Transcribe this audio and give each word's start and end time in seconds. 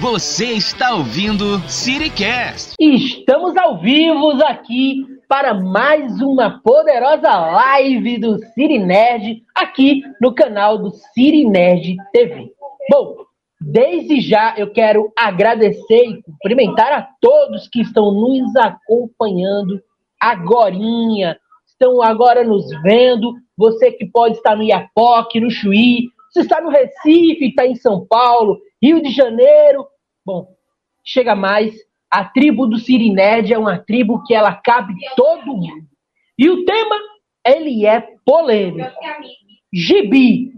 Você 0.00 0.52
está 0.52 0.94
ouvindo 0.94 1.58
CityCast. 1.68 2.74
Estamos 2.78 3.56
ao 3.56 3.78
vivo 3.78 4.30
aqui 4.44 5.04
para 5.28 5.52
mais 5.52 6.20
uma 6.20 6.60
poderosa 6.60 7.28
live 7.28 8.18
do 8.18 8.38
City 8.54 8.78
Nerd 8.78 9.42
aqui 9.54 10.02
no 10.20 10.32
canal 10.34 10.78
do 10.78 10.90
City 10.90 11.44
Nerd 11.44 11.96
TV. 12.12 12.52
Bom, 12.90 13.16
desde 13.60 14.20
já 14.20 14.54
eu 14.56 14.70
quero 14.72 15.12
agradecer 15.18 16.04
e 16.04 16.22
cumprimentar 16.22 16.92
a 16.92 17.08
todos 17.20 17.68
que 17.68 17.80
estão 17.80 18.12
nos 18.12 18.54
acompanhando 18.56 19.82
agorinha, 20.20 21.36
estão 21.66 22.00
agora 22.00 22.44
nos 22.44 22.64
vendo, 22.82 23.34
você 23.56 23.90
que 23.90 24.06
pode 24.06 24.36
estar 24.36 24.56
no 24.56 24.62
Iapoque, 24.62 25.40
no 25.40 25.50
Chuí, 25.50 26.08
você 26.36 26.40
está 26.42 26.60
no 26.60 26.68
Recife, 26.68 27.46
está 27.46 27.66
em 27.66 27.74
São 27.74 28.06
Paulo, 28.06 28.60
Rio 28.82 29.02
de 29.02 29.10
Janeiro, 29.10 29.86
bom, 30.24 30.48
chega 31.02 31.34
mais, 31.34 31.74
a 32.10 32.24
tribo 32.24 32.66
do 32.66 32.78
Sirinerd 32.78 33.52
é 33.52 33.58
uma 33.58 33.78
tribo 33.78 34.22
que 34.24 34.34
ela 34.34 34.54
cabe 34.54 34.94
todo 35.16 35.46
mundo. 35.46 35.86
E 36.38 36.50
o 36.50 36.64
tema, 36.64 36.96
ele 37.44 37.86
é 37.86 38.06
polêmico. 38.24 38.92
Gibi 39.72 40.52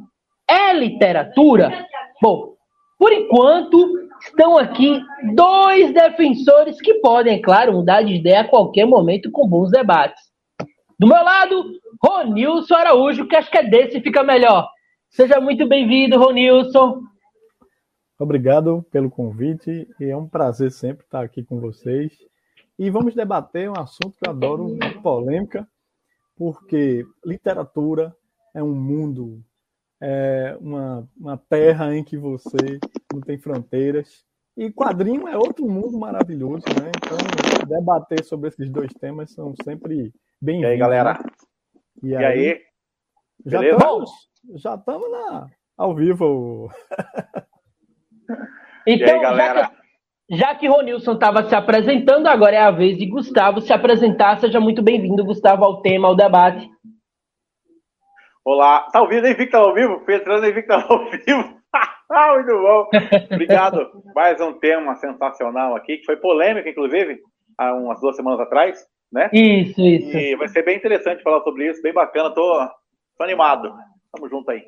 é 0.48 0.72
literatura? 0.72 1.86
Bom, 2.20 2.55
por 2.98 3.12
enquanto, 3.12 4.08
estão 4.20 4.58
aqui 4.58 5.00
dois 5.34 5.92
defensores 5.92 6.80
que 6.80 6.95
podem, 6.95 7.36
é 7.36 7.42
claro, 7.42 7.72
mudar 7.72 8.02
de 8.02 8.14
ideia 8.14 8.41
a 8.41 8.48
qualquer 8.48 8.86
momento 8.86 9.30
com 9.30 9.48
bons 9.48 9.70
debates. 9.70 10.20
Do 10.98 11.06
meu 11.06 11.22
lado, 11.22 11.70
Ronilson 12.02 12.74
Araújo, 12.74 13.28
que 13.28 13.36
acho 13.36 13.50
que 13.50 13.58
é 13.58 13.62
desse 13.62 14.00
fica 14.00 14.24
melhor. 14.24 14.69
Seja 15.18 15.40
muito 15.40 15.66
bem-vindo, 15.66 16.16
Ronilson. 16.16 17.02
Obrigado 18.16 18.86
pelo 18.88 19.11
convite 19.11 19.88
e 19.98 20.05
é 20.05 20.16
um 20.16 20.28
prazer 20.28 20.70
sempre 20.70 21.05
estar 21.05 21.24
aqui 21.24 21.42
com 21.42 21.58
vocês. 21.58 22.16
E 22.78 22.88
vamos 22.88 23.16
debater 23.16 23.69
um 23.69 23.77
assunto 23.77 24.16
que 24.16 24.28
eu 24.28 24.30
adoro, 24.30 24.78
polêmica, 25.02 25.69
porque 26.36 27.05
literatura 27.24 28.14
é 28.55 28.62
um 28.62 28.72
mundo, 28.72 29.42
é 30.00 30.56
uma, 30.61 31.11
uma 31.19 31.36
terra 31.36 31.96
em 31.96 32.05
que 32.05 32.16
você 32.16 32.78
não 33.12 33.20
tem 33.20 33.36
fronteiras. 33.39 34.24
E 34.56 34.70
quadrinho 34.70 35.27
é 35.27 35.36
outro 35.36 35.69
mundo 35.69 35.98
maravilhoso, 35.98 36.62
né? 36.80 36.92
Então, 36.96 37.66
debater 37.66 38.24
sobre 38.24 38.50
esses 38.50 38.70
dois 38.70 38.94
temas 38.94 39.33
são 39.33 39.52
sempre 39.64 40.12
bem-vindos. 40.41 40.70
E 40.70 40.72
aí, 40.74 40.78
galera? 40.78 41.19
E, 42.05 42.08
e 42.11 42.16
aí? 42.16 42.24
aí? 42.24 42.61
Já 43.44 43.64
estamos, 43.64 44.11
já 44.56 44.74
estamos 44.74 45.10
na, 45.10 45.48
ao 45.77 45.94
vivo. 45.94 46.70
Então, 48.86 49.20
aí, 49.20 49.36
já, 49.36 49.55
que, 49.55 50.36
já 50.36 50.55
que 50.55 50.66
Ronilson 50.66 51.12
estava 51.12 51.46
se 51.46 51.55
apresentando, 51.55 52.27
agora 52.27 52.56
é 52.56 52.58
a 52.58 52.70
vez 52.70 52.96
de 52.96 53.05
Gustavo 53.05 53.60
se 53.60 53.70
apresentar. 53.70 54.38
Seja 54.38 54.58
muito 54.60 54.82
bem-vindo, 54.82 55.24
Gustavo, 55.24 55.62
ao 55.62 55.82
tema, 55.82 56.08
ao 56.08 56.16
debate. 56.16 56.66
Olá, 58.42 58.88
tá 58.90 59.02
ouvindo 59.02 59.27
aí, 59.27 59.34
Victor 59.34 59.60
ao 59.60 59.74
vivo? 59.74 60.00
Petrando 60.06 60.46
aí, 60.46 60.52
Victor 60.52 60.86
ao 60.88 61.10
vivo. 61.10 61.58
ah, 62.10 62.33
muito 62.33 62.52
bom. 62.62 62.88
Obrigado. 63.30 63.90
Mais 64.14 64.40
um 64.40 64.55
tema 64.55 64.94
sensacional 64.96 65.77
aqui, 65.77 65.98
que 65.98 66.06
foi 66.06 66.16
polêmico, 66.16 66.66
inclusive, 66.66 67.20
há 67.58 67.74
umas 67.74 68.00
duas 68.00 68.16
semanas 68.16 68.40
atrás, 68.40 68.86
né? 69.12 69.28
Isso, 69.34 69.80
isso. 69.83 70.16
E 70.16 70.34
vai 70.36 70.48
ser 70.48 70.62
bem 70.64 70.78
interessante 70.78 71.22
falar 71.22 71.42
sobre 71.42 71.70
isso, 71.70 71.83
bem 71.83 71.92
bacana. 71.92 72.30
Tô, 72.30 72.66
tô 73.18 73.24
animado. 73.24 73.70
Tamo 74.19 74.28
junto 74.28 74.50
aí. 74.50 74.62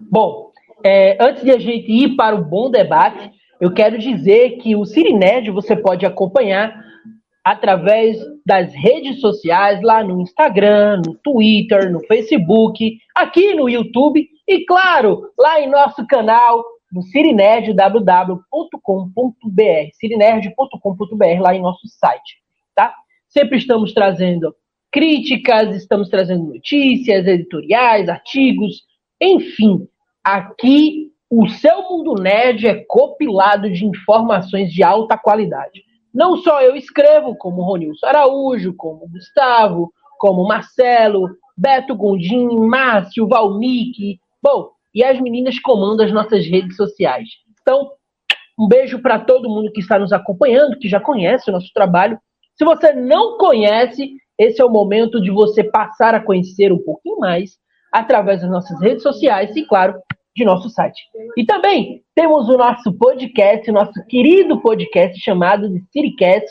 Bom, 0.00 0.50
é, 0.84 1.16
antes 1.20 1.44
de 1.44 1.52
a 1.52 1.58
gente 1.58 1.90
ir 1.90 2.16
para 2.16 2.34
o 2.34 2.44
bom 2.44 2.68
debate, 2.68 3.30
eu 3.60 3.72
quero 3.72 3.96
dizer 3.96 4.58
que 4.58 4.74
o 4.74 4.84
Cirinerd 4.84 5.50
você 5.52 5.76
pode 5.76 6.04
acompanhar 6.04 6.84
através 7.44 8.18
das 8.44 8.74
redes 8.74 9.20
sociais, 9.20 9.80
lá 9.82 10.02
no 10.02 10.20
Instagram, 10.20 11.00
no 11.06 11.14
Twitter, 11.14 11.90
no 11.90 12.00
Facebook, 12.00 12.98
aqui 13.14 13.54
no 13.54 13.68
YouTube 13.68 14.28
e, 14.46 14.64
claro, 14.66 15.30
lá 15.38 15.60
em 15.60 15.68
nosso 15.68 16.04
canal 16.06 16.62
no 16.92 17.02
Cirinerd, 17.02 17.72
www.com.br, 17.72 18.42
cirinerd.com.br, 19.94 21.40
lá 21.40 21.54
em 21.54 21.60
nosso 21.60 21.86
site, 21.86 22.38
tá? 22.74 22.92
Sempre 23.28 23.58
estamos 23.58 23.92
trazendo 23.92 24.54
críticas, 24.90 25.74
estamos 25.76 26.08
trazendo 26.08 26.44
notícias, 26.44 27.26
editoriais, 27.26 28.08
artigos, 28.08 28.82
enfim, 29.20 29.88
Aqui, 30.30 31.10
o 31.30 31.48
seu 31.48 31.88
mundo 31.88 32.20
nerd 32.20 32.66
é 32.66 32.84
copilado 32.86 33.70
de 33.70 33.86
informações 33.86 34.70
de 34.70 34.82
alta 34.82 35.16
qualidade. 35.16 35.82
Não 36.12 36.36
só 36.36 36.60
eu 36.60 36.76
escrevo, 36.76 37.34
como 37.34 37.62
Ronilson 37.62 38.06
Araújo, 38.06 38.74
como 38.76 39.08
Gustavo, 39.08 39.90
como 40.18 40.46
Marcelo, 40.46 41.30
Beto 41.56 41.96
Gondim, 41.96 42.58
Márcio, 42.58 43.26
Valnick, 43.26 44.18
bom, 44.42 44.70
e 44.94 45.02
as 45.02 45.18
meninas 45.18 45.58
comandam 45.58 46.04
as 46.04 46.12
nossas 46.12 46.46
redes 46.46 46.76
sociais. 46.76 47.26
Então, 47.62 47.90
um 48.58 48.68
beijo 48.68 49.00
para 49.00 49.18
todo 49.18 49.48
mundo 49.48 49.72
que 49.72 49.80
está 49.80 49.98
nos 49.98 50.12
acompanhando, 50.12 50.78
que 50.78 50.90
já 50.90 51.00
conhece 51.00 51.48
o 51.48 51.54
nosso 51.54 51.72
trabalho. 51.72 52.18
Se 52.54 52.66
você 52.66 52.92
não 52.92 53.38
conhece, 53.38 54.14
esse 54.38 54.60
é 54.60 54.64
o 54.64 54.70
momento 54.70 55.20
de 55.20 55.30
você 55.30 55.64
passar 55.64 56.14
a 56.14 56.20
conhecer 56.20 56.72
um 56.72 56.78
pouquinho 56.78 57.18
mais 57.18 57.58
através 57.92 58.40
das 58.40 58.50
nossas 58.50 58.80
redes 58.80 59.02
sociais 59.02 59.54
e, 59.56 59.64
claro, 59.64 59.94
de 60.36 60.44
nosso 60.44 60.70
site. 60.70 61.00
E 61.36 61.44
também 61.44 62.02
temos 62.14 62.48
o 62.48 62.56
nosso 62.56 62.92
podcast, 62.92 63.68
o 63.68 63.74
nosso 63.74 64.06
querido 64.06 64.60
podcast 64.60 65.18
chamado 65.20 65.68
de 65.68 65.82
Citycast, 65.90 66.48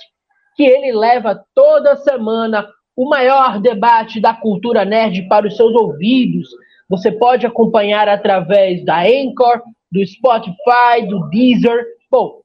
que 0.55 0.63
ele 0.63 0.91
leva 0.91 1.41
toda 1.55 1.95
semana 1.95 2.67
o 2.95 3.07
maior 3.07 3.59
debate 3.61 4.19
da 4.19 4.33
cultura 4.33 4.83
nerd 4.83 5.27
para 5.29 5.47
os 5.47 5.55
seus 5.55 5.73
ouvidos. 5.73 6.49
Você 6.89 7.11
pode 7.11 7.45
acompanhar 7.45 8.09
através 8.09 8.83
da 8.83 9.01
Anchor, 9.01 9.61
do 9.91 10.05
Spotify, 10.05 11.07
do 11.07 11.29
Deezer. 11.29 11.85
Bom, 12.11 12.41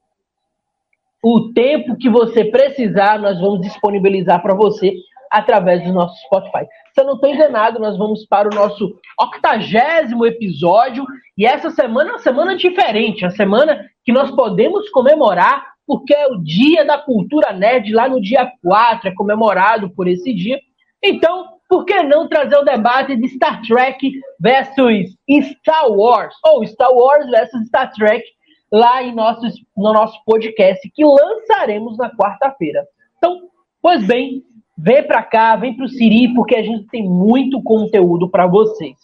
o 1.24 1.52
tempo 1.52 1.96
que 1.96 2.10
você 2.10 2.44
precisar, 2.44 3.18
nós 3.18 3.40
vamos 3.40 3.62
disponibilizar 3.62 4.42
para 4.42 4.54
você 4.54 4.92
através 5.32 5.82
do 5.82 5.92
nosso 5.92 6.14
Spotify. 6.26 6.66
Se 6.92 7.00
eu 7.00 7.06
não 7.06 7.14
estou 7.14 7.30
enganado, 7.30 7.80
nós 7.80 7.96
vamos 7.96 8.26
para 8.26 8.48
o 8.48 8.54
nosso 8.54 8.94
octagésimo 9.18 10.26
episódio. 10.26 11.06
E 11.38 11.46
essa 11.46 11.70
semana 11.70 12.10
é 12.10 12.12
uma 12.12 12.18
semana 12.18 12.54
diferente, 12.54 13.24
uma 13.24 13.30
semana 13.30 13.84
que 14.04 14.12
nós 14.12 14.30
podemos 14.30 14.90
comemorar, 14.90 15.72
porque 15.86 16.12
é 16.12 16.26
o 16.26 16.36
Dia 16.36 16.84
da 16.84 16.98
Cultura 16.98 17.52
Nerd, 17.52 17.90
lá 17.92 18.08
no 18.08 18.20
dia 18.20 18.52
4, 18.62 19.08
é 19.08 19.14
comemorado 19.14 19.90
por 19.90 20.06
esse 20.06 20.34
dia. 20.34 20.60
Então, 21.02 21.48
por 21.68 21.86
que 21.86 22.02
não 22.02 22.28
trazer 22.28 22.56
o 22.56 22.64
debate 22.64 23.16
de 23.16 23.28
Star 23.28 23.62
Trek 23.62 24.12
versus 24.38 25.16
Star 25.54 25.90
Wars? 25.90 26.34
Ou 26.44 26.64
Star 26.66 26.92
Wars 26.92 27.28
versus 27.30 27.66
Star 27.68 27.90
Trek, 27.92 28.22
lá 28.70 29.02
em 29.02 29.14
nossos, 29.14 29.54
no 29.74 29.94
nosso 29.94 30.22
podcast, 30.26 30.86
que 30.94 31.02
lançaremos 31.02 31.96
na 31.96 32.14
quarta-feira. 32.14 32.84
Então, 33.16 33.40
pois 33.80 34.06
bem, 34.06 34.44
Vem 34.76 35.06
para 35.06 35.22
cá, 35.22 35.56
vem 35.56 35.76
para 35.76 35.84
o 35.84 35.88
Siri, 35.88 36.32
porque 36.34 36.56
a 36.56 36.62
gente 36.62 36.86
tem 36.86 37.08
muito 37.08 37.62
conteúdo 37.62 38.28
para 38.28 38.46
vocês. 38.46 38.96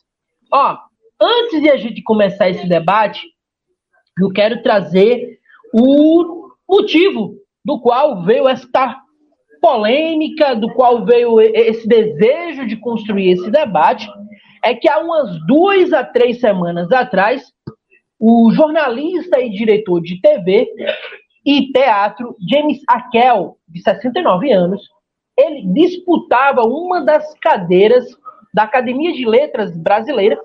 Ó, 0.52 0.78
antes 1.20 1.60
de 1.60 1.70
a 1.70 1.76
gente 1.76 2.02
começar 2.02 2.48
esse 2.48 2.66
debate, 2.66 3.26
eu 4.20 4.30
quero 4.32 4.62
trazer 4.62 5.38
o 5.72 6.48
motivo 6.68 7.36
do 7.64 7.78
qual 7.80 8.22
veio 8.24 8.48
esta 8.48 8.96
polêmica, 9.60 10.54
do 10.54 10.72
qual 10.72 11.04
veio 11.04 11.40
esse 11.40 11.86
desejo 11.86 12.66
de 12.66 12.76
construir 12.76 13.32
esse 13.32 13.50
debate, 13.50 14.08
é 14.64 14.74
que 14.74 14.88
há 14.88 14.98
umas 14.98 15.38
duas 15.46 15.92
a 15.92 16.04
três 16.04 16.40
semanas 16.40 16.90
atrás, 16.92 17.42
o 18.18 18.50
jornalista 18.52 19.40
e 19.40 19.50
diretor 19.50 20.00
de 20.00 20.20
TV 20.20 20.68
e 21.44 21.70
teatro 21.72 22.36
James 22.48 22.80
Akel, 22.88 23.56
de 23.68 23.82
69 23.82 24.52
anos, 24.52 24.82
ele 25.38 25.62
disputava 25.72 26.62
uma 26.62 27.00
das 27.00 27.32
cadeiras 27.38 28.04
da 28.52 28.64
Academia 28.64 29.12
de 29.12 29.24
Letras 29.24 29.76
Brasileira 29.76 30.38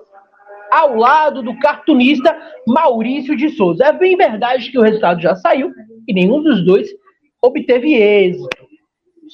ao 0.70 0.96
lado 0.96 1.42
do 1.42 1.58
cartunista 1.58 2.36
Maurício 2.66 3.36
de 3.36 3.50
Souza. 3.50 3.84
É 3.86 3.92
bem 3.92 4.16
verdade 4.16 4.70
que 4.70 4.78
o 4.78 4.82
resultado 4.82 5.20
já 5.20 5.34
saiu 5.34 5.72
e 6.06 6.14
nenhum 6.14 6.40
dos 6.40 6.64
dois 6.64 6.88
obteve 7.42 7.94
êxito. 7.94 8.48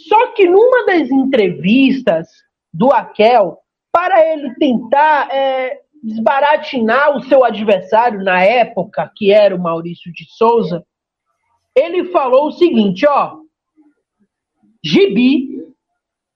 Só 0.08 0.28
que 0.28 0.48
numa 0.48 0.86
das 0.86 1.10
entrevistas 1.10 2.28
do 2.72 2.90
Aquel, 2.90 3.58
para 3.92 4.24
ele 4.32 4.54
tentar 4.54 5.28
é, 5.30 5.80
desbaratinar 6.02 7.16
o 7.16 7.22
seu 7.24 7.44
adversário 7.44 8.22
na 8.22 8.42
época, 8.42 9.10
que 9.14 9.32
era 9.32 9.54
o 9.54 9.60
Maurício 9.60 10.12
de 10.12 10.24
Souza, 10.36 10.84
ele 11.76 12.06
falou 12.06 12.48
o 12.48 12.52
seguinte, 12.52 13.06
ó, 13.06 13.39
gibi, 14.82 15.72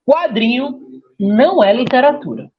quadrinho, 0.05 0.81
não 1.19 1.63
é 1.63 1.73
literatura. 1.73 2.51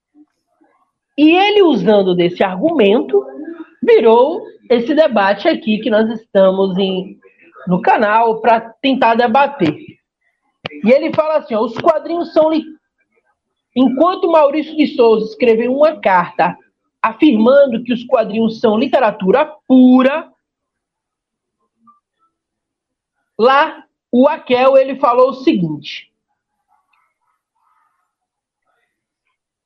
E 1.17 1.31
ele, 1.31 1.61
usando 1.61 2.15
desse 2.15 2.43
argumento, 2.43 3.25
virou 3.81 4.41
esse 4.69 4.93
debate 4.93 5.47
aqui 5.47 5.79
que 5.79 5.89
nós 5.89 6.09
estamos 6.09 6.77
em, 6.77 7.17
no 7.67 7.81
canal 7.81 8.41
para 8.41 8.59
tentar 8.81 9.15
debater. 9.15 9.77
E 10.83 10.91
ele 10.91 11.13
fala 11.13 11.37
assim: 11.37 11.55
ó, 11.55 11.61
os 11.61 11.77
quadrinhos 11.77 12.33
são. 12.33 12.49
Li... 12.49 12.63
Enquanto 13.75 14.31
Maurício 14.31 14.75
de 14.75 14.87
Souza 14.87 15.25
escreveu 15.25 15.73
uma 15.73 15.99
carta 15.99 16.57
afirmando 17.01 17.83
que 17.83 17.93
os 17.93 18.03
quadrinhos 18.03 18.59
são 18.59 18.77
literatura 18.77 19.45
pura, 19.67 20.31
lá 23.37 23.84
o 24.17 24.29
Akel 24.29 24.77
ele 24.77 24.95
falou 24.95 25.31
o 25.31 25.33
seguinte. 25.33 26.09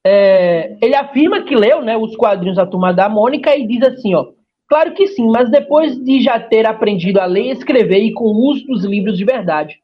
É, 0.03 0.75
ele 0.81 0.95
afirma 0.95 1.43
que 1.43 1.55
leu 1.55 1.83
né, 1.83 1.95
os 1.95 2.15
quadrinhos 2.15 2.57
da 2.57 2.65
Turma 2.65 2.91
da 2.91 3.07
Mônica 3.07 3.55
e 3.55 3.67
diz 3.67 3.83
assim, 3.83 4.15
ó, 4.15 4.31
claro 4.67 4.95
que 4.95 5.05
sim, 5.05 5.29
mas 5.29 5.51
depois 5.51 6.03
de 6.03 6.19
já 6.23 6.39
ter 6.39 6.65
aprendido 6.65 7.19
a 7.19 7.25
ler 7.25 7.43
e 7.43 7.51
escrever 7.51 7.99
e 7.99 8.11
com 8.11 8.23
o 8.23 8.49
uso 8.49 8.65
dos 8.65 8.83
livros 8.83 9.19
de 9.19 9.23
verdade. 9.23 9.79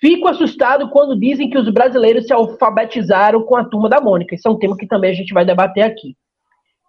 Fico 0.00 0.26
assustado 0.26 0.90
quando 0.90 1.16
dizem 1.16 1.48
que 1.48 1.56
os 1.56 1.68
brasileiros 1.68 2.26
se 2.26 2.32
alfabetizaram 2.32 3.44
com 3.44 3.54
a 3.54 3.64
Turma 3.64 3.88
da 3.88 4.00
Mônica. 4.00 4.34
Isso 4.34 4.48
é 4.48 4.50
um 4.50 4.58
tema 4.58 4.76
que 4.76 4.88
também 4.88 5.12
a 5.12 5.14
gente 5.14 5.32
vai 5.32 5.44
debater 5.44 5.84
aqui. 5.84 6.16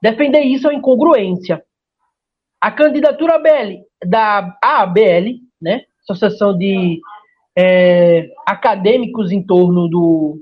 Defender 0.01 0.41
isso 0.41 0.67
é 0.67 0.73
incongruência. 0.73 1.63
A 2.59 2.71
candidatura 2.71 3.35
ABL, 3.35 3.83
da 4.03 4.57
ABL, 4.63 5.41
né, 5.61 5.83
Associação 6.09 6.57
de 6.57 6.99
é, 7.57 8.29
Acadêmicos 8.45 9.31
em 9.31 9.43
torno 9.43 9.87
do 9.87 10.41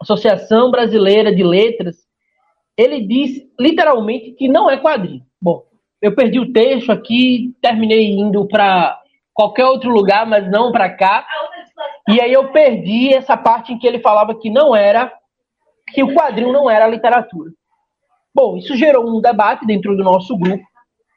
Associação 0.00 0.70
Brasileira 0.70 1.34
de 1.34 1.42
Letras, 1.42 1.96
ele 2.76 3.06
diz 3.06 3.42
literalmente 3.58 4.32
que 4.32 4.48
não 4.48 4.70
é 4.70 4.78
quadrinho. 4.78 5.22
Bom, 5.40 5.64
eu 6.00 6.14
perdi 6.14 6.40
o 6.40 6.52
texto 6.52 6.90
aqui, 6.90 7.54
terminei 7.60 8.10
indo 8.12 8.46
para 8.48 8.98
qualquer 9.34 9.66
outro 9.66 9.90
lugar, 9.90 10.26
mas 10.26 10.50
não 10.50 10.72
para 10.72 10.88
cá. 10.88 11.26
E 12.08 12.20
aí 12.20 12.32
eu 12.32 12.50
perdi 12.52 13.12
essa 13.12 13.36
parte 13.36 13.72
em 13.72 13.78
que 13.78 13.86
ele 13.86 13.98
falava 13.98 14.34
que 14.34 14.48
não 14.48 14.74
era, 14.74 15.12
que 15.88 16.02
o 16.02 16.14
quadrinho 16.14 16.52
não 16.52 16.70
era 16.70 16.86
literatura. 16.86 17.50
Bom, 18.34 18.56
isso 18.56 18.76
gerou 18.76 19.06
um 19.06 19.20
debate 19.20 19.66
dentro 19.66 19.96
do 19.96 20.02
nosso 20.02 20.36
grupo. 20.38 20.64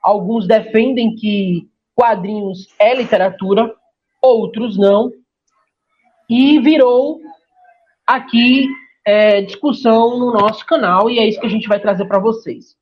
Alguns 0.02 0.48
defendem 0.48 1.16
que 1.16 1.70
quadrinhos 1.96 2.68
é 2.80 2.94
literatura, 2.94 3.74
outros 4.22 4.78
não. 4.78 5.12
E 6.30 6.60
virou 6.60 7.20
aqui 8.08 8.68
é, 9.06 9.42
discussão 9.42 10.18
no 10.18 10.34
nosso 10.34 10.66
canal 10.66 11.10
e 11.10 11.20
é 11.20 11.28
isso 11.28 11.40
que 11.40 11.46
a 11.46 11.50
gente 11.50 11.68
vai 11.68 11.80
trazer 11.80 12.06
para 12.06 12.20
vocês. 12.20 12.76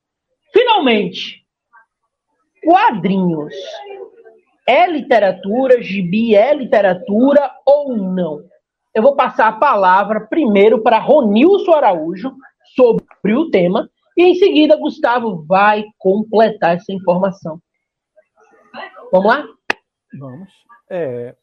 Finalmente, 0.52 1.44
quadrinhos 2.64 3.54
é 4.66 4.86
literatura, 4.86 5.82
gibi 5.82 6.36
é 6.36 6.54
literatura 6.54 7.50
ou 7.66 7.96
não? 7.96 8.40
Eu 8.94 9.02
vou 9.02 9.16
passar 9.16 9.48
a 9.48 9.52
palavra 9.52 10.20
primeiro 10.28 10.82
para 10.82 10.98
Ronilson 10.98 11.72
Araújo 11.72 12.32
sobre 12.76 13.34
o 13.34 13.50
tema 13.50 13.88
e 14.16 14.24
em 14.24 14.34
seguida 14.34 14.76
Gustavo 14.76 15.44
vai 15.46 15.84
completar 15.98 16.76
essa 16.76 16.92
informação. 16.92 17.58
Vamos 19.12 19.26
lá? 19.26 19.46
Vamos. 20.18 20.50
É, 20.88 21.36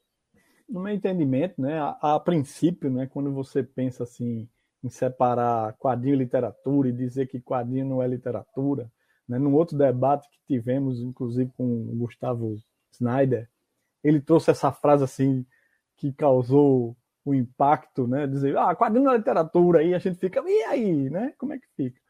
no 0.67 0.79
meu 0.79 0.91
entendimento, 0.91 1.61
né, 1.61 1.79
a, 1.79 2.15
a, 2.15 2.19
princípio, 2.19 2.89
né, 2.89 3.05
quando 3.05 3.31
você 3.31 3.61
pensa 3.61 4.05
assim 4.05 4.49
em 4.83 4.89
separar 4.89 5.73
quadrinho 5.73 6.15
e 6.15 6.17
literatura 6.17 6.89
e 6.89 6.91
dizer 6.91 7.27
que 7.27 7.39
quadrinho 7.39 7.85
não 7.85 8.01
é 8.01 8.07
literatura, 8.07 8.91
né, 9.27 9.37
num 9.37 9.53
outro 9.53 9.77
debate 9.77 10.27
que 10.31 10.39
tivemos, 10.47 10.99
inclusive 10.99 11.51
com 11.55 11.63
o 11.63 11.95
Gustavo 11.95 12.57
Snyder, 12.91 13.47
ele 14.03 14.19
trouxe 14.19 14.49
essa 14.49 14.71
frase 14.71 15.03
assim 15.03 15.45
que 15.95 16.11
causou 16.11 16.97
o 17.23 17.35
impacto, 17.35 18.07
né, 18.07 18.25
dizer, 18.25 18.57
ah, 18.57 18.75
quadrinho 18.75 19.05
não 19.05 19.13
é 19.13 19.17
literatura, 19.17 19.81
aí 19.81 19.93
a 19.93 19.99
gente 19.99 20.17
fica, 20.17 20.41
e 20.43 20.63
aí, 20.63 21.07
né, 21.11 21.35
como 21.37 21.53
é 21.53 21.59
que 21.59 21.67
fica? 21.75 22.01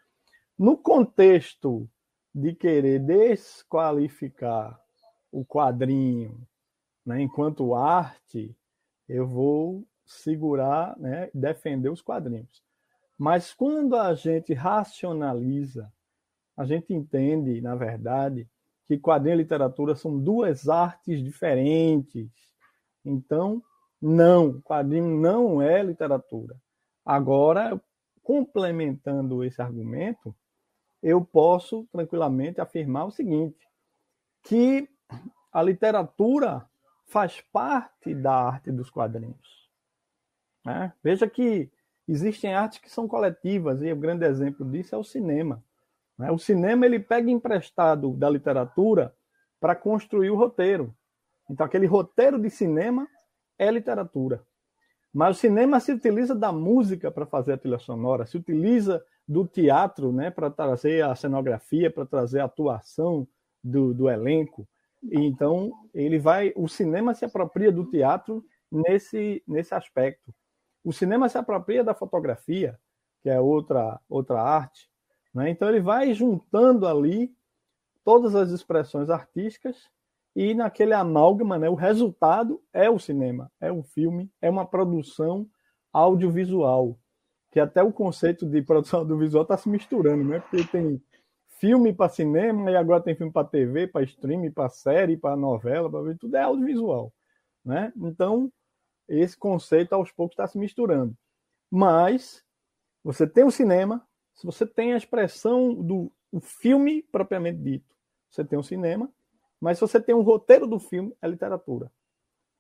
No 0.58 0.78
contexto 0.78 1.86
de 2.34 2.56
querer 2.56 3.00
desqualificar 3.00 4.80
o 5.32 5.46
quadrinho, 5.46 6.48
né, 7.06 7.22
enquanto 7.22 7.76
arte, 7.76 8.56
eu 9.08 9.28
vou 9.28 9.86
segurar, 10.06 10.98
né, 10.98 11.30
defender 11.34 11.90
os 11.90 12.02
quadrinhos. 12.02 12.64
Mas 13.18 13.54
quando 13.54 13.96
a 13.96 14.14
gente 14.14 14.54
racionaliza, 14.54 15.92
a 16.56 16.66
gente 16.66 16.94
entende, 16.94 17.62
na 17.62 17.76
verdade, 17.76 18.50
que 18.86 18.98
quadrinho 18.98 19.36
e 19.36 19.38
literatura 19.38 19.96
são 19.96 20.20
duas 20.20 20.68
artes 20.68 21.24
diferentes. 21.24 22.30
Então, 23.06 23.62
não, 24.02 24.60
quadrinho 24.62 25.20
não 25.20 25.62
é 25.62 25.84
literatura. 25.84 26.60
Agora, 27.06 27.80
complementando 28.24 29.44
esse 29.44 29.62
argumento, 29.62 30.36
eu 31.02 31.24
posso 31.24 31.88
tranquilamente 31.92 32.62
afirmar 32.62 33.06
o 33.06 33.12
seguinte: 33.12 33.68
que 34.44 34.90
a 35.52 35.62
literatura 35.62 36.68
faz 37.08 37.42
parte 37.42 38.14
da 38.14 38.34
arte 38.34 38.72
dos 38.72 38.90
quadrinhos. 38.90 39.70
Né? 40.66 40.94
Veja 41.04 41.28
que 41.28 41.72
existem 42.08 42.54
artes 42.54 42.80
que 42.80 42.90
são 42.90 43.08
coletivas, 43.08 43.82
e 43.82 43.92
o 43.92 43.96
grande 43.96 44.26
exemplo 44.26 44.70
disso 44.70 44.96
é 44.96 44.98
o 44.98 45.04
cinema. 45.04 45.64
Né? 46.18 46.32
O 46.32 46.38
cinema 46.38 46.86
ele 46.86 47.00
pega 47.00 47.30
emprestado 47.32 48.14
da 48.14 48.30
literatura 48.30 49.16
para 49.60 49.76
construir 49.76 50.30
o 50.30 50.36
roteiro. 50.36 50.96
Então, 51.50 51.66
aquele 51.66 51.88
roteiro 51.88 52.40
de 52.40 52.50
cinema 52.50 53.08
é 53.58 53.72
literatura. 53.72 54.44
Mas 55.14 55.38
o 55.38 55.40
cinema 55.40 55.80
se 55.80 55.92
utiliza 55.92 56.36
da 56.36 56.52
música 56.52 57.10
para 57.10 57.26
fazer 57.26 57.54
a 57.54 57.58
trilha 57.58 57.80
sonora, 57.80 58.28
se 58.28 58.38
utiliza 58.38 59.04
do 59.28 59.48
teatro 59.48 60.12
né, 60.12 60.30
para 60.30 60.50
trazer 60.50 61.04
a 61.04 61.16
cenografia, 61.16 61.90
para 61.90 62.06
trazer 62.06 62.40
a 62.40 62.46
atuação 62.46 63.28
do, 63.64 63.94
do 63.94 64.10
elenco. 64.10 64.68
Então, 65.04 65.72
ele 65.94 66.20
vai. 66.20 66.54
O 66.56 66.68
cinema 66.68 67.14
se 67.14 67.26
apropria 67.26 67.72
do 67.72 67.86
teatro 67.86 68.44
nesse, 68.72 69.44
nesse 69.48 69.74
aspecto. 69.74 70.34
O 70.84 70.92
cinema 70.92 71.30
se 71.30 71.38
apropria 71.38 71.84
da 71.84 71.94
fotografia, 71.94 72.80
que 73.22 73.30
é 73.30 73.40
outra, 73.40 74.00
outra 74.10 74.42
arte. 74.42 74.90
Né? 75.34 75.50
Então, 75.50 75.70
ele 75.70 75.82
vai 75.82 76.14
juntando 76.14 76.88
ali 76.88 77.34
todas 78.04 78.36
as 78.36 78.52
expressões 78.52 79.10
artísticas 79.10 79.90
e 80.36 80.54
naquele 80.54 80.94
amálgama, 80.94 81.58
né, 81.58 81.70
o 81.70 81.76
resultado 81.76 82.62
é 82.72 82.90
o 82.90 83.00
cinema, 83.00 83.52
é 83.60 83.72
um 83.72 83.84
filme, 83.84 84.32
é 84.42 84.50
uma 84.50 84.66
produção 84.66 85.48
audiovisual. 85.92 86.98
Que 87.52 87.60
até 87.60 87.82
o 87.82 87.92
conceito 87.92 88.46
de 88.46 88.62
produção 88.62 89.00
audiovisual 89.00 89.44
está 89.44 89.58
se 89.58 89.68
misturando, 89.68 90.24
né? 90.24 90.40
Porque 90.40 90.64
tem 90.66 91.02
filme 91.60 91.94
para 91.94 92.10
cinema 92.10 92.72
e 92.72 92.76
agora 92.76 93.04
tem 93.04 93.16
filme 93.16 93.32
para 93.32 93.48
TV, 93.48 93.88
para 93.88 94.04
streaming, 94.04 94.52
para 94.52 94.70
série, 94.70 95.18
para 95.18 95.36
novela, 95.36 95.90
para 95.90 96.16
tudo 96.16 96.36
é 96.36 96.42
audiovisual, 96.42 97.14
né? 97.64 97.94
Então 97.98 98.52
esse 99.08 99.38
conceito 99.38 99.94
aos 99.94 100.12
poucos 100.12 100.34
está 100.34 100.48
se 100.48 100.58
misturando. 100.58 101.16
Mas 101.70 102.44
você 103.04 103.28
tem 103.28 103.44
o 103.44 103.52
cinema, 103.52 104.06
se 104.34 104.46
você 104.46 104.66
tem 104.66 104.94
a 104.94 104.98
expressão 104.98 105.74
do 105.74 106.12
filme 106.42 107.02
propriamente 107.04 107.60
dito, 107.60 107.96
você 108.30 108.46
tem 108.46 108.58
o 108.58 108.64
cinema, 108.64 109.12
mas 109.60 109.78
se 109.78 109.82
você 109.82 110.00
tem 110.00 110.16
um 110.16 110.22
roteiro 110.22 110.68
do 110.68 110.80
filme, 110.80 111.14
é 111.22 111.28
literatura. 111.28 111.92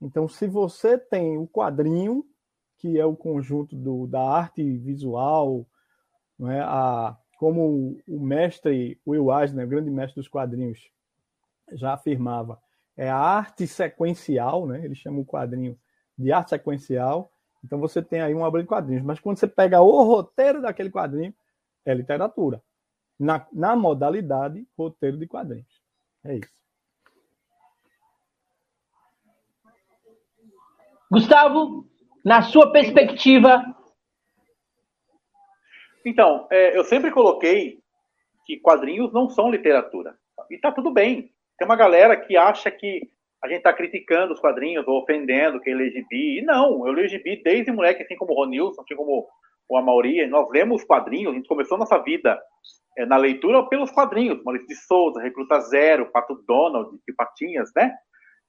Então, 0.01 0.27
se 0.27 0.47
você 0.47 0.97
tem 0.97 1.37
o 1.37 1.47
quadrinho, 1.47 2.25
que 2.77 2.97
é 2.99 3.05
o 3.05 3.15
conjunto 3.15 3.75
do, 3.75 4.07
da 4.07 4.21
arte 4.21 4.63
visual, 4.77 5.65
não 6.37 6.49
é, 6.49 6.61
a, 6.61 7.17
como 7.39 7.97
o 8.05 8.19
mestre 8.19 8.99
Will 9.07 9.31
Eisner, 9.31 9.65
o 9.65 9.69
grande 9.69 9.89
mestre 9.89 10.15
dos 10.15 10.27
quadrinhos, 10.27 10.91
já 11.71 11.93
afirmava, 11.93 12.61
é 12.97 13.09
a 13.09 13.15
arte 13.15 13.65
sequencial, 13.65 14.67
né? 14.67 14.83
ele 14.83 14.93
chama 14.93 15.21
o 15.21 15.25
quadrinho 15.25 15.79
de 16.17 16.33
arte 16.33 16.49
sequencial. 16.49 17.31
Então 17.63 17.79
você 17.79 18.01
tem 18.01 18.19
aí 18.19 18.33
uma 18.33 18.45
obra 18.45 18.61
de 18.61 18.67
quadrinhos, 18.67 19.05
mas 19.05 19.21
quando 19.21 19.37
você 19.37 19.47
pega 19.47 19.79
o 19.79 20.03
roteiro 20.03 20.61
daquele 20.61 20.89
quadrinho, 20.89 21.33
é 21.85 21.93
literatura. 21.93 22.61
Na, 23.17 23.47
na 23.53 23.73
modalidade 23.73 24.67
roteiro 24.77 25.17
de 25.17 25.25
quadrinhos. 25.25 25.81
É 26.25 26.35
isso. 26.35 26.59
Gustavo, 31.09 31.87
na 32.23 32.41
sua 32.41 32.69
perspectiva, 32.73 33.63
então, 36.05 36.47
é, 36.51 36.77
eu 36.77 36.83
sempre 36.83 37.11
coloquei 37.11 37.79
que 38.45 38.57
quadrinhos 38.59 39.13
não 39.13 39.29
são 39.29 39.51
literatura. 39.51 40.15
E 40.49 40.57
tá 40.57 40.71
tudo 40.71 40.91
bem. 40.91 41.31
Tem 41.57 41.67
uma 41.67 41.75
galera 41.75 42.15
que 42.15 42.37
acha 42.37 42.71
que 42.71 43.09
a 43.43 43.47
gente 43.47 43.61
tá 43.61 43.73
criticando 43.73 44.33
os 44.33 44.39
quadrinhos 44.39 44.87
ou 44.87 45.01
ofendendo 45.01 45.59
quem 45.61 45.75
lê 45.75 45.89
gibi. 45.89 46.39
E 46.39 46.41
não, 46.41 46.87
eu 46.87 47.07
gibi 47.07 47.41
desde 47.43 47.71
moleque, 47.71 48.03
assim 48.03 48.15
como 48.15 48.33
o 48.33 48.35
Ronilson, 48.35 48.81
assim 48.81 48.95
como 48.95 49.27
o 49.67 49.77
Amauri. 49.77 50.25
Nós 50.27 50.49
lemos 50.49 50.83
quadrinhos, 50.83 51.31
a 51.31 51.35
gente 51.35 51.47
começou 51.47 51.77
nossa 51.77 51.97
vida 51.99 52.39
é, 52.97 53.05
na 53.05 53.17
leitura 53.17 53.63
pelos 53.69 53.91
quadrinhos. 53.91 54.43
Maurício 54.43 54.67
de 54.67 54.75
Souza, 54.75 55.21
Recruta 55.21 55.59
Zero, 55.61 56.11
Pato 56.11 56.35
Donald, 56.47 56.89
e 57.07 57.13
Patinhas, 57.13 57.71
né? 57.75 57.93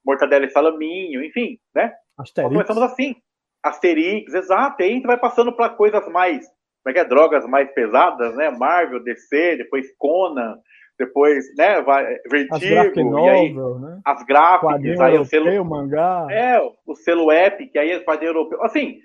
Mortadela 0.05 0.47
e 0.47 0.51
Salaminho, 0.51 1.23
enfim, 1.23 1.59
né? 1.75 1.93
Asterix. 2.19 2.53
Nós 2.53 2.67
começamos 2.67 2.91
assim. 2.91 3.15
Asterix, 3.63 4.33
exato. 4.35 4.81
E 4.81 4.85
aí 4.85 4.91
a 4.91 4.95
gente 4.95 5.07
vai 5.07 5.19
passando 5.19 5.53
para 5.53 5.69
coisas 5.69 6.07
mais, 6.09 6.47
como 6.83 6.91
é 6.91 6.93
que 6.93 6.99
é? 6.99 7.05
Drogas 7.05 7.47
mais 7.47 7.71
pesadas, 7.73 8.35
né? 8.37 8.51
Marvel, 8.51 9.03
DC, 9.03 9.57
depois 9.57 9.87
Conan, 9.99 10.57
depois, 11.01 11.47
né, 11.57 11.81
vai, 11.81 12.05
Vertigo, 12.31 13.19
as 13.19 13.29
aí, 13.29 13.55
né? 13.55 14.01
as 14.05 14.23
gráficas, 14.25 15.01
aí 15.01 15.19
o 15.19 15.25
selo, 15.25 15.65
mangá. 15.65 16.27
É, 16.31 16.61
o 16.87 16.95
selo 16.95 17.33
Epic, 17.33 17.75
aí 17.75 17.97
o 17.97 18.05
quadrinho 18.05 18.31
europeu. 18.31 18.63
Assim, 18.63 18.99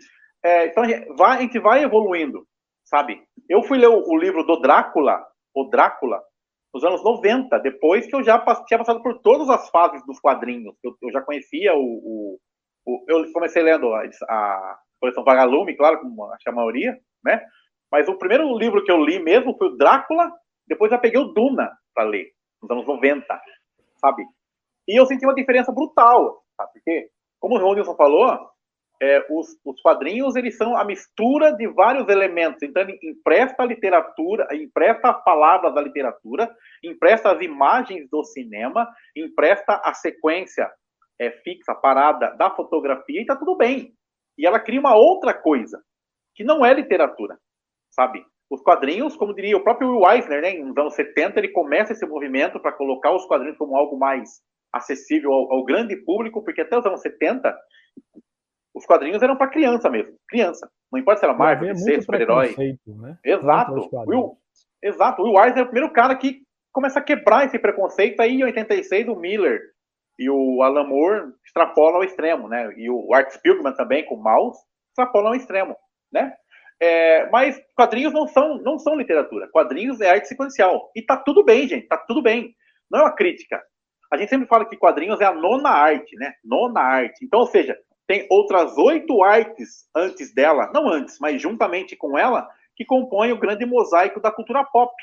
é, 0.44 0.68
então 0.68 0.84
a 0.84 0.88
gente, 0.88 1.08
vai, 1.16 1.38
a 1.38 1.42
gente 1.42 1.58
vai 1.58 1.84
evoluindo, 1.84 2.46
sabe? 2.84 3.24
Eu 3.50 3.64
fui 3.64 3.78
ler 3.78 3.88
o, 3.88 4.04
o, 4.10 4.18
livro 4.18 4.44
do 4.44 4.60
Drácula, 4.60 5.26
o 5.56 5.70
Drácula, 5.70 6.22
nos 6.74 6.84
anos 6.84 7.02
90, 7.02 7.58
depois 7.60 8.06
que 8.06 8.14
eu 8.14 8.22
já 8.22 8.38
tinha 8.68 8.78
passado 8.78 9.02
por 9.02 9.22
todas 9.22 9.50
as 9.50 9.70
fases 9.70 10.06
dos 10.06 10.20
quadrinhos. 10.20 10.76
Eu, 10.84 10.94
eu 11.02 11.12
já 11.14 11.22
conhecia 11.22 11.74
o, 11.74 11.80
o, 11.80 12.40
o, 12.86 13.06
Eu 13.08 13.32
comecei 13.32 13.64
lendo 13.64 13.94
a, 13.94 14.04
a 14.30 14.78
coleção 15.00 15.24
Vagalume, 15.24 15.78
claro, 15.78 16.02
como 16.02 16.26
acho 16.26 16.44
que 16.44 16.50
a 16.50 16.54
maioria, 16.54 17.00
né? 17.24 17.42
Mas 17.92 18.08
o 18.08 18.18
primeiro 18.18 18.58
livro 18.58 18.84
que 18.84 18.92
eu 18.92 19.04
li 19.04 19.20
mesmo 19.20 19.56
foi 19.58 19.68
o 19.68 19.78
Drácula, 19.78 20.32
depois 20.68 20.92
eu 20.92 21.00
peguei 21.00 21.20
o 21.20 21.34
Duna, 21.34 21.72
para 21.94 22.04
ler, 22.04 22.32
nos 22.62 22.70
anos 22.70 22.86
90, 22.86 23.26
sabe? 23.98 24.26
E 24.88 25.00
eu 25.00 25.06
senti 25.06 25.26
uma 25.26 25.36
diferença 25.36 25.72
brutal, 25.72 26.44
sabe? 26.58 26.72
Porque, 26.74 27.10
como 27.40 27.56
o 27.56 27.60
Ronilson 27.60 27.96
falou, 27.96 28.50
é, 29.02 29.26
os, 29.30 29.58
os, 29.64 29.82
quadrinhos 29.82 30.36
eles 30.36 30.58
são 30.58 30.76
a 30.78 30.84
mistura 30.84 31.52
de 31.52 31.68
vários 31.68 32.08
elementos. 32.08 32.62
Então, 32.62 32.82
ele 32.84 32.98
empresta 33.04 33.64
a 33.64 33.66
literatura, 33.66 34.48
empresta 34.56 35.10
as 35.10 35.24
palavras 35.24 35.74
da 35.74 35.82
literatura, 35.82 36.54
empresta 36.84 37.32
as 37.32 37.42
imagens 37.42 38.10
do 38.10 38.24
cinema, 38.24 38.90
empresta 39.16 39.82
a 39.84 39.94
sequência 39.94 40.72
é, 41.20 41.32
fixa, 41.32 41.74
parada 41.74 42.32
da 42.38 42.50
fotografia, 42.50 43.20
e 43.20 43.22
está 43.22 43.36
tudo 43.36 43.56
bem. 43.56 43.94
E 44.38 44.46
ela 44.46 44.60
cria 44.60 44.80
uma 44.80 44.96
outra 44.96 45.34
coisa, 45.34 45.82
que 46.34 46.44
não 46.44 46.66
é 46.66 46.74
literatura, 46.74 47.38
sabe? 47.96 48.24
os 48.50 48.62
quadrinhos, 48.62 49.16
como 49.16 49.34
diria 49.34 49.58
o 49.58 49.64
próprio 49.64 49.90
Will 49.90 50.10
Eisner, 50.10 50.42
né, 50.42 50.54
nos 50.54 50.78
anos 50.78 50.94
70, 50.94 51.40
ele 51.40 51.50
começa 51.50 51.94
esse 51.94 52.06
movimento 52.06 52.60
para 52.60 52.72
colocar 52.72 53.12
os 53.12 53.26
quadrinhos 53.26 53.58
como 53.58 53.76
algo 53.76 53.98
mais 53.98 54.42
acessível 54.72 55.32
ao, 55.32 55.52
ao, 55.54 55.66
grande 55.66 55.96
público, 55.96 56.44
porque 56.44 56.62
até 56.62 56.78
os 56.78 56.86
anos 56.86 57.02
70, 57.02 57.58
os 58.74 58.86
quadrinhos 58.86 59.24
eram 59.24 59.38
para 59.38 59.50
criança 59.50 59.90
mesmo, 59.90 60.16
criança. 60.28 60.70
Não 60.92 61.00
importa 61.00 61.20
se 61.20 61.26
era 61.26 61.34
Marvel, 61.34 61.74
DC, 61.74 62.02
super-herói. 62.02 62.56
Né? 62.86 63.18
Exato. 63.24 63.90
Will, 64.06 64.38
exato. 64.84 65.22
O 65.22 65.26
Will 65.26 65.44
Eisner 65.44 65.60
é 65.60 65.64
o 65.64 65.70
primeiro 65.70 65.92
cara 65.92 66.16
que 66.16 66.42
começa 66.72 67.00
a 67.00 67.04
quebrar 67.04 67.46
esse 67.46 67.58
preconceito 67.58 68.20
aí 68.20 68.34
em 68.34 68.44
86, 68.44 69.08
o 69.08 69.16
Miller 69.16 69.62
e 70.20 70.30
o 70.30 70.62
Alan 70.62 70.86
Moore 70.86 71.34
extrapolam 71.46 71.96
ao 71.96 72.04
extremo, 72.04 72.48
né? 72.48 72.72
E 72.78 72.90
o 72.90 73.14
Art 73.14 73.32
Spiegelman 73.32 73.74
também, 73.74 74.06
com 74.06 74.16
o 74.16 74.24
Mouse, 74.24 74.60
extrapolam 74.90 75.30
ao 75.30 75.36
extremo, 75.36 75.76
né? 76.12 76.34
É, 76.82 77.30
mas 77.30 77.60
quadrinhos 77.76 78.14
não 78.14 78.28
são, 78.28 78.58
não 78.58 78.78
são 78.78 78.96
literatura. 78.96 79.48
Quadrinhos 79.52 80.02
é 80.02 80.10
arte 80.10 80.28
sequencial. 80.28 80.92
E 80.96 81.02
tá 81.02 81.18
tudo 81.18 81.44
bem, 81.44 81.68
gente. 81.68 81.88
Tá 81.88 81.98
tudo 81.98 82.22
bem. 82.22 82.54
Não 82.92 83.00
é 83.00 83.04
uma 83.04 83.16
crítica. 83.16 83.62
A 84.12 84.18
gente 84.18 84.30
sempre 84.30 84.48
fala 84.48 84.66
que 84.66 84.78
quadrinhos 84.78 85.20
é 85.22 85.26
a 85.26 85.34
nona 85.34 85.70
arte, 85.70 86.16
né? 86.18 86.34
Nona 86.44 86.82
arte. 86.82 87.26
Então, 87.26 87.40
ou 87.42 87.48
seja, 87.48 87.78
tem 88.08 88.28
outras 88.30 88.78
oito 88.78 89.24
artes 89.24 89.86
antes 89.96 90.34
dela, 90.34 90.70
não 90.74 90.88
antes, 90.88 91.18
mas 91.20 91.42
juntamente 91.42 91.96
com 91.96 92.18
ela, 92.18 92.48
que 92.76 92.86
compõem 92.86 93.32
o 93.32 93.40
grande 93.40 93.66
mosaico 93.66 94.20
da 94.20 94.32
cultura 94.32 94.64
pop. 94.64 94.94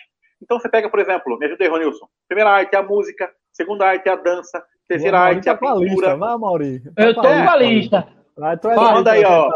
Então 0.40 0.58
você 0.58 0.68
pega, 0.68 0.88
por 0.88 1.00
exemplo, 1.00 1.36
me 1.38 1.46
ajuda 1.46 1.64
aí, 1.64 1.70
Ronilson. 1.70 2.06
Primeira 2.28 2.50
arte 2.50 2.74
é 2.74 2.78
a 2.78 2.82
música, 2.82 3.30
segunda 3.52 3.86
arte 3.86 4.08
é 4.08 4.12
a 4.12 4.16
dança, 4.16 4.64
terceira 4.88 5.18
arte 5.18 5.48
é 5.48 5.52
a 5.52 5.56
pintura. 5.56 5.84
Lista, 5.84 6.16
vai, 6.16 6.38
Mauri. 6.38 6.82
Eu 6.96 7.14
tô 7.14 7.22
com 7.22 7.28
a 7.28 7.56
lista. 7.56 8.08
Vai, 8.36 8.56
manda 8.94 9.12
aí, 9.12 9.24
ó. 9.24 9.50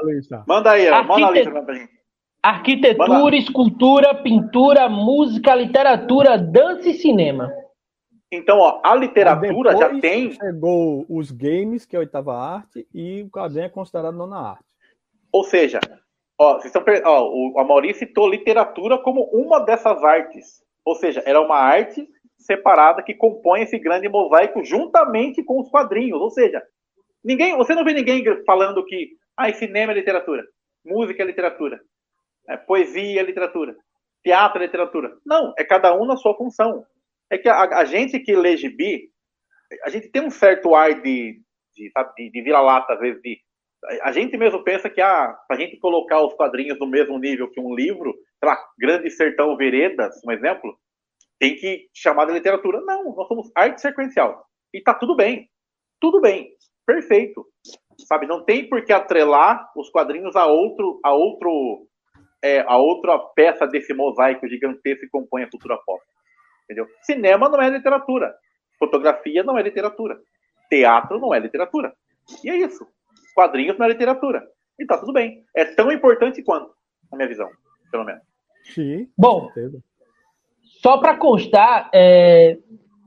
Manda 0.46 0.70
aí, 0.72 0.90
ó. 0.90 1.02
Manda 1.04 1.26
a 1.26 1.30
lista 1.30 1.62
pra 1.62 1.74
gente. 1.74 1.96
Arquitetura, 2.46 3.34
escultura, 3.34 4.14
pintura, 4.14 4.88
música, 4.88 5.52
literatura, 5.52 6.38
dança 6.38 6.88
e 6.88 6.94
cinema. 6.94 7.52
Então, 8.30 8.60
ó, 8.60 8.80
a 8.84 8.94
literatura 8.94 9.76
já 9.76 9.98
tem. 9.98 10.30
Chegou 10.30 11.04
os 11.08 11.32
games, 11.32 11.84
que 11.84 11.96
é 11.96 11.98
a 11.98 12.00
oitava 12.02 12.38
arte, 12.38 12.86
e 12.94 13.22
o 13.22 13.30
quadrinho 13.30 13.64
é 13.64 13.68
considerado 13.68 14.14
nona 14.14 14.50
arte. 14.50 14.64
Ou 15.32 15.42
seja, 15.42 15.80
ó, 16.38 16.60
vocês 16.60 16.72
estão, 16.72 16.84
ó, 17.04 17.28
o 17.28 17.58
Amaury 17.58 17.92
citou 17.94 18.28
literatura 18.28 18.96
como 18.96 19.24
uma 19.32 19.58
dessas 19.58 20.04
artes. 20.04 20.62
Ou 20.84 20.94
seja, 20.94 21.24
era 21.26 21.40
uma 21.40 21.56
arte 21.56 22.08
separada 22.38 23.02
que 23.02 23.12
compõe 23.12 23.62
esse 23.62 23.76
grande 23.76 24.08
mosaico 24.08 24.62
juntamente 24.62 25.42
com 25.42 25.60
os 25.60 25.68
quadrinhos. 25.68 26.20
Ou 26.20 26.30
seja, 26.30 26.62
ninguém, 27.24 27.56
você 27.56 27.74
não 27.74 27.82
vê 27.82 27.92
ninguém 27.92 28.22
falando 28.44 28.84
que 28.84 29.16
ah, 29.36 29.52
cinema 29.52 29.90
é 29.90 29.96
literatura, 29.96 30.44
música 30.84 31.24
é 31.24 31.26
literatura, 31.26 31.80
é, 32.48 32.56
poesia, 32.56 33.22
literatura, 33.22 33.76
teatro, 34.22 34.62
literatura. 34.62 35.16
Não, 35.24 35.54
é 35.58 35.64
cada 35.64 35.94
um 35.94 36.04
na 36.04 36.16
sua 36.16 36.36
função. 36.36 36.84
É 37.30 37.38
que 37.38 37.48
a, 37.48 37.62
a 37.62 37.84
gente 37.84 38.20
que 38.20 38.34
lê 38.36 38.56
gibi, 38.56 39.10
a 39.84 39.90
gente 39.90 40.08
tem 40.08 40.22
um 40.22 40.30
certo 40.30 40.74
ar 40.74 40.94
de, 41.00 41.40
de, 41.74 41.92
de, 42.16 42.30
de 42.30 42.42
vira-lata, 42.42 42.94
às 42.94 43.00
vezes, 43.00 43.20
de, 43.20 43.38
a 44.02 44.12
gente 44.12 44.36
mesmo 44.36 44.62
pensa 44.64 44.90
que 44.90 45.00
ah, 45.00 45.36
a 45.50 45.56
gente 45.56 45.76
colocar 45.78 46.20
os 46.24 46.34
quadrinhos 46.34 46.78
no 46.78 46.86
mesmo 46.86 47.18
nível 47.18 47.50
que 47.50 47.60
um 47.60 47.74
livro, 47.74 48.14
sei 48.38 48.48
lá, 48.48 48.58
Grande 48.78 49.10
Sertão 49.10 49.56
Veredas, 49.56 50.20
um 50.24 50.32
exemplo, 50.32 50.76
tem 51.38 51.54
que 51.56 51.88
chamar 51.94 52.26
de 52.26 52.32
literatura. 52.32 52.80
Não, 52.80 53.14
nós 53.14 53.28
somos 53.28 53.50
arte 53.54 53.80
sequencial. 53.80 54.44
E 54.72 54.80
tá 54.80 54.94
tudo 54.94 55.14
bem. 55.14 55.48
Tudo 56.00 56.20
bem. 56.20 56.50
Perfeito. 56.84 57.46
Sabe, 58.06 58.26
não 58.26 58.44
tem 58.44 58.68
por 58.68 58.84
que 58.84 58.92
atrelar 58.92 59.70
os 59.76 59.90
quadrinhos 59.90 60.36
a 60.36 60.46
outro, 60.46 61.00
a 61.02 61.12
outro 61.12 61.86
é 62.42 62.60
a 62.60 62.76
outra 62.76 63.18
peça 63.18 63.66
desse 63.66 63.92
mosaico 63.94 64.48
gigantesco 64.48 65.00
que 65.00 65.08
compõe 65.08 65.42
a 65.42 65.50
cultura 65.50 65.78
pop. 65.84 66.02
Entendeu? 66.64 66.86
Cinema 67.02 67.48
não 67.48 67.60
é 67.60 67.70
literatura. 67.70 68.34
Fotografia 68.78 69.42
não 69.42 69.58
é 69.58 69.62
literatura. 69.62 70.18
Teatro 70.68 71.18
não 71.18 71.32
é 71.32 71.38
literatura. 71.38 71.94
E 72.44 72.50
é 72.50 72.56
isso. 72.56 72.86
Quadrinhos 73.34 73.78
não 73.78 73.86
é 73.86 73.90
literatura. 73.90 74.46
E 74.78 74.84
tá 74.84 74.98
tudo 74.98 75.12
bem. 75.12 75.44
É 75.54 75.64
tão 75.64 75.90
importante 75.90 76.42
quanto, 76.42 76.70
na 77.10 77.16
minha 77.16 77.28
visão, 77.28 77.48
pelo 77.90 78.04
menos. 78.04 78.22
Sim. 78.74 79.08
Bom, 79.16 79.50
só 80.82 80.98
para 80.98 81.16
constar, 81.16 81.88
é, 81.94 82.58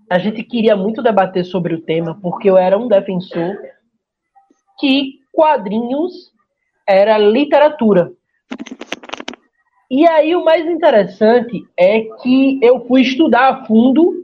a 0.09 0.17
gente 0.17 0.43
queria 0.43 0.75
muito 0.75 1.03
debater 1.03 1.43
sobre 1.43 1.73
o 1.75 1.81
tema, 1.81 2.19
porque 2.21 2.49
eu 2.49 2.57
era 2.57 2.77
um 2.77 2.87
defensor 2.87 3.55
que 4.79 5.19
quadrinhos 5.31 6.33
era 6.87 7.17
literatura. 7.17 8.11
E 9.89 10.07
aí 10.07 10.35
o 10.35 10.45
mais 10.45 10.67
interessante 10.67 11.65
é 11.75 12.01
que 12.21 12.59
eu 12.61 12.85
fui 12.87 13.01
estudar 13.01 13.49
a 13.49 13.65
fundo 13.65 14.23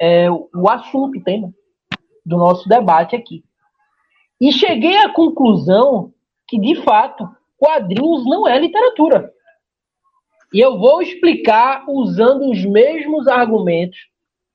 é, 0.00 0.28
o 0.30 0.68
assunto, 0.68 1.18
o 1.18 1.22
tema 1.22 1.52
do 2.24 2.36
nosso 2.36 2.68
debate 2.68 3.14
aqui. 3.14 3.44
E 4.40 4.52
cheguei 4.52 4.96
à 4.98 5.12
conclusão 5.12 6.12
que, 6.48 6.58
de 6.58 6.74
fato, 6.82 7.28
quadrinhos 7.56 8.24
não 8.26 8.46
é 8.46 8.58
literatura. 8.58 9.32
E 10.52 10.60
eu 10.60 10.78
vou 10.78 11.00
explicar 11.00 11.84
usando 11.88 12.50
os 12.50 12.64
mesmos 12.64 13.28
argumentos, 13.28 13.98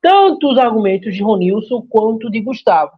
tanto 0.02 0.52
os 0.52 0.58
argumentos 0.58 1.16
de 1.16 1.24
Ronilson 1.24 1.86
quanto 1.90 2.30
de 2.30 2.42
Gustavo. 2.42 2.92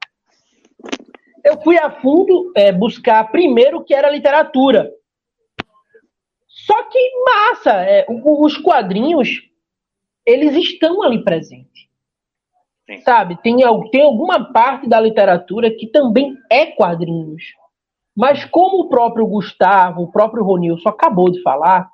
Eu 1.43 1.62
fui 1.62 1.77
a 1.77 1.89
fundo 1.89 2.51
é, 2.55 2.72
buscar 2.72 3.29
primeiro 3.32 3.79
o 3.79 3.84
que 3.84 3.93
era 3.93 4.10
literatura. 4.10 4.91
Só 6.65 6.84
que 6.84 7.00
massa, 7.25 7.72
é, 7.84 8.05
os 8.10 8.58
quadrinhos, 8.58 9.29
eles 10.25 10.55
estão 10.55 11.01
ali 11.01 11.24
presentes. 11.24 11.88
Sim. 12.86 13.01
Sabe? 13.01 13.38
Tem, 13.41 13.58
tem 13.91 14.01
alguma 14.01 14.51
parte 14.51 14.88
da 14.88 15.00
literatura 15.00 15.72
que 15.72 15.88
também 15.88 16.38
é 16.50 16.67
quadrinhos. 16.67 17.43
Mas 18.15 18.46
como 18.46 18.82
o 18.82 18.89
próprio 18.89 19.25
Gustavo, 19.25 20.03
o 20.03 20.12
próprio 20.12 20.43
Ronilson 20.43 20.89
acabou 20.89 21.32
de 21.32 21.41
falar, 21.41 21.89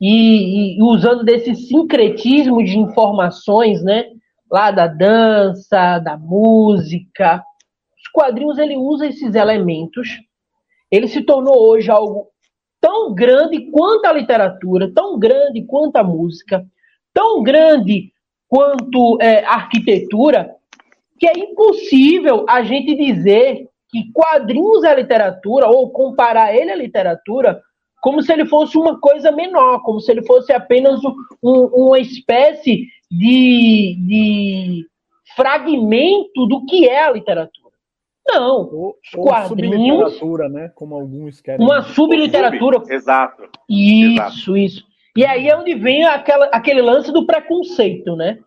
e, 0.00 0.78
e, 0.78 0.82
usando 0.82 1.22
desse 1.22 1.54
sincretismo 1.54 2.64
de 2.64 2.78
informações, 2.78 3.82
né? 3.84 4.06
Lá 4.50 4.70
da 4.70 4.86
dança, 4.86 5.98
da 5.98 6.16
música. 6.16 7.44
Os 7.98 8.08
quadrinhos, 8.10 8.58
ele 8.58 8.76
usa 8.76 9.06
esses 9.06 9.34
elementos. 9.34 10.08
Ele 10.90 11.06
se 11.06 11.20
tornou 11.22 11.68
hoje 11.68 11.90
algo 11.90 12.28
tão 12.80 13.14
grande 13.14 13.70
quanto 13.70 14.06
a 14.06 14.12
literatura, 14.12 14.90
tão 14.94 15.18
grande 15.18 15.62
quanto 15.62 15.96
a 15.96 16.04
música, 16.04 16.64
tão 17.12 17.42
grande 17.42 18.12
quanto 18.48 19.18
é, 19.20 19.44
a 19.44 19.54
arquitetura, 19.54 20.54
que 21.18 21.26
é 21.26 21.38
impossível 21.38 22.46
a 22.48 22.62
gente 22.62 22.94
dizer 22.94 23.68
que 23.90 24.10
quadrinhos 24.12 24.84
é 24.84 24.94
literatura 24.94 25.68
ou 25.68 25.90
comparar 25.90 26.54
ele 26.54 26.70
à 26.70 26.76
literatura 26.76 27.60
como 28.00 28.22
se 28.22 28.32
ele 28.32 28.46
fosse 28.46 28.78
uma 28.78 28.98
coisa 28.98 29.30
menor, 29.30 29.82
como 29.82 30.00
se 30.00 30.10
ele 30.10 30.24
fosse 30.24 30.52
apenas 30.52 31.00
um, 31.42 31.64
uma 31.66 31.98
espécie 31.98 32.86
de, 33.10 33.96
de 34.06 34.86
fragmento 35.36 36.46
do 36.46 36.64
que 36.64 36.88
é 36.88 37.04
a 37.04 37.12
literatura. 37.12 37.59
Não, 38.32 38.68
ou, 38.72 38.96
os 39.02 39.10
quadrinhos. 39.10 40.18
né? 40.48 40.70
Como 40.74 40.94
alguns 40.94 41.40
querem. 41.40 41.64
Uma 41.64 41.82
subliteratura. 41.82 42.78
Sub, 42.78 42.92
exato. 42.94 43.42
Isso, 43.68 44.12
exato. 44.12 44.56
isso. 44.56 44.84
E 45.16 45.24
aí 45.24 45.48
é 45.48 45.56
onde 45.56 45.74
vem 45.74 46.04
aquela, 46.04 46.46
aquele 46.46 46.80
lance 46.80 47.12
do 47.12 47.26
preconceito, 47.26 48.14
né? 48.14 48.38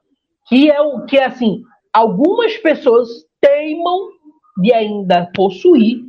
Que 0.48 0.72
é 0.72 0.82
o 0.82 1.06
que, 1.06 1.20
assim, 1.20 1.62
algumas 1.92 2.58
pessoas 2.58 3.10
teimam 3.42 4.10
de 4.58 4.72
ainda 4.74 5.30
possuir, 5.36 6.02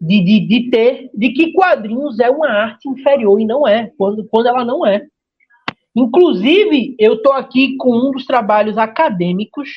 de, 0.00 0.20
de, 0.20 0.46
de 0.46 0.70
ter, 0.70 1.10
de 1.14 1.30
que 1.30 1.52
quadrinhos 1.52 2.20
é 2.20 2.30
uma 2.30 2.48
arte 2.48 2.88
inferior, 2.88 3.40
e 3.40 3.46
não 3.46 3.66
é, 3.66 3.90
quando, 3.96 4.26
quando 4.28 4.46
ela 4.46 4.64
não 4.64 4.86
é. 4.86 5.06
Inclusive, 5.96 6.94
eu 6.98 7.14
estou 7.14 7.32
aqui 7.32 7.76
com 7.76 7.90
um 7.90 8.10
dos 8.10 8.24
trabalhos 8.24 8.76
acadêmicos, 8.76 9.68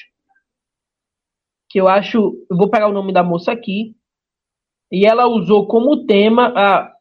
que 1.72 1.80
eu 1.80 1.88
acho. 1.88 2.46
Eu 2.50 2.58
vou 2.58 2.70
pegar 2.70 2.88
o 2.88 2.94
nome 2.94 3.13
da 3.13 3.24
moça 3.24 3.51
aqui. 3.51 3.96
E 4.92 5.06
ela 5.06 5.28
usou 5.28 5.68
como 5.68 6.06
tema. 6.06 6.54
A, 6.56 6.92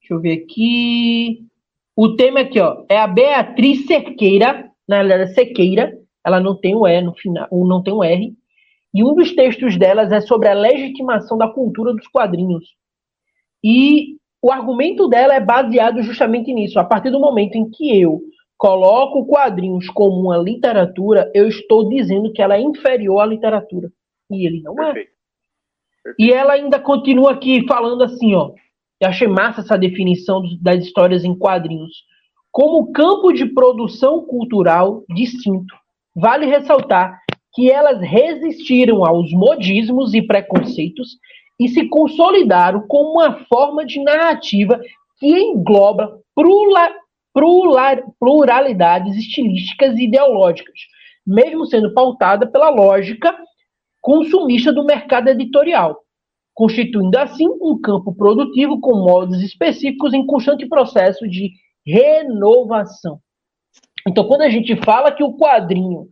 deixa 0.00 0.14
eu 0.14 0.20
ver 0.20 0.42
aqui. 0.44 1.46
O 1.96 2.16
tema 2.16 2.40
aqui, 2.40 2.60
ó, 2.60 2.84
é 2.88 2.98
a 2.98 3.06
Beatriz 3.06 3.86
Sequeira, 3.86 4.70
na 4.88 5.02
verdade, 5.02 5.34
Sequeira, 5.34 5.98
ela 6.24 6.40
não 6.40 6.58
tem 6.58 6.74
o 6.74 6.86
E 6.86 7.00
no 7.02 7.14
final, 7.14 7.46
não 7.50 7.82
tem 7.82 7.92
o 7.92 8.02
R. 8.02 8.34
E 8.94 9.04
um 9.04 9.14
dos 9.14 9.34
textos 9.34 9.78
delas 9.78 10.10
é 10.10 10.20
sobre 10.20 10.48
a 10.48 10.54
legitimação 10.54 11.36
da 11.36 11.48
cultura 11.48 11.92
dos 11.92 12.06
quadrinhos. 12.08 12.64
E 13.62 14.16
o 14.40 14.50
argumento 14.50 15.06
dela 15.08 15.34
é 15.34 15.40
baseado 15.40 16.02
justamente 16.02 16.52
nisso. 16.52 16.78
A 16.78 16.84
partir 16.84 17.10
do 17.10 17.20
momento 17.20 17.56
em 17.56 17.70
que 17.70 18.00
eu 18.00 18.22
coloco 18.62 19.26
quadrinhos 19.26 19.88
como 19.88 20.20
uma 20.20 20.36
literatura, 20.36 21.28
eu 21.34 21.48
estou 21.48 21.88
dizendo 21.88 22.32
que 22.32 22.40
ela 22.40 22.54
é 22.54 22.60
inferior 22.60 23.18
à 23.18 23.26
literatura. 23.26 23.90
E 24.30 24.46
ele 24.46 24.62
não 24.62 24.80
é. 24.80 24.92
Perfeito. 24.92 25.10
E 26.16 26.32
ela 26.32 26.52
ainda 26.52 26.78
continua 26.78 27.32
aqui 27.32 27.66
falando 27.66 28.04
assim, 28.04 28.36
ó. 28.36 28.52
Eu 29.00 29.08
achei 29.08 29.26
massa 29.26 29.62
essa 29.62 29.76
definição 29.76 30.40
das 30.60 30.84
histórias 30.84 31.24
em 31.24 31.36
quadrinhos. 31.36 32.04
Como 32.52 32.92
campo 32.92 33.32
de 33.32 33.46
produção 33.46 34.24
cultural 34.26 35.02
distinto. 35.12 35.74
Vale 36.14 36.46
ressaltar 36.46 37.18
que 37.52 37.68
elas 37.68 38.00
resistiram 38.00 39.04
aos 39.04 39.32
modismos 39.32 40.14
e 40.14 40.22
preconceitos 40.22 41.16
e 41.58 41.66
se 41.66 41.88
consolidaram 41.88 42.86
como 42.86 43.14
uma 43.14 43.44
forma 43.46 43.84
de 43.84 44.00
narrativa 44.04 44.80
que 45.18 45.26
engloba 45.26 46.16
pluralidades 48.18 49.16
estilísticas 49.16 49.96
e 49.96 50.04
ideológicas, 50.04 50.78
mesmo 51.26 51.66
sendo 51.66 51.92
pautada 51.94 52.46
pela 52.46 52.68
lógica 52.68 53.36
consumista 54.00 54.72
do 54.72 54.84
mercado 54.84 55.28
editorial, 55.28 55.98
constituindo 56.54 57.16
assim 57.18 57.48
um 57.48 57.80
campo 57.80 58.14
produtivo 58.14 58.80
com 58.80 58.96
modos 58.96 59.40
específicos 59.42 60.12
em 60.12 60.26
constante 60.26 60.66
processo 60.68 61.28
de 61.28 61.52
renovação. 61.86 63.20
Então, 64.06 64.26
quando 64.26 64.42
a 64.42 64.48
gente 64.48 64.74
fala 64.76 65.12
que 65.12 65.22
o 65.22 65.36
quadrinho 65.36 66.08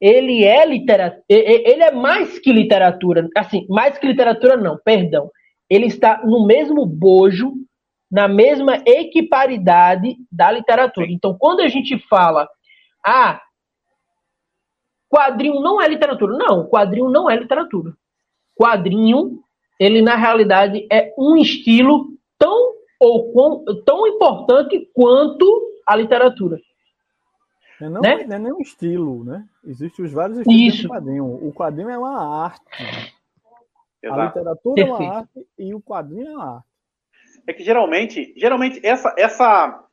ele 0.00 0.44
é 0.44 0.66
literatura, 0.66 1.22
ele 1.28 1.82
é 1.82 1.92
mais 1.92 2.38
que 2.38 2.52
literatura, 2.52 3.28
assim, 3.36 3.64
mais 3.68 3.96
que 3.98 4.06
literatura 4.06 4.56
não, 4.56 4.76
perdão. 4.84 5.30
Ele 5.70 5.86
está 5.86 6.22
no 6.24 6.44
mesmo 6.44 6.84
bojo, 6.84 7.52
na 8.12 8.28
mesma 8.28 8.76
equiparidade 8.86 10.18
da 10.30 10.52
literatura. 10.52 11.06
Então, 11.10 11.34
quando 11.38 11.60
a 11.60 11.68
gente 11.68 11.98
fala, 12.08 12.46
ah, 13.02 13.40
quadrinho 15.08 15.60
não 15.60 15.80
é 15.80 15.88
literatura. 15.88 16.36
Não, 16.36 16.66
quadrinho 16.66 17.08
não 17.08 17.30
é 17.30 17.36
literatura. 17.36 17.94
Quadrinho 18.54 19.42
ele 19.80 20.02
na 20.02 20.14
realidade 20.14 20.86
é 20.92 21.12
um 21.18 21.36
estilo 21.38 22.10
tão 22.38 22.74
ou 23.00 23.64
tão 23.84 24.06
importante 24.06 24.88
quanto 24.94 25.72
a 25.86 25.96
literatura. 25.96 26.60
É 27.80 27.88
não, 27.88 28.00
né? 28.00 28.24
não 28.24 28.36
é 28.36 28.38
nem 28.38 28.52
um 28.52 28.60
estilo, 28.60 29.24
né? 29.24 29.44
Existem 29.64 30.04
os 30.04 30.12
vários 30.12 30.38
estilos 30.38 30.74
Isso. 30.74 30.82
do 30.84 30.88
quadrinho. 30.90 31.24
O 31.24 31.52
quadrinho 31.52 31.90
é 31.90 31.98
uma 31.98 32.44
arte. 32.44 32.62
Exato. 34.02 34.20
A 34.20 34.26
literatura 34.26 34.74
Perfeito. 34.74 35.02
é 35.02 35.04
uma 35.04 35.16
arte 35.16 35.46
e 35.58 35.74
o 35.74 35.80
quadrinho 35.80 36.28
é 36.28 36.34
uma 36.34 36.54
arte. 36.56 36.71
É 37.46 37.52
que 37.52 37.64
geralmente, 37.64 38.32
geralmente 38.36 38.80
essa, 38.84 39.14
essa, 39.16 39.84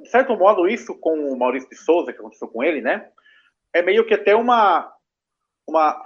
de 0.00 0.08
certo 0.08 0.36
modo, 0.36 0.68
isso 0.68 0.98
com 0.98 1.32
o 1.32 1.38
Maurício 1.38 1.68
de 1.68 1.76
Souza, 1.76 2.12
que 2.12 2.18
aconteceu 2.18 2.48
com 2.48 2.62
ele, 2.62 2.80
né? 2.80 3.08
É 3.74 3.82
meio 3.82 4.06
que 4.06 4.14
até 4.14 4.34
uma, 4.34 4.90
uma, 5.68 5.96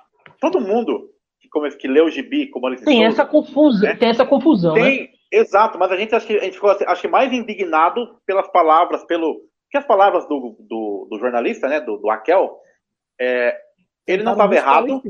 todo 0.41 0.61
mundo 0.61 1.11
como 1.51 1.69
que 1.77 1.89
lê 1.89 2.01
o 2.01 2.11
gibi, 2.11 2.49
como 2.49 2.67
Alice 2.67 2.85
tem 2.85 3.05
essa 3.05 3.27
confusão, 3.27 3.89
né? 3.89 3.97
tem 3.97 4.09
essa 4.09 4.25
confusão, 4.25 4.75
tem, 4.75 5.03
né? 5.03 5.09
Exato, 5.33 5.79
mas 5.79 5.93
a 5.93 5.97
gente 5.97 6.15
acho 6.15 6.27
que 6.27 6.37
a 6.37 6.45
gente 6.45 6.55
ficou 6.55 6.71
assim, 6.71 6.85
acho 6.87 7.03
que 7.03 7.09
mais 7.09 7.33
indignado 7.33 8.17
pelas 8.27 8.49
palavras, 8.49 9.05
pelo 9.05 9.43
que 9.71 9.79
as 9.79 9.87
palavras 9.87 10.27
do, 10.29 10.57
do, 10.59 11.09
do 11.11 11.19
jornalista, 11.19 11.69
né, 11.69 11.81
do, 11.81 11.97
do 11.99 12.11
Akel, 12.11 12.59
é, 13.21 13.57
ele 14.07 14.23
não 14.25 14.33
estava 14.33 14.55
errado. 14.55 15.03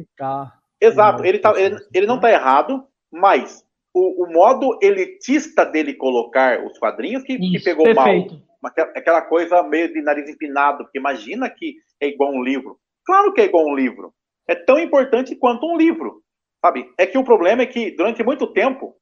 Exato, 0.81 1.25
ele, 1.25 1.39
tá, 1.39 1.59
ele, 1.59 1.77
ele 1.93 2.07
não 2.07 2.17
está 2.17 2.29
né? 2.29 2.35
errado, 2.35 2.87
mas 3.11 3.65
o, 3.93 4.25
o, 4.25 4.33
modo 4.33 4.79
elitista 4.83 5.65
dele 5.65 5.95
colocar 5.95 6.65
os 6.65 6.79
quadrinhos 6.79 7.23
que, 7.23 7.35
Isso, 7.35 7.53
que 7.53 7.65
pegou 7.65 7.85
perfeito. 7.85 8.35
mal. 8.35 8.51
Aquela 8.95 9.23
coisa 9.23 9.63
meio 9.63 9.93
de 9.93 10.03
nariz 10.03 10.29
empinado, 10.29 10.85
porque 10.85 10.99
imagina 10.99 11.49
que 11.49 11.77
é 12.01 12.09
igual 12.09 12.33
um 12.33 12.43
livro. 12.43 12.79
Claro 13.05 13.33
que 13.33 13.41
é 13.41 13.45
igual 13.45 13.67
um 13.67 13.75
livro. 13.75 14.13
É 14.47 14.55
tão 14.55 14.79
importante 14.79 15.35
quanto 15.35 15.67
um 15.67 15.77
livro. 15.77 16.23
Sabe? 16.65 16.93
É 16.99 17.07
que 17.07 17.17
o 17.17 17.25
problema 17.25 17.63
é 17.63 17.67
que, 17.67 17.91
durante 17.93 18.23
muito 18.23 18.47
tempo, 18.49 18.95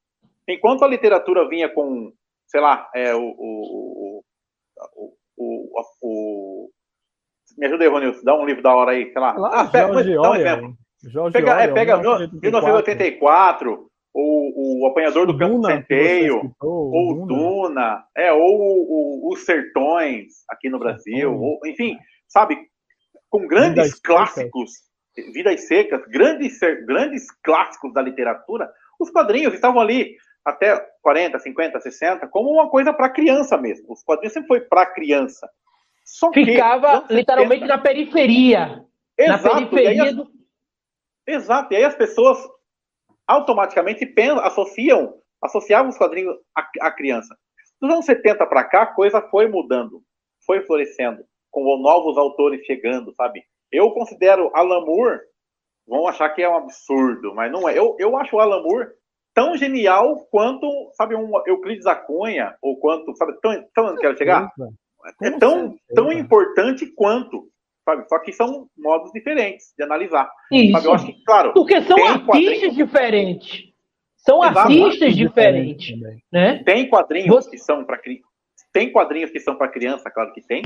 enquanto 0.47 0.83
a 0.83 0.87
literatura 0.87 1.47
vinha 1.49 1.67
com, 1.67 2.13
sei 2.47 2.61
lá, 2.61 2.89
é, 2.95 3.13
o, 3.13 3.21
o, 3.21 4.23
o, 4.95 5.13
o, 5.37 5.81
o 6.01 6.69
me 7.57 7.65
ajuda 7.67 7.83
aí, 7.83 7.89
Ronilson, 7.89 8.23
dá 8.23 8.35
um 8.35 8.45
livro 8.45 8.63
da 8.63 8.73
hora 8.73 8.91
aí, 8.91 9.11
sei 9.11 9.21
lá. 9.21 9.33
lá 9.33 9.61
ah, 9.61 9.67
pega, 9.67 9.87
dá 9.87 10.31
um 10.31 10.35
exemplo. 10.35 10.77
Jorge 11.03 11.33
pega, 11.33 11.51
Orwell, 11.51 11.69
é, 11.69 11.73
pega 11.73 11.97
1984, 11.97 13.88
o, 14.13 14.83
o 14.83 14.87
Apanhador 14.87 15.27
do 15.27 15.37
Campo 15.37 15.65
Centeio, 15.65 16.53
ou 16.59 17.25
Duna. 17.25 17.27
Duna, 17.27 18.05
é, 18.15 18.31
ou 18.31 19.31
os 19.31 19.45
Sertões 19.45 20.43
aqui 20.49 20.69
no 20.69 20.79
Brasil, 20.79 21.33
ou, 21.33 21.59
enfim, 21.65 21.97
sabe, 22.27 22.57
com 23.29 23.47
grandes 23.47 23.99
clássicos 23.99 24.71
Vidas 25.33 25.67
Secas, 25.67 26.01
grandes, 26.07 26.59
grandes 26.85 27.27
clássicos 27.43 27.93
da 27.93 28.01
literatura, 28.01 28.71
os 28.99 29.09
quadrinhos 29.09 29.53
estavam 29.53 29.81
ali 29.81 30.15
até 30.45 30.77
40, 31.01 31.39
50, 31.39 31.79
60, 31.79 32.27
como 32.27 32.51
uma 32.51 32.69
coisa 32.69 32.93
para 32.93 33.09
criança 33.09 33.57
mesmo. 33.57 33.91
Os 33.91 34.03
quadrinhos 34.03 34.33
sempre 34.33 34.47
foi 34.47 34.61
para 34.61 34.85
criança. 34.85 35.49
Só 36.05 36.31
Ficava 36.31 37.01
que, 37.03 37.13
literalmente 37.13 37.61
70... 37.61 37.75
na 37.75 37.81
periferia. 37.81 38.85
Exato. 39.17 39.43
Na 39.43 39.53
periferia 39.53 40.03
as... 40.03 40.15
do... 40.15 40.27
Exato. 41.27 41.73
E 41.73 41.77
aí 41.77 41.83
as 41.83 41.95
pessoas 41.95 42.39
automaticamente 43.29 44.07
pensam, 44.07 44.43
associam, 44.43 45.13
associavam 45.41 45.91
os 45.91 45.97
quadrinhos 45.97 46.35
à, 46.55 46.67
à 46.87 46.91
criança. 46.91 47.37
Dos 47.79 47.91
anos 47.91 48.05
70 48.05 48.45
para 48.47 48.63
cá, 48.63 48.81
a 48.81 48.87
coisa 48.87 49.21
foi 49.21 49.47
mudando, 49.47 50.01
foi 50.45 50.61
florescendo, 50.65 51.23
com 51.51 51.77
novos 51.77 52.17
autores 52.17 52.65
chegando, 52.65 53.13
sabe? 53.13 53.43
Eu 53.71 53.91
considero 53.91 54.49
Alan 54.55 54.83
Moore, 54.83 55.19
vão 55.87 56.07
achar 56.07 56.29
que 56.29 56.41
é 56.41 56.49
um 56.49 56.57
absurdo, 56.57 57.33
mas 57.35 57.51
não 57.51 57.69
é. 57.69 57.77
Eu, 57.77 57.95
eu 57.99 58.17
acho 58.17 58.35
o 58.35 58.39
Alan 58.39 58.63
Moore 58.63 58.89
tão 59.33 59.55
genial 59.55 60.25
quanto, 60.31 60.67
sabe, 60.93 61.15
um 61.15 61.31
Euclides 61.45 61.85
da 61.85 61.95
Cunha, 61.95 62.55
ou 62.63 62.79
quanto, 62.79 63.15
sabe, 63.15 63.39
tão, 63.39 63.63
tão 63.73 63.95
quero 63.95 64.17
chegar? 64.17 64.51
É 65.21 65.31
tão, 65.31 65.77
tão 65.93 66.11
importante 66.11 66.87
quanto, 66.87 67.47
sabe? 67.89 68.07
Só 68.07 68.19
que 68.19 68.31
são 68.31 68.67
modos 68.77 69.11
diferentes 69.11 69.73
de 69.77 69.83
analisar. 69.83 70.29
Isso. 70.51 70.71
Sabe? 70.73 70.85
Eu 70.85 70.93
acho 70.93 71.05
que, 71.05 71.23
claro. 71.23 71.53
Porque 71.53 71.81
são 71.81 71.97
artistas 72.05 72.75
diferentes. 72.75 73.69
São 74.17 74.43
Exato. 74.43 74.59
artistas 74.59 75.15
diferentes, 75.15 75.97
né? 76.31 76.61
Tem 76.63 76.89
quadrinhos 76.89 77.45
Você... 77.45 77.51
que 77.51 77.57
são 77.57 77.85
para 77.85 77.97
tem 78.71 78.91
quadrinhos 78.91 79.31
que 79.31 79.39
são 79.39 79.55
para 79.55 79.67
criança, 79.67 80.11
claro 80.11 80.31
que 80.33 80.41
tem. 80.41 80.63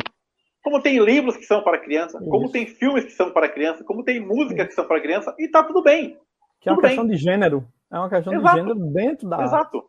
Como 0.64 0.82
tem 0.82 0.98
livros 1.00 1.38
que 1.38 1.46
são 1.46 1.62
para 1.62 1.78
criança, 1.78 2.18
Isso. 2.18 2.30
como 2.30 2.50
tem 2.50 2.66
filmes 2.66 3.06
que 3.06 3.12
são 3.12 3.32
para 3.32 3.50
criança, 3.50 3.84
como 3.84 4.04
tem 4.04 4.20
músicas 4.20 4.68
que 4.68 4.74
são 4.74 4.86
para 4.86 5.02
criança, 5.02 5.34
e 5.38 5.48
tá 5.48 5.64
tudo 5.64 5.82
bem. 5.82 6.18
Que 6.62 6.70
é 6.70 6.72
uma 6.72 6.82
questão 6.82 7.06
bem. 7.06 7.16
de 7.16 7.22
gênero. 7.22 7.66
É 7.92 7.98
uma 7.98 8.10
questão 8.10 8.34
Exato. 8.34 8.56
de 8.56 8.62
gênero 8.62 8.80
dentro 8.92 9.30
da. 9.30 9.44
Exato. 9.44 9.84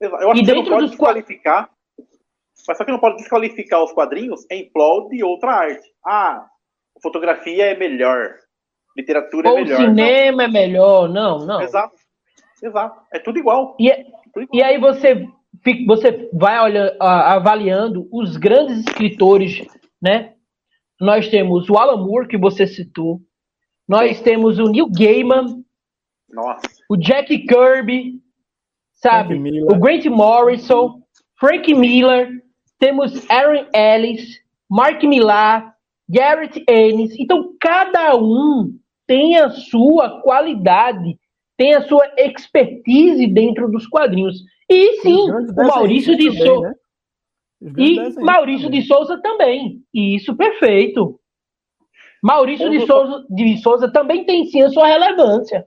Eu 0.00 0.30
acho 0.30 0.40
e 0.40 0.44
que 0.44 0.46
você 0.46 0.54
não 0.54 0.64
pode 0.64 0.86
desqualificar. 0.88 1.70
Mas 2.66 2.78
só 2.78 2.84
que 2.84 2.92
não 2.92 2.98
pode 2.98 3.16
desqualificar 3.16 3.82
os 3.82 3.92
quadrinhos 3.92 4.46
em 4.50 4.70
prol 4.70 5.08
de 5.08 5.22
outra 5.22 5.52
arte. 5.52 5.92
Ah, 6.04 6.46
fotografia 7.02 7.66
é 7.66 7.76
melhor. 7.76 8.34
Literatura 8.96 9.48
é 9.48 9.50
Ou 9.50 9.58
é 9.58 9.62
melhor. 9.62 9.80
cinema 9.80 10.36
não. 10.36 10.44
é 10.44 10.48
melhor. 10.48 11.08
Não, 11.08 11.38
não. 11.44 11.60
Exato. 11.60 11.96
Exato. 12.62 13.00
É 13.12 13.18
tudo 13.18 13.38
igual. 13.38 13.76
E, 13.78 13.90
é, 13.90 14.04
tudo 14.32 14.42
igual. 14.42 14.48
e 14.52 14.62
aí 14.62 14.78
você 14.78 15.26
você 15.86 16.28
vai 16.32 16.58
olha, 16.58 16.96
avaliando 17.00 18.08
os 18.12 18.36
grandes 18.36 18.80
escritores, 18.80 19.66
né? 20.02 20.34
Nós 21.00 21.28
temos 21.28 21.68
o 21.68 21.76
Alan 21.76 22.04
Moore, 22.04 22.28
que 22.28 22.36
você 22.36 22.66
citou. 22.66 23.20
Nós 23.88 24.20
temos 24.20 24.58
o 24.58 24.64
Neil 24.64 24.88
Gaiman. 24.90 25.64
Nossa. 26.28 26.66
O 26.88 26.96
Jack 26.96 27.46
Kirby, 27.46 28.20
sabe? 28.94 29.34
O 29.64 29.78
Grant 29.78 30.04
Morrison, 30.06 31.02
Frank 31.38 31.72
Miller. 31.74 32.30
Temos 32.78 33.28
Aaron 33.30 33.66
Ellis, 33.74 34.40
Mark 34.68 35.02
Millar, 35.04 35.73
Garrett 36.08 36.62
Ennis. 36.68 37.18
Então, 37.18 37.54
cada 37.60 38.16
um 38.16 38.72
tem 39.06 39.38
a 39.38 39.50
sua 39.50 40.20
qualidade, 40.22 41.18
tem 41.56 41.74
a 41.74 41.82
sua 41.82 42.06
expertise 42.16 43.26
dentro 43.26 43.70
dos 43.70 43.86
quadrinhos. 43.86 44.42
E 44.68 45.00
sim, 45.00 45.30
o 45.30 45.66
Maurício 45.66 46.16
de 46.16 46.30
Souza. 46.36 46.68
Né? 46.68 46.74
E 47.78 48.20
Maurício 48.20 48.66
também. 48.66 48.80
de 48.80 48.86
Souza 48.86 49.20
também. 49.22 49.82
Isso, 49.92 50.36
perfeito. 50.36 51.18
Maurício 52.22 52.70
de 52.70 52.86
Souza, 52.86 53.26
de 53.28 53.58
Souza 53.58 53.92
também 53.92 54.24
tem 54.24 54.46
sim 54.46 54.62
a 54.62 54.70
sua 54.70 54.86
relevância. 54.86 55.66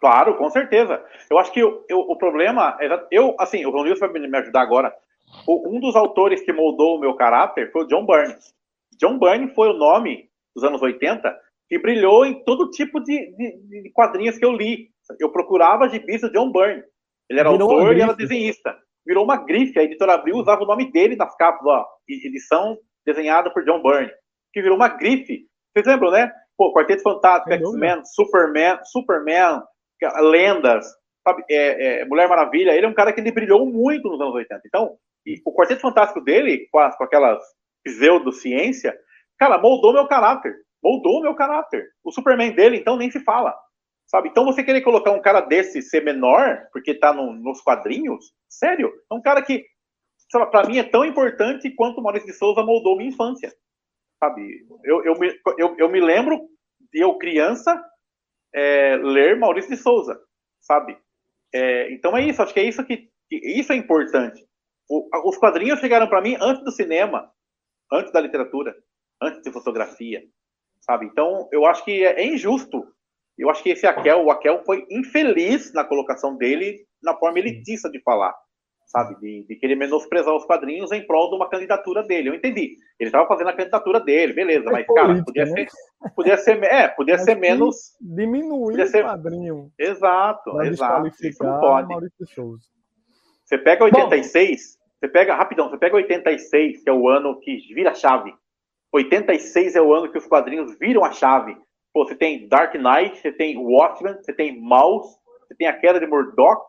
Claro, 0.00 0.36
com 0.36 0.50
certeza. 0.50 1.02
Eu 1.30 1.38
acho 1.38 1.52
que 1.52 1.60
eu, 1.60 1.84
eu, 1.88 1.98
o 1.98 2.16
problema 2.16 2.76
é. 2.80 3.06
Eu, 3.10 3.36
assim, 3.38 3.64
o 3.64 3.70
Ronilson 3.70 4.08
vai 4.08 4.20
me 4.20 4.38
ajudar 4.38 4.62
agora. 4.62 4.92
Um 5.46 5.78
dos 5.78 5.94
autores 5.94 6.42
que 6.42 6.52
moldou 6.52 6.96
o 6.96 7.00
meu 7.00 7.14
caráter 7.14 7.70
foi 7.70 7.84
o 7.84 7.86
John 7.86 8.04
Burns. 8.04 8.52
John 9.00 9.18
Byrne 9.18 9.54
foi 9.54 9.70
o 9.70 9.76
nome 9.76 10.28
dos 10.54 10.64
anos 10.64 10.82
80 10.82 11.34
que 11.68 11.78
brilhou 11.78 12.26
em 12.26 12.42
todo 12.44 12.70
tipo 12.70 13.00
de, 13.00 13.34
de, 13.36 13.82
de 13.82 13.92
quadrinhos 13.92 14.36
que 14.36 14.44
eu 14.44 14.52
li. 14.52 14.88
Eu 15.20 15.30
procurava 15.30 15.88
gibis 15.88 16.20
do 16.20 16.32
John 16.32 16.50
Byrne. 16.50 16.82
Ele 17.28 17.38
era 17.38 17.50
Virou 17.52 17.70
autor 17.70 17.96
e 17.96 18.00
era 18.00 18.12
desenhista. 18.12 18.76
Virou 19.06 19.24
uma 19.24 19.36
grife. 19.36 19.78
A 19.78 19.84
editora 19.84 20.14
Abril 20.14 20.36
usava 20.36 20.64
o 20.64 20.66
nome 20.66 20.90
dele 20.90 21.14
nas 21.14 21.34
capas, 21.36 21.64
ó. 21.64 21.86
Edição 22.08 22.76
desenhada 23.06 23.50
por 23.50 23.64
John 23.64 23.80
Byrne. 23.80 24.10
Que 24.52 24.60
virou 24.60 24.76
uma 24.76 24.88
grife. 24.88 25.46
Vocês 25.72 25.86
lembram, 25.86 26.10
né? 26.10 26.30
Pô, 26.56 26.74
Quarteto 26.74 27.02
Fantástico, 27.02 27.52
X-Men, 27.52 28.04
Superman, 28.04 28.78
Superman, 28.84 29.62
Lendas, 30.20 30.86
sabe? 31.26 31.44
É, 31.48 32.00
é, 32.00 32.04
Mulher 32.04 32.28
Maravilha. 32.28 32.72
Ele 32.72 32.84
é 32.84 32.88
um 32.88 32.94
cara 32.94 33.12
que 33.12 33.20
ele 33.20 33.30
brilhou 33.30 33.64
muito 33.64 34.08
nos 34.08 34.20
anos 34.20 34.34
80. 34.34 34.60
Então, 34.66 34.96
o 35.46 35.54
Quarteto 35.54 35.80
Fantástico 35.80 36.20
dele, 36.20 36.68
com, 36.70 36.80
as, 36.80 36.96
com 36.96 37.04
aquelas 37.04 37.40
pseudociência, 37.84 38.96
cara, 39.38 39.58
moldou 39.58 39.92
meu 39.92 40.06
caráter. 40.06 40.54
Moldou 40.82 41.20
meu 41.20 41.34
caráter. 41.34 41.88
O 42.02 42.10
Superman 42.10 42.52
dele, 42.52 42.76
então, 42.76 42.96
nem 42.96 43.10
se 43.10 43.20
fala. 43.20 43.54
Sabe? 44.06 44.28
Então 44.28 44.44
você 44.44 44.64
querer 44.64 44.80
colocar 44.80 45.12
um 45.12 45.22
cara 45.22 45.40
desse 45.40 45.80
ser 45.80 46.02
menor, 46.02 46.66
porque 46.72 46.94
tá 46.94 47.12
no, 47.12 47.32
nos 47.32 47.60
quadrinhos, 47.60 48.32
sério, 48.48 48.92
é 49.08 49.14
um 49.14 49.22
cara 49.22 49.40
que, 49.40 49.64
para 50.50 50.66
mim, 50.66 50.78
é 50.78 50.82
tão 50.82 51.04
importante 51.04 51.70
quanto 51.70 51.98
o 51.98 52.02
Maurício 52.02 52.26
de 52.26 52.32
Souza 52.32 52.62
moldou 52.64 52.96
minha 52.96 53.10
infância. 53.10 53.54
Sabe? 54.18 54.66
Eu, 54.82 55.04
eu, 55.04 55.18
me, 55.18 55.40
eu, 55.56 55.76
eu 55.78 55.88
me 55.88 56.00
lembro 56.00 56.40
de 56.92 57.00
eu, 57.00 57.16
criança, 57.18 57.80
é, 58.52 58.96
ler 58.96 59.38
Maurício 59.38 59.70
de 59.70 59.76
Souza, 59.76 60.20
sabe? 60.60 60.98
É, 61.54 61.92
então 61.92 62.16
é 62.16 62.22
isso, 62.22 62.42
acho 62.42 62.52
que 62.52 62.60
é 62.60 62.64
isso 62.64 62.84
que, 62.84 63.08
que 63.28 63.36
isso 63.36 63.72
é 63.72 63.76
importante. 63.76 64.44
O, 64.88 65.08
os 65.28 65.38
quadrinhos 65.38 65.78
chegaram 65.78 66.08
para 66.08 66.20
mim 66.20 66.36
antes 66.40 66.64
do 66.64 66.72
cinema 66.72 67.30
antes 67.92 68.12
da 68.12 68.20
literatura, 68.20 68.74
antes 69.20 69.42
de 69.42 69.52
fotografia, 69.52 70.22
sabe? 70.80 71.06
Então, 71.06 71.48
eu 71.52 71.66
acho 71.66 71.84
que 71.84 72.04
é, 72.04 72.24
injusto. 72.24 72.86
Eu 73.36 73.48
acho 73.48 73.62
que 73.62 73.70
esse 73.70 73.86
Akel, 73.86 74.24
o 74.24 74.30
Akel 74.30 74.62
foi 74.64 74.86
infeliz 74.90 75.72
na 75.72 75.84
colocação 75.84 76.36
dele 76.36 76.84
na 77.02 77.16
forma 77.16 77.38
elitista 77.38 77.90
de 77.90 78.00
falar, 78.02 78.34
sabe? 78.86 79.18
De, 79.18 79.46
de 79.48 79.56
querer 79.56 79.76
menosprezar 79.76 80.34
os 80.34 80.44
quadrinhos 80.44 80.92
em 80.92 81.06
prol 81.06 81.30
de 81.30 81.36
uma 81.36 81.48
candidatura 81.48 82.02
dele. 82.02 82.28
Eu 82.28 82.34
entendi. 82.34 82.76
Ele 82.98 83.08
estava 83.08 83.26
fazendo 83.26 83.48
a 83.48 83.56
candidatura 83.56 83.98
dele, 83.98 84.34
beleza, 84.34 84.68
é 84.68 84.72
mas, 84.72 84.86
cara, 84.86 85.24
podia 85.24 85.46
né? 85.46 85.52
ser. 85.52 85.68
Podia 86.14 86.36
ser, 86.36 86.62
é, 86.64 86.88
podia 86.88 87.18
ser 87.18 87.34
menos. 87.36 87.96
Diminuir 88.00 88.72
podia 88.72 88.86
ser... 88.86 89.04
o 89.04 89.08
quadrinho. 89.08 89.72
Exato, 89.78 90.62
exato. 90.62 91.06
Isso 91.22 91.42
não 91.42 91.60
pode. 91.60 91.94
Você 93.44 93.58
pega 93.58 93.84
86, 93.84 94.76
Bom, 94.76 94.79
você 95.00 95.08
pega, 95.08 95.34
rapidão, 95.34 95.70
você 95.70 95.78
pega 95.78 95.96
86, 95.96 96.82
que 96.82 96.90
é 96.90 96.92
o 96.92 97.08
ano 97.08 97.40
que 97.40 97.56
vira 97.74 97.90
a 97.90 97.94
chave. 97.94 98.34
86 98.92 99.74
é 99.74 99.80
o 99.80 99.94
ano 99.94 100.12
que 100.12 100.18
os 100.18 100.26
quadrinhos 100.26 100.78
viram 100.78 101.02
a 101.02 101.10
chave. 101.10 101.56
Pô, 101.92 102.04
você 102.04 102.14
tem 102.14 102.46
Dark 102.46 102.74
Knight, 102.74 103.18
você 103.18 103.32
tem 103.32 103.56
Watchmen, 103.56 104.14
você 104.14 104.32
tem 104.32 104.60
Mouse, 104.60 105.16
você 105.48 105.54
tem 105.54 105.66
a 105.66 105.78
queda 105.78 105.98
de 105.98 106.06
Murdoch, 106.06 106.62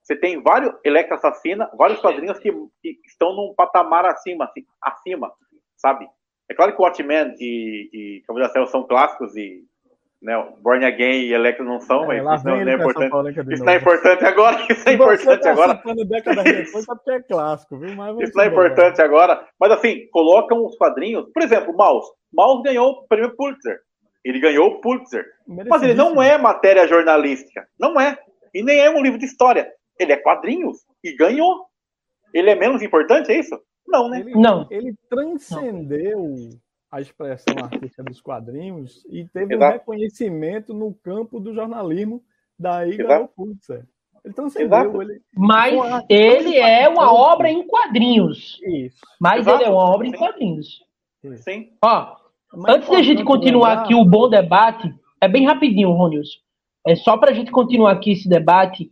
você 0.00 0.14
tem 0.14 0.40
vários 0.40 0.72
Electra 0.84 1.16
Assassina, 1.16 1.68
vários 1.76 2.00
quadrinhos 2.00 2.38
que, 2.38 2.52
que, 2.80 3.00
estão 3.04 3.34
num 3.34 3.52
patamar 3.54 4.06
acima, 4.06 4.44
assim, 4.44 4.64
acima, 4.80 5.32
sabe? 5.76 6.08
É 6.48 6.54
claro 6.54 6.74
que 6.76 6.80
Watchmen 6.80 7.34
e, 7.40 7.90
e 7.92 8.22
Cavaleiro 8.26 8.66
são 8.68 8.86
clássicos 8.86 9.36
e 9.36 9.64
né, 10.22 10.34
Born 10.62 10.84
Again 10.84 11.22
e 11.22 11.34
Electro 11.34 11.64
não 11.64 11.80
são, 11.80 12.10
é, 12.12 12.22
mas 12.22 12.40
isso 12.40 12.48
não, 12.48 12.56
não 12.56 12.70
é 12.70 12.74
importante. 12.74 13.52
Isso 13.52 13.64
não 13.64 13.72
é 13.72 13.76
importante 13.76 14.24
agora. 14.24 14.66
Isso 14.70 14.88
é 14.88 14.92
importante 14.92 15.42
tá 15.42 15.50
agora. 15.50 15.74
Depois, 15.74 16.86
porque 16.86 17.10
é 17.10 17.22
clássico, 17.22 17.78
viu? 17.78 17.96
Mas 17.96 18.18
isso 18.20 18.36
não 18.36 18.44
é 18.44 18.46
importante 18.46 19.02
agora. 19.02 19.44
Mas 19.58 19.72
assim, 19.72 20.08
colocam 20.12 20.64
os 20.64 20.76
quadrinhos. 20.76 21.28
Por 21.32 21.42
exemplo, 21.42 21.74
Mouse. 21.76 22.08
Mouse 22.32 22.62
ganhou 22.62 22.90
o 22.90 23.06
prêmio 23.08 23.34
Pulitzer. 23.36 23.80
Ele 24.24 24.38
ganhou 24.38 24.68
o 24.68 24.80
Pulitzer. 24.80 25.24
Mas 25.68 25.82
ele 25.82 25.94
não 25.94 26.22
é 26.22 26.38
matéria 26.38 26.86
jornalística. 26.86 27.66
Não 27.78 28.00
é. 28.00 28.16
E 28.54 28.62
nem 28.62 28.78
é 28.78 28.88
um 28.88 29.02
livro 29.02 29.18
de 29.18 29.26
história. 29.26 29.68
Ele 29.98 30.12
é 30.12 30.16
quadrinhos. 30.16 30.78
E 31.02 31.16
ganhou. 31.16 31.66
Ele 32.32 32.48
é 32.48 32.54
menos 32.54 32.80
importante, 32.80 33.32
é 33.32 33.38
isso? 33.38 33.60
Não, 33.86 34.08
né? 34.08 34.20
Ele, 34.20 34.32
não. 34.34 34.66
Ele 34.70 34.94
transcendeu. 35.10 36.34
A 36.92 37.00
expressão 37.00 37.56
artística 37.64 38.04
dos 38.04 38.20
quadrinhos 38.20 39.02
e 39.08 39.26
teve 39.26 39.54
Exato. 39.54 39.70
um 39.70 39.78
reconhecimento 39.78 40.74
no 40.74 40.92
campo 40.92 41.40
do 41.40 41.54
jornalismo 41.54 42.22
daí 42.58 42.96
ganhou 42.96 43.28
Pulitzer. 43.28 43.86
Ele 44.24 44.34
transcendeu. 44.34 45.02
Ele, 45.02 45.20
Mas 45.34 45.74
ele 46.08 46.56
é 46.56 46.88
uma 46.88 47.12
obra 47.12 47.50
em 47.50 47.66
quadrinhos. 47.66 48.60
Isso. 48.62 49.00
Mas 49.20 49.40
Exato. 49.40 49.62
ele 49.62 49.68
é 49.68 49.72
uma 49.72 49.90
obra 49.90 50.06
em 50.06 50.12
quadrinhos. 50.12 50.80
Sim. 51.38 51.70
Ó, 51.84 52.16
é 52.68 52.72
antes 52.72 52.88
da 52.88 53.02
gente 53.02 53.24
continuar 53.24 53.70
lembrar... 53.70 53.84
aqui 53.84 53.94
o 53.94 54.04
bom 54.04 54.28
debate, 54.28 54.94
é 55.20 55.26
bem 55.26 55.46
rapidinho, 55.46 55.92
Ronilson. 55.92 56.38
É 56.86 56.94
só 56.94 57.16
para 57.16 57.30
a 57.30 57.34
gente 57.34 57.50
continuar 57.50 57.92
aqui 57.92 58.12
esse 58.12 58.28
debate. 58.28 58.90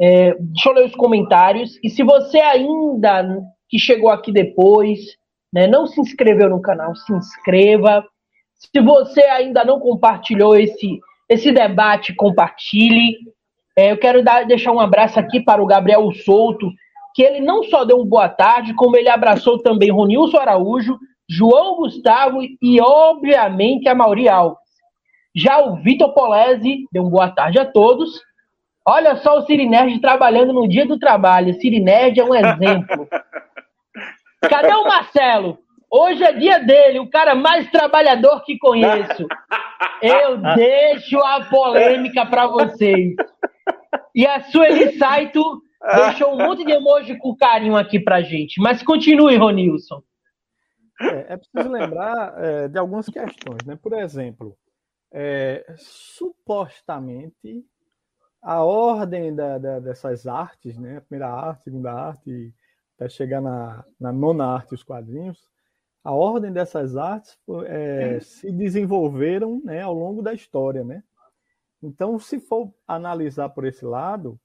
É, 0.00 0.34
deixa 0.34 0.70
eu 0.70 0.74
ler 0.74 0.86
os 0.86 0.94
comentários. 0.94 1.78
E 1.82 1.90
se 1.90 2.02
você 2.02 2.38
ainda 2.38 3.42
que 3.68 3.78
chegou 3.78 4.10
aqui 4.10 4.32
depois 4.32 5.00
né? 5.52 5.66
Não 5.66 5.86
se 5.86 6.00
inscreveu 6.00 6.48
no 6.48 6.60
canal, 6.60 6.94
se 6.94 7.12
inscreva. 7.12 8.04
Se 8.54 8.80
você 8.80 9.22
ainda 9.22 9.64
não 9.64 9.80
compartilhou 9.80 10.56
esse, 10.56 11.00
esse 11.28 11.52
debate, 11.52 12.14
compartilhe. 12.14 13.16
É, 13.76 13.92
eu 13.92 13.98
quero 13.98 14.22
dar, 14.22 14.46
deixar 14.46 14.72
um 14.72 14.80
abraço 14.80 15.18
aqui 15.18 15.40
para 15.40 15.62
o 15.62 15.66
Gabriel 15.66 16.10
Souto, 16.12 16.70
que 17.14 17.22
ele 17.22 17.40
não 17.40 17.62
só 17.64 17.84
deu 17.84 18.00
um 18.00 18.06
boa 18.06 18.28
tarde, 18.28 18.74
como 18.74 18.96
ele 18.96 19.08
abraçou 19.08 19.58
também 19.62 19.90
Ronilson 19.90 20.38
Araújo, 20.38 20.98
João 21.28 21.76
Gustavo 21.76 22.40
e, 22.60 22.80
obviamente, 22.80 23.88
a 23.88 23.94
Mauri 23.94 24.28
Alves. 24.28 24.58
Já 25.34 25.60
o 25.60 25.76
Vitor 25.76 26.12
Polese 26.12 26.86
deu 26.92 27.04
um 27.04 27.10
boa 27.10 27.30
tarde 27.30 27.58
a 27.58 27.64
todos. 27.64 28.20
Olha 28.84 29.14
só 29.16 29.38
o 29.38 29.42
Cirinerd 29.42 30.00
trabalhando 30.00 30.52
no 30.52 30.68
dia 30.68 30.84
do 30.84 30.98
trabalho. 30.98 31.54
Cirinerd 31.54 32.18
é 32.18 32.24
um 32.24 32.34
exemplo. 32.34 33.06
Cadê 34.40 34.72
o 34.74 34.84
Marcelo? 34.84 35.58
Hoje 35.90 36.22
é 36.22 36.32
dia 36.32 36.58
dele, 36.60 37.00
o 37.00 37.10
cara 37.10 37.34
mais 37.34 37.70
trabalhador 37.70 38.42
que 38.44 38.56
conheço. 38.58 39.26
Eu 40.00 40.38
deixo 40.54 41.18
a 41.18 41.44
polêmica 41.44 42.24
para 42.24 42.46
vocês. 42.46 43.14
E 44.14 44.26
a 44.26 44.40
Sueli 44.44 44.96
Saito 44.96 45.62
deixou 45.96 46.34
um 46.34 46.38
monte 46.38 46.64
de 46.64 46.72
emoji 46.72 47.18
com 47.18 47.36
carinho 47.36 47.76
aqui 47.76 47.98
pra 47.98 48.22
gente. 48.22 48.60
Mas 48.60 48.82
continue, 48.82 49.36
Ronilson. 49.36 50.02
É, 51.00 51.34
é 51.34 51.36
preciso 51.36 51.72
lembrar 51.72 52.34
é, 52.38 52.68
de 52.68 52.78
algumas 52.78 53.06
questões, 53.06 53.64
né? 53.66 53.76
Por 53.82 53.94
exemplo, 53.94 54.56
é, 55.12 55.64
supostamente 55.76 57.64
a 58.42 58.62
ordem 58.62 59.34
da, 59.34 59.58
da, 59.58 59.80
dessas 59.80 60.26
artes, 60.26 60.78
né? 60.78 60.98
A 60.98 61.00
primeira 61.00 61.32
arte, 61.32 61.64
segunda 61.64 61.92
arte, 61.92 62.54
até 63.00 63.08
chegar 63.08 63.40
na, 63.40 63.82
na 63.98 64.12
nona 64.12 64.44
arte, 64.44 64.74
os 64.74 64.82
quadrinhos, 64.82 65.48
a 66.04 66.12
ordem 66.12 66.52
dessas 66.52 66.96
artes 66.96 67.38
é, 67.66 68.20
se 68.20 68.52
desenvolveram 68.52 69.60
né, 69.64 69.80
ao 69.80 69.94
longo 69.94 70.20
da 70.22 70.34
história, 70.34 70.84
né? 70.84 71.02
Então, 71.82 72.18
se 72.18 72.38
for 72.38 72.70
analisar 72.86 73.48
por 73.48 73.64
esse 73.64 73.86
lado, 73.86 74.38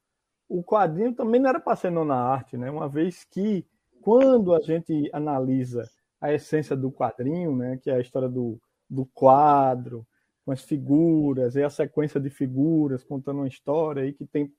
o 0.47 0.63
quadrinho 0.63 1.13
também 1.13 1.39
não 1.39 1.49
era 1.49 1.59
para 1.59 1.75
ser 1.75 1.91
nona 1.91 2.15
arte, 2.15 2.57
né? 2.57 2.71
Uma 2.71 2.87
vez 2.87 3.25
que, 3.25 3.65
quando 4.01 4.53
a 4.53 4.61
gente 4.61 5.09
analisa 5.11 5.83
a 6.21 6.31
essência 6.31 6.77
do 6.77 6.91
quadrinho, 6.91 7.55
né, 7.55 7.77
que 7.77 7.89
é 7.89 7.95
a 7.95 7.99
história 7.99 8.29
do, 8.29 8.59
do 8.89 9.05
quadro, 9.05 10.07
com 10.45 10.51
as 10.51 10.61
figuras, 10.61 11.55
e 11.55 11.63
a 11.63 11.69
sequência 11.69 12.19
de 12.19 12.29
figuras 12.29 13.03
contando 13.03 13.37
uma 13.37 13.47
história 13.47 14.03
aí 14.03 14.13
que 14.13 14.25
tem 14.25 14.51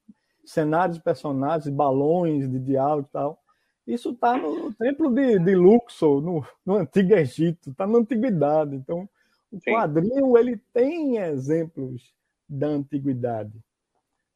cenários, 0.45 0.99
personagens, 0.99 1.75
balões 1.75 2.49
de 2.51 2.59
diálogo 2.59 3.09
e 3.09 3.13
tal. 3.13 3.43
Isso 3.87 4.11
está 4.11 4.37
no 4.37 4.73
templo 4.75 5.13
de, 5.15 5.39
de 5.39 5.55
Luxor, 5.55 6.21
no, 6.21 6.45
no 6.65 6.77
Antigo 6.77 7.15
Egito, 7.15 7.71
está 7.71 7.87
na 7.87 7.99
Antiguidade. 7.99 8.75
Então, 8.75 9.09
o 9.53 9.61
Sim. 9.61 9.73
quadrinho 9.73 10.37
ele 10.37 10.57
tem 10.73 11.19
exemplos 11.19 12.13
da 12.49 12.67
antiguidade. 12.67 13.53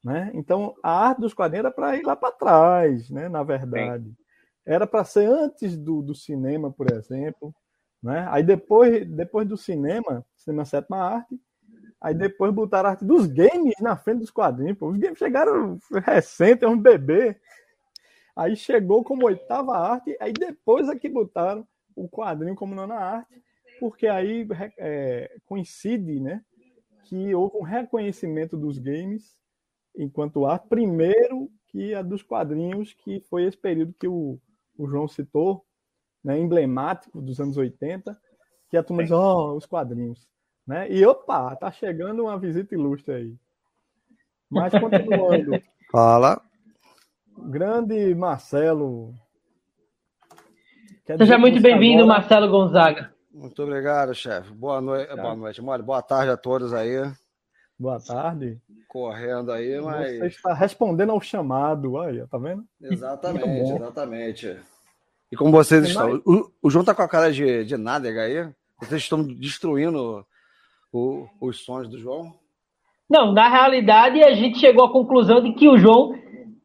Né? 0.03 0.31
Então, 0.35 0.75
a 0.83 1.09
arte 1.09 1.21
dos 1.21 1.35
quadrinhos 1.35 1.67
era 1.67 1.75
para 1.75 1.97
ir 1.97 2.03
lá 2.03 2.17
para 2.17 2.33
trás, 2.33 3.11
né? 3.11 3.29
na 3.29 3.43
verdade. 3.43 4.05
Sim. 4.05 4.17
Era 4.65 4.87
para 4.87 5.05
ser 5.05 5.29
antes 5.29 5.77
do, 5.77 6.01
do 6.01 6.15
cinema, 6.15 6.71
por 6.71 6.93
exemplo. 6.93 7.55
Né? 8.03 8.27
Aí 8.31 8.43
depois, 8.43 9.07
depois 9.07 9.47
do 9.47 9.57
cinema, 9.57 10.25
cinema 10.37 10.65
sétima 10.65 10.99
arte, 10.99 11.39
aí 12.01 12.15
depois 12.15 12.53
botaram 12.53 12.89
a 12.89 12.93
arte 12.93 13.05
dos 13.05 13.27
games 13.27 13.75
na 13.81 13.97
frente 13.97 14.21
dos 14.21 14.31
quadrinhos. 14.31 14.79
Pô. 14.79 14.89
Os 14.89 14.99
games 14.99 15.19
chegaram 15.19 15.79
recente, 16.07 16.65
é 16.65 16.69
um 16.69 16.79
bebê. 16.79 17.37
Aí 18.41 18.57
chegou 18.57 19.05
como 19.05 19.27
oitava 19.27 19.77
arte, 19.77 20.17
aí 20.19 20.33
depois 20.33 20.89
é 20.89 20.99
que 20.99 21.11
botaram 21.11 21.69
o 21.95 22.09
quadrinho 22.09 22.55
como 22.57 22.75
nona 22.75 22.95
arte, 22.95 23.39
porque 23.79 24.07
aí 24.07 24.49
é, 24.79 25.37
coincide, 25.45 26.19
né, 26.19 26.43
que 27.05 27.35
houve 27.35 27.59
um 27.59 27.63
reconhecimento 27.63 28.57
dos 28.57 28.79
games 28.79 29.37
enquanto 29.95 30.47
arte, 30.47 30.69
primeiro 30.69 31.51
que 31.69 31.93
a 31.93 32.01
dos 32.01 32.23
quadrinhos, 32.23 32.95
que 32.95 33.21
foi 33.29 33.45
esse 33.45 33.59
período 33.59 33.93
que 34.01 34.09
o, 34.09 34.41
o 34.79 34.89
João 34.89 35.07
citou, 35.07 35.63
né, 36.25 36.39
emblemático 36.39 37.21
dos 37.21 37.39
anos 37.41 37.59
80, 37.59 38.19
que 38.71 38.77
a 38.79 38.83
turma 38.83 39.03
diz, 39.03 39.13
oh, 39.13 39.55
os 39.55 39.67
quadrinhos. 39.67 40.27
Né? 40.67 40.91
E 40.91 41.05
opa, 41.05 41.55
tá 41.57 41.71
chegando 41.71 42.23
uma 42.23 42.39
visita 42.39 42.75
ilustre 42.75 43.13
aí. 43.13 43.37
Mas 44.49 44.73
continuando. 44.73 45.63
Fala. 45.93 46.50
Grande 47.45 48.15
Marcelo. 48.15 49.15
Seja 51.07 51.39
muito 51.39 51.61
bem-vindo, 51.61 52.07
Marcelo 52.07 52.49
Gonzaga. 52.49 53.13
Muito 53.33 53.63
obrigado, 53.63 54.15
chefe. 54.15 54.53
Boa 54.53 54.81
noite, 54.81 55.09
tá. 55.09 55.17
boa 55.17 55.35
noite, 55.35 55.63
mole. 55.63 55.83
Boa 55.83 56.03
tarde 56.03 56.31
a 56.31 56.37
todos 56.37 56.73
aí. 56.73 57.01
Boa 57.79 57.99
tarde. 57.99 58.61
Correndo 58.89 59.53
aí, 59.53 59.81
mas. 59.81 60.19
Você 60.19 60.27
está 60.27 60.53
respondendo 60.53 61.11
ao 61.11 61.21
chamado, 61.21 61.99
aí, 62.01 62.27
tá 62.27 62.39
vendo? 62.39 62.65
Exatamente, 62.81 63.73
exatamente. 63.73 64.57
E 65.33 65.37
como 65.37 65.53
vocês 65.53 65.87
estão? 65.87 66.21
O, 66.25 66.51
o, 66.63 66.71
João 66.71 66.85
tá 66.85 66.95
com 66.95 67.03
a 67.03 67.09
cara 67.09 67.33
de, 67.33 67.65
de 67.65 67.77
nádega 67.77 68.23
aí? 68.23 68.49
Vocês 68.81 69.03
estão 69.03 69.23
destruindo 69.23 70.27
o, 70.93 71.27
os 71.41 71.65
sonhos 71.65 71.89
do 71.89 71.99
João? 71.99 72.35
Não, 73.09 73.33
na 73.33 73.49
realidade 73.49 74.23
a 74.23 74.35
gente 74.35 74.59
chegou 74.59 74.85
à 74.85 74.93
conclusão 74.93 75.43
de 75.43 75.53
que 75.55 75.69
o 75.69 75.79
João 75.79 76.15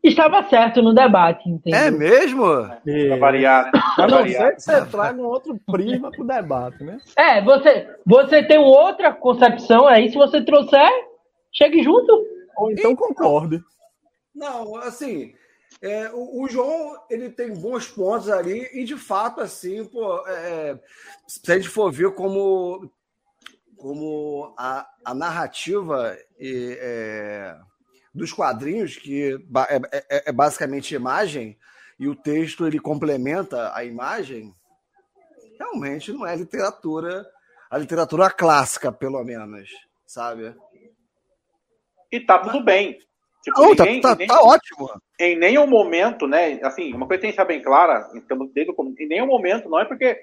estava 0.08 0.44
certo 0.50 0.82
no 0.82 0.94
debate, 0.94 1.50
entendeu? 1.50 1.80
É 1.80 1.92
mesmo? 1.92 2.46
É. 2.86 3.08
Pra 3.08 3.18
variar, 3.18 3.66
né? 3.66 3.82
A 3.98 4.08
não 4.08 4.28
ser 4.28 4.56
que 4.56 4.62
você 4.62 4.86
traga 4.86 5.22
um 5.22 5.26
outro 5.26 5.60
prisma 5.66 6.12
pro 6.12 6.26
debate, 6.26 6.84
né? 6.84 6.98
É, 7.18 7.42
você, 7.42 7.88
você 8.06 8.44
tem 8.44 8.58
outra 8.58 9.14
concepção 9.14 9.88
aí, 9.88 10.10
se 10.10 10.18
você 10.18 10.44
trouxer, 10.44 10.90
chegue 11.52 11.82
junto. 11.84 12.12
Ou 12.58 12.72
então, 12.72 12.92
então 12.92 12.96
concorde. 12.96 13.62
Não, 14.34 14.76
assim, 14.78 15.34
é, 15.82 16.10
o, 16.12 16.42
o, 16.42 16.48
João 16.50 16.96
ele 17.10 17.30
tem 17.30 17.54
bons 17.54 17.88
pontos 17.88 18.30
ali 18.30 18.70
e 18.74 18.84
de 18.84 18.98
fato 18.98 19.42
assim, 19.42 19.86
pô, 19.86 20.26
é, 20.28 20.78
se 21.28 21.52
a 21.52 21.56
gente 21.56 21.70
for 21.70 21.92
ver 21.92 22.14
como 22.14 22.92
como 23.78 24.54
a, 24.58 24.88
a 25.04 25.14
narrativa 25.14 26.18
e, 26.40 26.78
é, 26.80 27.56
dos 28.16 28.32
quadrinhos, 28.32 28.96
que 28.96 29.34
é, 29.70 30.00
é, 30.10 30.30
é, 30.30 30.32
basicamente 30.32 30.96
imagem, 30.96 31.58
e 32.00 32.08
o 32.08 32.16
texto 32.16 32.66
ele 32.66 32.80
complementa 32.80 33.76
a 33.76 33.84
imagem, 33.84 34.54
realmente 35.60 36.14
não 36.14 36.26
é 36.26 36.36
literatura, 36.36 37.26
a 37.70 37.78
literatura 37.78 38.30
clássica, 38.30 38.92
pelo 38.92 39.22
menos, 39.24 39.70
sabe? 40.06 40.56
E 42.10 42.20
tá 42.22 42.40
tudo 42.40 42.64
bem. 42.64 42.98
Tipo, 43.44 43.62
oh, 43.62 43.70
ninguém, 43.70 44.02
tá, 44.02 44.16
tá, 44.16 44.26
tá, 44.26 44.42
ótimo. 44.42 44.90
Em 45.20 45.38
nenhum 45.38 45.68
momento, 45.68 46.26
né? 46.26 46.60
Assim, 46.64 46.94
uma 46.94 47.06
coisa 47.06 47.22
tem 47.22 47.32
que 47.32 47.38
deixar 47.38 47.46
bem 47.46 47.62
clara, 47.62 48.10
então, 48.16 48.38
desde 48.54 48.72
o, 48.72 48.96
em 48.98 49.08
nenhum 49.08 49.28
momento, 49.28 49.70
não 49.70 49.80
é 49.80 49.86
porque 49.86 50.20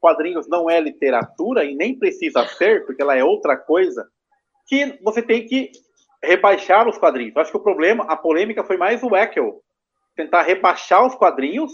quadrinhos 0.00 0.48
não 0.48 0.68
é 0.68 0.80
literatura 0.80 1.64
e 1.64 1.74
nem 1.74 1.96
precisa 1.96 2.46
ser, 2.48 2.84
porque 2.84 3.00
ela 3.00 3.16
é 3.16 3.24
outra 3.24 3.56
coisa, 3.56 4.06
que 4.66 4.98
você 5.02 5.22
tem 5.22 5.46
que 5.46 5.70
rebaixar 6.26 6.88
os 6.88 6.98
quadrinhos. 6.98 7.34
Eu 7.34 7.42
acho 7.42 7.50
que 7.50 7.56
o 7.56 7.62
problema, 7.62 8.04
a 8.04 8.16
polêmica 8.16 8.64
foi 8.64 8.76
mais 8.76 9.02
o 9.02 9.14
Eckel 9.16 9.62
tentar 10.16 10.42
rebaixar 10.42 11.06
os 11.06 11.14
quadrinhos 11.14 11.70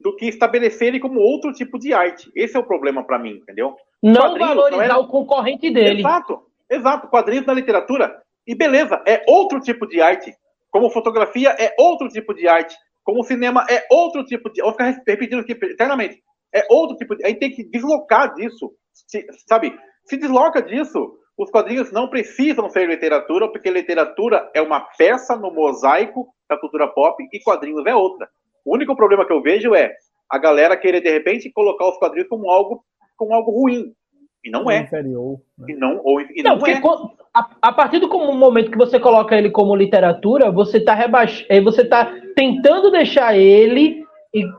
do 0.00 0.14
que 0.16 0.26
estabelecer 0.26 0.88
ele 0.88 1.00
como 1.00 1.20
outro 1.20 1.52
tipo 1.52 1.78
de 1.78 1.92
arte. 1.92 2.30
Esse 2.34 2.56
é 2.56 2.60
o 2.60 2.66
problema 2.66 3.04
para 3.04 3.18
mim, 3.18 3.38
entendeu? 3.42 3.76
Não 4.02 4.36
valorizar 4.36 4.88
não 4.88 4.96
é... 4.96 4.98
o 4.98 5.06
concorrente 5.06 5.70
dele. 5.70 6.00
Exato, 6.00 6.42
exato. 6.68 7.08
Quadrinhos 7.08 7.46
na 7.46 7.52
literatura. 7.52 8.20
E 8.46 8.54
beleza, 8.54 9.00
é 9.06 9.24
outro 9.28 9.60
tipo 9.60 9.86
de 9.86 10.00
arte. 10.00 10.34
Como 10.70 10.90
fotografia 10.90 11.50
é 11.50 11.74
outro 11.78 12.08
tipo 12.08 12.34
de 12.34 12.48
arte. 12.48 12.76
Como 13.04 13.22
cinema 13.24 13.64
é 13.68 13.86
outro 13.90 14.24
tipo 14.24 14.50
de. 14.50 14.60
Eu 14.60 14.66
vou 14.66 14.72
ficar 14.72 14.90
repetindo 15.06 15.40
aqui 15.40 15.52
eternamente. 15.52 16.22
É 16.52 16.66
outro 16.68 16.96
tipo 16.96 17.16
de. 17.16 17.24
A 17.24 17.28
gente 17.28 17.40
tem 17.40 17.50
que 17.50 17.64
deslocar 17.64 18.34
disso. 18.34 18.72
Se, 18.92 19.24
sabe? 19.46 19.76
Se 20.04 20.16
desloca 20.16 20.62
disso. 20.62 21.18
Os 21.36 21.50
quadrinhos 21.50 21.90
não 21.90 22.08
precisam 22.08 22.68
ser 22.68 22.86
literatura, 22.88 23.48
porque 23.48 23.70
literatura 23.70 24.50
é 24.54 24.60
uma 24.60 24.80
peça 24.98 25.36
no 25.36 25.50
mosaico 25.50 26.28
da 26.48 26.58
cultura 26.58 26.86
pop 26.88 27.22
e 27.32 27.40
quadrinhos 27.40 27.84
é 27.86 27.94
outra. 27.94 28.28
O 28.64 28.74
único 28.74 28.94
problema 28.94 29.26
que 29.26 29.32
eu 29.32 29.42
vejo 29.42 29.74
é 29.74 29.92
a 30.30 30.38
galera 30.38 30.76
querer, 30.76 31.00
de 31.00 31.10
repente, 31.10 31.50
colocar 31.52 31.88
os 31.88 31.98
quadrinhos 31.98 32.28
como 32.28 32.50
algo, 32.50 32.84
como 33.16 33.34
algo 33.34 33.50
ruim. 33.50 33.92
E 34.44 34.50
não 34.50 34.70
é. 34.70 34.80
Inferior. 34.80 35.38
Né? 35.58 35.66
E 35.70 35.74
não, 35.74 36.00
ou, 36.02 36.20
e 36.20 36.42
não, 36.42 36.56
não 36.56 36.66
é. 36.66 36.80
A, 37.34 37.50
a, 37.62 37.72
partir 37.72 37.98
do 37.98 38.08
momento 38.08 38.70
que 38.70 38.76
você 38.76 39.00
coloca 39.00 39.36
ele 39.36 39.50
como 39.50 39.74
literatura, 39.74 40.50
você 40.50 40.78
está 40.78 40.94
rebaix... 40.94 41.46
Eh, 41.48 41.60
você 41.60 41.84
tá 41.84 42.12
tentando 42.36 42.90
deixar 42.90 43.36
ele 43.36 44.04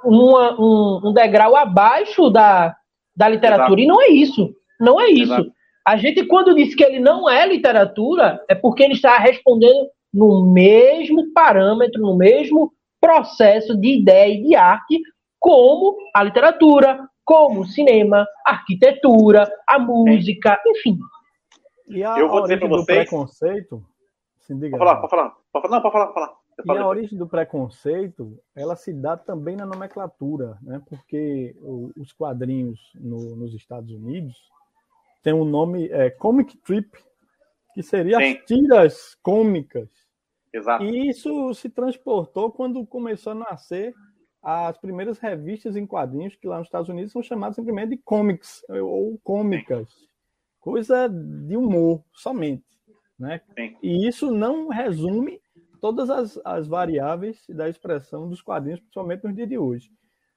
uma, 0.04 0.60
um, 0.60 1.10
um, 1.10 1.14
degrau 1.14 1.56
abaixo 1.56 2.30
da, 2.30 2.76
da 3.16 3.28
literatura. 3.28 3.80
Exato. 3.80 3.82
E 3.82 3.88
não 3.88 4.02
é 4.02 4.08
isso. 4.08 4.56
Não 4.80 5.02
é 5.02 5.10
isso. 5.10 5.34
Exato. 5.34 5.52
A 5.86 5.98
gente, 5.98 6.26
quando 6.26 6.56
diz 6.56 6.74
que 6.74 6.84
ele 6.84 7.00
não 7.00 7.30
é 7.30 7.46
literatura, 7.46 8.44
é 8.50 8.56
porque 8.56 8.84
ele 8.84 8.94
está 8.94 9.18
respondendo 9.18 9.90
no 10.14 10.46
mesmo 10.46 11.34
parâmetro, 11.34 12.02
no 12.02 12.16
mesmo 12.16 12.72
processo 13.02 13.76
de 13.76 14.00
ideia 14.00 14.34
e 14.34 14.44
de 14.44 14.56
arte, 14.56 15.02
como 15.40 15.98
a 16.16 16.24
literatura, 16.24 17.06
como 17.26 17.62
o 17.62 17.66
cinema, 17.66 18.26
a 18.46 18.52
arquitetura, 18.52 19.52
a 19.68 19.78
música, 19.78 20.58
enfim. 20.66 20.98
E 21.88 22.04
a 22.04 22.18
Eu 22.18 22.30
vou 22.30 22.44
dizer 22.44 22.60
para 22.60 22.70
vocês. 22.70 23.10
Preconceito, 23.10 23.84
sim, 24.40 24.58
diga, 24.58 24.78
pode 24.78 24.90
falar, 24.90 25.02
pode 25.02 25.12
falar. 25.12 25.36
Pode 25.52 25.68
falar. 25.68 25.76
Não, 25.76 25.82
pode 25.82 25.94
falar, 25.94 26.06
pode 26.08 26.14
falar. 26.14 26.44
E 26.66 26.78
a 26.78 26.88
origem 26.88 27.18
do 27.18 27.28
preconceito, 27.28 28.40
ela 28.56 28.76
se 28.76 28.94
dá 28.94 29.18
também 29.18 29.56
na 29.56 29.66
nomenclatura, 29.66 30.58
né? 30.62 30.82
porque 30.88 31.56
os 31.98 32.14
quadrinhos 32.14 32.80
no, 32.96 33.36
nos 33.36 33.54
Estados 33.56 33.92
Unidos 33.92 34.38
tem 35.24 35.34
um 35.34 35.46
nome, 35.46 35.88
é, 35.88 36.10
Comic 36.10 36.58
Trip, 36.58 36.92
que 37.74 37.82
seria 37.82 38.18
Sim. 38.18 38.34
as 38.34 38.46
tiras 38.46 39.16
cômicas. 39.24 39.90
Exato. 40.54 40.84
E 40.84 41.10
isso 41.10 41.54
se 41.56 41.70
transportou 41.70 42.52
quando 42.52 42.86
começou 42.86 43.32
a 43.32 43.36
nascer 43.36 43.96
as 44.42 44.78
primeiras 44.78 45.18
revistas 45.18 45.78
em 45.78 45.88
quadrinhos, 45.88 46.36
que 46.36 46.48
lá 46.48 46.60
nos 46.60 46.68
Estados 46.68 46.90
Unidos 46.90 47.14
são 47.14 47.24
chamadas 47.24 47.56
simplesmente 47.56 47.92
de 47.92 47.98
comics, 47.98 48.62
ou 48.70 49.18
cômicas. 49.24 49.90
Sim. 49.90 50.08
Coisa 50.60 51.08
de 51.08 51.56
humor, 51.56 52.04
somente. 52.12 52.66
Né? 53.18 53.42
Sim. 53.58 53.78
E 53.82 54.08
isso 54.08 54.32
não 54.32 54.68
resume 54.68 55.42
todas 55.80 56.10
as, 56.10 56.40
as 56.44 56.68
variáveis 56.68 57.44
da 57.50 57.70
expressão 57.70 58.28
dos 58.28 58.42
quadrinhos, 58.42 58.82
principalmente 58.82 59.24
nos 59.24 59.36
dias 59.36 59.50
de 59.50 59.58
hoje. 59.58 59.90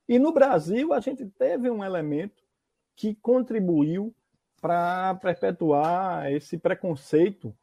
E 0.09 0.19
no 0.19 0.33
Brasil, 0.33 0.93
a 0.93 1.01
gente 1.01 1.27
teve 1.27 1.69
um 1.69 1.85
elemento 1.85 2.43
que 2.95 3.15
contribuiu 3.17 4.15
para 4.61 5.15
perpetuar 5.17 6.33
esse 6.33 6.57
preconceito 6.59 7.55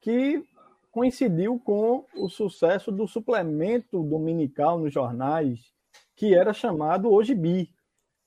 que 0.00 0.42
coincidiu 0.90 1.60
com 1.60 2.04
o 2.14 2.28
sucesso 2.28 2.90
do 2.90 3.06
suplemento 3.06 4.02
dominical 4.02 4.78
nos 4.78 4.92
jornais, 4.92 5.72
que 6.16 6.34
era 6.34 6.52
chamado 6.52 7.12
O 7.12 7.22
Gibi. 7.22 7.70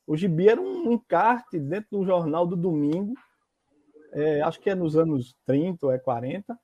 O 0.07 0.15
Gibi 0.15 0.49
era 0.49 0.61
um 0.61 0.91
encarte 0.91 1.59
dentro 1.59 1.99
do 1.99 2.05
jornal 2.05 2.45
do 2.45 2.55
domingo, 2.55 3.13
é, 4.13 4.41
acho 4.41 4.59
que 4.59 4.69
é 4.69 4.75
nos 4.75 4.95
anos 4.95 5.35
30 5.45 5.85
ou 5.85 5.91
é 5.91 5.97
40, 5.97 6.57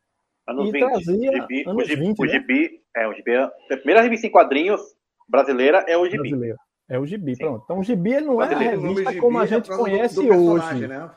anos 0.47 0.69
e 0.69 0.71
20. 0.71 0.79
trazia 0.79 1.31
gibi, 1.31 1.63
anos 1.67 1.83
o 1.83 1.87
Gibi, 1.87 2.01
20, 2.01 2.19
o 2.19 2.25
né? 2.25 2.69
É, 2.95 3.07
o 3.07 3.13
Gibi, 3.13 3.31
é, 3.33 3.43
a 3.43 3.77
primeira 3.77 4.01
revista 4.01 4.27
em 4.27 4.31
quadrinhos 4.31 4.81
brasileira 5.27 5.83
é 5.87 5.97
o 5.97 6.05
Gibi. 6.05 6.17
Brasileira. 6.17 6.57
É 6.87 6.99
o 6.99 7.05
Gibi, 7.05 7.35
Sim. 7.35 7.43
pronto. 7.43 7.63
Então 7.63 7.79
o 7.79 7.83
Gibi 7.83 8.19
não 8.21 8.41
é 8.41 8.53
a 8.53 8.57
revista 8.57 9.15
como 9.19 9.37
a 9.37 9.45
gente 9.45 9.69
conhece 9.69 10.15
do, 10.15 10.23
do 10.23 10.51
hoje. 10.51 10.87
Né? 10.87 11.09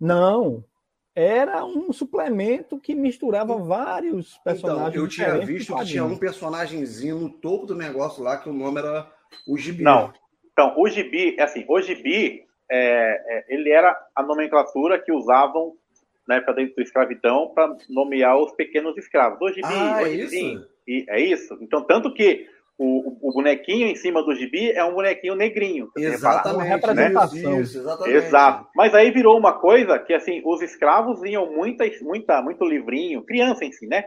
Não. 0.00 0.64
era 1.14 1.64
um 1.64 1.92
suplemento 1.92 2.78
que 2.78 2.94
misturava 2.94 3.56
vários 3.56 4.38
personagens. 4.38 4.88
Então, 4.90 5.02
eu 5.02 5.08
tinha 5.08 5.38
visto 5.38 5.76
que 5.76 5.84
tinha 5.84 6.04
um 6.04 6.16
personagemzinho 6.16 7.18
no 7.18 7.28
topo 7.30 7.66
do 7.66 7.74
negócio 7.74 8.22
lá, 8.22 8.36
que 8.36 8.48
o 8.48 8.52
nome 8.52 8.78
era 8.78 9.10
o 9.46 9.58
Gibi. 9.58 9.82
Não. 9.82 10.12
Então, 10.52 10.74
o 10.78 10.88
Gibi, 10.88 11.36
é 11.38 11.42
assim, 11.42 11.64
o 11.68 11.80
Gibi, 11.80 12.44
é, 12.70 13.38
é, 13.38 13.44
ele 13.48 13.70
era 13.70 13.96
a 14.14 14.22
nomenclatura 14.22 14.98
que 15.00 15.12
usavam 15.12 15.74
na 16.26 16.36
época 16.36 16.54
da 16.54 16.62
escravidão 16.82 17.50
para 17.54 17.76
nomear 17.88 18.38
os 18.38 18.52
pequenos 18.52 18.96
escravos. 18.96 19.40
O 19.40 19.48
Gibi, 19.52 19.66
ah, 19.66 19.98
o 20.02 20.06
é 20.06 20.10
isso? 20.10 20.68
E, 20.86 21.04
é 21.08 21.20
isso. 21.20 21.58
Então, 21.60 21.82
tanto 21.82 22.12
que 22.14 22.46
o, 22.82 23.28
o, 23.28 23.32
bonequinho 23.34 23.88
em 23.88 23.94
cima 23.94 24.22
do 24.22 24.34
gibi 24.34 24.70
é 24.70 24.82
um 24.82 24.94
bonequinho 24.94 25.34
negrinho. 25.34 25.90
Exatamente. 25.94 26.62
Né? 26.62 26.74
representação. 26.74 27.60
Isso, 27.60 27.78
exatamente. 27.78 28.16
Exato. 28.16 28.68
Mas 28.74 28.94
aí 28.94 29.10
virou 29.10 29.36
uma 29.36 29.52
coisa 29.52 29.98
que, 29.98 30.14
assim, 30.14 30.40
os 30.46 30.62
escravos 30.62 31.20
vinham 31.20 31.52
muita, 31.52 31.84
muita, 32.00 32.40
muito 32.40 32.64
livrinho, 32.64 33.22
criança 33.22 33.66
em 33.66 33.72
si, 33.72 33.86
né? 33.86 34.04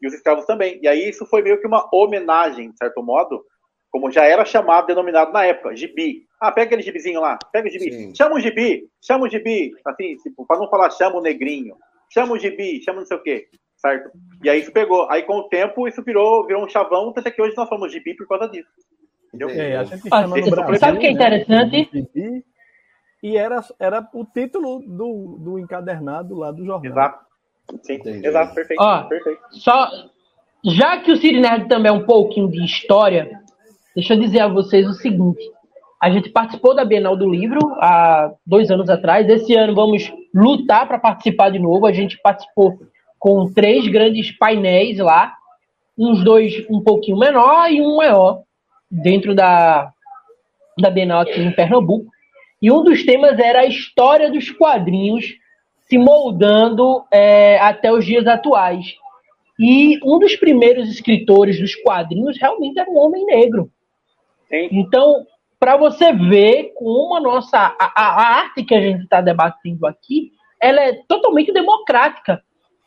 E 0.00 0.06
os 0.06 0.14
escravos 0.14 0.46
também. 0.46 0.80
E 0.82 0.88
aí 0.88 1.06
isso 1.06 1.26
foi 1.26 1.42
meio 1.42 1.60
que 1.60 1.66
uma 1.66 1.86
homenagem, 1.92 2.70
de 2.70 2.78
certo 2.78 3.02
modo, 3.02 3.44
como 3.90 4.10
já 4.10 4.24
era 4.24 4.46
chamado, 4.46 4.86
denominado 4.86 5.30
na 5.30 5.44
época, 5.44 5.76
gibi. 5.76 6.26
Ah, 6.40 6.50
pega 6.50 6.68
aquele 6.68 6.82
gibizinho 6.82 7.20
lá, 7.20 7.38
pega 7.52 7.68
o 7.68 7.70
gibi. 7.70 7.92
Sim. 7.92 8.14
Chama 8.14 8.36
o 8.36 8.40
gibi, 8.40 8.88
chama 9.02 9.26
o 9.26 9.28
gibi. 9.28 9.70
Assim, 9.86 10.16
tipo, 10.16 10.46
para 10.46 10.60
não 10.60 10.70
falar 10.70 10.88
chama 10.88 11.16
o 11.16 11.22
negrinho. 11.22 11.76
Chama 12.10 12.32
o 12.32 12.38
gibi, 12.38 12.82
chama 12.82 13.00
não 13.00 13.06
sei 13.06 13.18
o 13.18 13.22
quê 13.22 13.48
certo? 13.84 14.10
E 14.42 14.48
aí 14.48 14.60
isso 14.60 14.72
pegou. 14.72 15.10
Aí 15.10 15.22
com 15.22 15.38
o 15.38 15.48
tempo 15.48 15.86
isso 15.86 16.02
virou, 16.02 16.46
virou 16.46 16.64
um 16.64 16.68
chavão, 16.68 17.12
até 17.14 17.30
que 17.30 17.40
hoje 17.40 17.54
nós 17.54 17.68
falamos 17.68 17.92
gibi 17.92 18.16
por 18.16 18.26
causa 18.26 18.48
disso. 18.48 18.68
Entendeu? 19.28 19.50
É, 19.50 19.76
a 19.76 19.84
gente 19.84 20.08
ah, 20.10 20.26
no 20.26 20.30
Brasil, 20.30 20.78
sabe 20.78 20.96
o 20.96 21.00
que 21.00 21.06
é 21.06 21.10
né, 21.10 21.14
interessante? 21.14 22.08
Né? 22.14 22.42
e 23.22 23.36
era, 23.36 23.62
era 23.78 24.08
o 24.14 24.24
título 24.24 24.80
do, 24.80 25.38
do 25.38 25.58
encadernado 25.58 26.34
lá 26.36 26.50
do 26.50 26.64
jornal. 26.64 26.92
Exato. 26.92 27.24
Sim, 27.82 27.94
Entendi. 27.94 28.26
exato, 28.26 28.54
perfeito, 28.54 28.82
Ó, 28.82 29.02
perfeito. 29.04 29.40
Só, 29.50 29.88
já 30.64 30.98
que 31.00 31.10
o 31.10 31.16
Siri 31.16 31.40
Nerd 31.40 31.68
também 31.68 31.90
é 31.90 31.92
um 31.92 32.04
pouquinho 32.04 32.50
de 32.50 32.62
história, 32.64 33.40
deixa 33.94 34.14
eu 34.14 34.20
dizer 34.20 34.40
a 34.40 34.48
vocês 34.48 34.86
o 34.86 34.92
seguinte. 34.92 35.42
A 36.00 36.10
gente 36.10 36.28
participou 36.28 36.74
da 36.74 36.84
Bienal 36.84 37.16
do 37.16 37.28
Livro 37.28 37.60
há 37.78 38.30
dois 38.46 38.70
anos 38.70 38.90
atrás. 38.90 39.26
Esse 39.26 39.54
ano 39.56 39.74
vamos 39.74 40.12
lutar 40.34 40.86
para 40.86 40.98
participar 40.98 41.48
de 41.48 41.58
novo. 41.58 41.86
A 41.86 41.92
gente 41.92 42.20
participou 42.20 42.78
com 43.24 43.50
três 43.50 43.88
grandes 43.88 44.30
painéis 44.32 44.98
lá, 44.98 45.32
uns 45.96 46.22
dois 46.22 46.62
um 46.68 46.82
pouquinho 46.82 47.16
menor 47.16 47.72
e 47.72 47.80
um 47.80 47.96
maior, 47.96 48.42
dentro 48.90 49.34
da, 49.34 49.90
da 50.78 50.90
Bienal 50.90 51.22
aqui 51.22 51.40
em 51.40 51.50
Pernambuco. 51.50 52.04
E 52.60 52.70
um 52.70 52.84
dos 52.84 53.02
temas 53.02 53.38
era 53.38 53.60
a 53.60 53.64
história 53.64 54.30
dos 54.30 54.50
quadrinhos 54.50 55.24
se 55.88 55.96
moldando 55.96 57.02
é, 57.10 57.58
até 57.60 57.90
os 57.90 58.04
dias 58.04 58.26
atuais. 58.26 58.94
E 59.58 59.98
um 60.04 60.18
dos 60.18 60.36
primeiros 60.36 60.90
escritores 60.90 61.58
dos 61.58 61.74
quadrinhos 61.76 62.38
realmente 62.38 62.78
era 62.78 62.90
um 62.90 62.98
homem 62.98 63.24
negro. 63.24 63.70
Sim. 64.50 64.68
Então, 64.70 65.24
para 65.58 65.78
você 65.78 66.12
ver 66.12 66.74
como 66.74 67.16
a 67.16 67.20
nossa 67.22 67.74
a, 67.80 67.92
a 67.96 68.36
arte 68.40 68.62
que 68.64 68.74
a 68.74 68.82
gente 68.82 69.04
está 69.04 69.22
debatendo 69.22 69.86
aqui, 69.86 70.30
ela 70.60 70.82
é 70.82 70.92
totalmente 71.08 71.50
democrática 71.54 72.42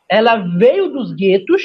ela 0.08 0.36
veio 0.36 0.90
dos 0.90 1.12
guetos, 1.12 1.62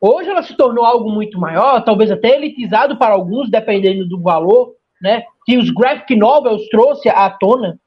hoje 0.00 0.28
ela 0.28 0.42
se 0.42 0.56
tornou 0.56 0.84
algo 0.84 1.10
muito 1.10 1.38
maior, 1.38 1.82
talvez 1.82 2.10
até 2.10 2.36
elitizado 2.36 2.96
para 2.96 3.14
alguns, 3.14 3.50
dependendo 3.50 4.06
do 4.06 4.20
valor, 4.20 4.74
né, 5.00 5.22
que 5.46 5.56
os 5.56 5.70
graphic 5.70 6.14
novels 6.14 6.68
trouxe 6.68 7.08
à 7.08 7.30
tona, 7.30 7.78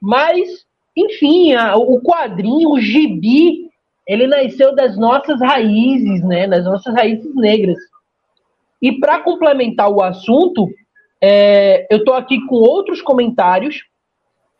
mas, 0.00 0.64
enfim, 0.96 1.54
a, 1.54 1.76
o 1.76 2.00
quadrinho, 2.00 2.70
o 2.70 2.80
gibi, 2.80 3.70
ele 4.06 4.26
nasceu 4.26 4.74
das 4.74 4.96
nossas 4.96 5.40
raízes, 5.40 6.24
né, 6.24 6.48
das 6.48 6.64
nossas 6.64 6.94
raízes 6.94 7.34
negras. 7.34 7.78
E 8.80 8.98
para 8.98 9.20
complementar 9.20 9.88
o 9.90 10.02
assunto, 10.02 10.68
é, 11.20 11.86
eu 11.88 11.98
estou 11.98 12.14
aqui 12.14 12.44
com 12.46 12.56
outros 12.56 13.00
comentários 13.00 13.84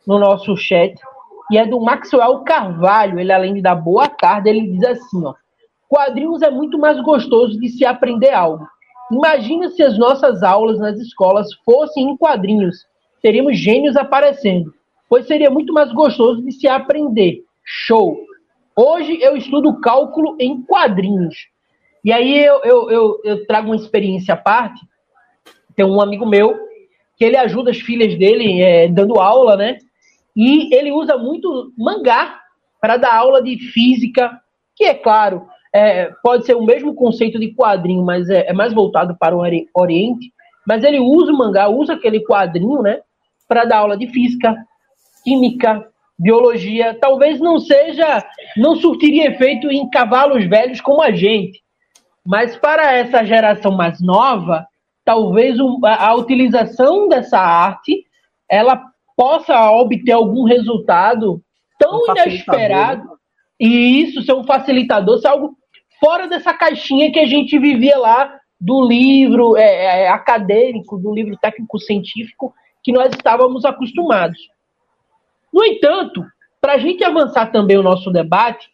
no 0.07 0.19
nosso 0.19 0.57
chat 0.57 0.95
e 1.53 1.59
é 1.59 1.67
do 1.67 1.79
Maxwell 1.79 2.41
Carvalho. 2.41 3.21
Ele, 3.21 3.31
além 3.31 3.53
de 3.53 3.61
dar 3.61 3.75
boa 3.75 4.09
tarde, 4.09 4.49
ele 4.49 4.69
diz 4.69 4.83
assim: 4.85 5.23
ó, 5.23 5.35
quadrinhos 5.87 6.41
é 6.41 6.51
muito 6.51 6.79
mais 6.79 6.99
gostoso 7.03 7.61
de 7.61 7.69
se 7.69 7.85
aprender 7.85 8.31
algo. 8.31 8.67
Imagina 9.11 9.69
se 9.69 9.83
as 9.83 9.99
nossas 9.99 10.43
aulas 10.43 10.79
nas 10.79 10.99
escolas 10.99 11.53
fossem 11.63 12.09
em 12.09 12.17
quadrinhos. 12.17 12.87
Teríamos 13.21 13.59
gênios 13.59 13.97
aparecendo, 13.97 14.73
pois 15.11 15.27
seria 15.27 15.51
muito 15.51 15.75
mais 15.75 15.93
gostoso 15.93 16.43
de 16.43 16.53
se 16.53 16.67
aprender. 16.67 17.45
Show! 17.63 18.17
Hoje 18.75 19.19
eu 19.21 19.37
estudo 19.37 19.79
cálculo 19.79 20.35
em 20.41 20.63
quadrinhos. 20.63 21.37
E 22.03 22.11
aí 22.11 22.43
eu, 22.43 22.63
eu, 22.65 22.91
eu, 22.91 23.21
eu 23.23 23.47
trago 23.47 23.67
uma 23.67 23.77
experiência 23.77 24.33
à 24.33 24.37
parte. 24.39 24.81
Tem 25.77 25.85
um 25.85 26.01
amigo 26.01 26.27
meu 26.27 26.59
que 27.19 27.25
ele 27.27 27.37
ajuda 27.37 27.71
as 27.71 27.79
filhas 27.79 28.19
dele 28.19 28.63
é, 28.63 28.89
dando 28.89 29.21
aula, 29.21 29.55
né? 29.55 29.77
E 30.37 30.75
ele 30.75 30.93
usa 30.93 31.17
muito 31.17 31.73
mangá 31.77 32.41
para 32.81 32.97
dar 32.97 33.15
aula 33.15 33.43
de 33.43 33.59
física, 33.59 34.41
que 34.75 34.85
é 34.85 34.95
claro, 34.95 35.47
é, 35.75 36.11
pode 36.23 36.45
ser 36.45 36.55
o 36.55 36.65
mesmo 36.65 36.95
conceito 36.95 37.39
de 37.39 37.55
quadrinho, 37.55 38.05
mas 38.05 38.29
é, 38.29 38.49
é, 38.49 38.53
mais 38.53 38.73
voltado 38.73 39.17
para 39.19 39.37
o 39.37 39.43
Oriente. 39.75 40.33
Mas 40.67 40.85
ele 40.85 41.01
usa 41.01 41.33
o 41.33 41.37
mangá, 41.37 41.69
usa 41.69 41.95
aquele 41.95 42.21
quadrinho, 42.25 42.83
né, 42.83 43.01
para 43.49 43.65
dar 43.65 43.79
aula 43.79 43.97
de 43.97 44.07
física, 44.09 44.57
química, 45.25 45.87
biologia. 46.19 46.97
Talvez 47.01 47.41
não 47.41 47.59
seja, 47.59 48.25
não 48.57 48.77
surtiria 48.77 49.29
efeito 49.29 49.71
em 49.71 49.89
cavalos 49.91 50.45
velhos 50.47 50.81
como 50.81 51.03
a 51.03 51.11
gente, 51.11 51.63
mas 52.25 52.57
para 52.57 52.93
essa 52.93 53.25
geração 53.25 53.73
mais 53.73 54.01
nova, 54.01 54.67
talvez 55.05 55.57
a, 55.85 56.15
utilização 56.15 57.09
dessa 57.09 57.39
arte 57.39 58.05
ela 58.49 58.92
possa 59.23 59.71
obter 59.71 60.11
algum 60.11 60.43
resultado 60.43 61.41
tão 61.79 62.01
um 62.01 62.11
inesperado 62.11 63.05
né? 63.05 63.15
e 63.61 64.03
isso 64.03 64.21
ser 64.23 64.33
um 64.33 64.43
facilitador, 64.43 65.19
ser 65.19 65.29
algo 65.29 65.57
fora 66.01 66.27
dessa 66.27 66.53
caixinha 66.53 67.13
que 67.13 67.21
a 67.21 67.25
gente 67.25 67.57
vivia 67.57 67.97
lá 67.97 68.37
do 68.61 68.85
livro 68.85 69.57
é, 69.57 70.03
é, 70.03 70.09
acadêmico, 70.09 70.99
do 70.99 71.15
livro 71.15 71.37
técnico-científico 71.41 72.53
que 72.83 72.91
nós 72.91 73.15
estávamos 73.15 73.65
acostumados. 73.65 74.41
No 75.53 75.65
entanto, 75.65 76.27
para 76.61 76.73
a 76.73 76.79
gente 76.79 77.05
avançar 77.05 77.53
também 77.53 77.79
o 77.79 77.83
nosso 77.83 78.11
debate, 78.11 78.69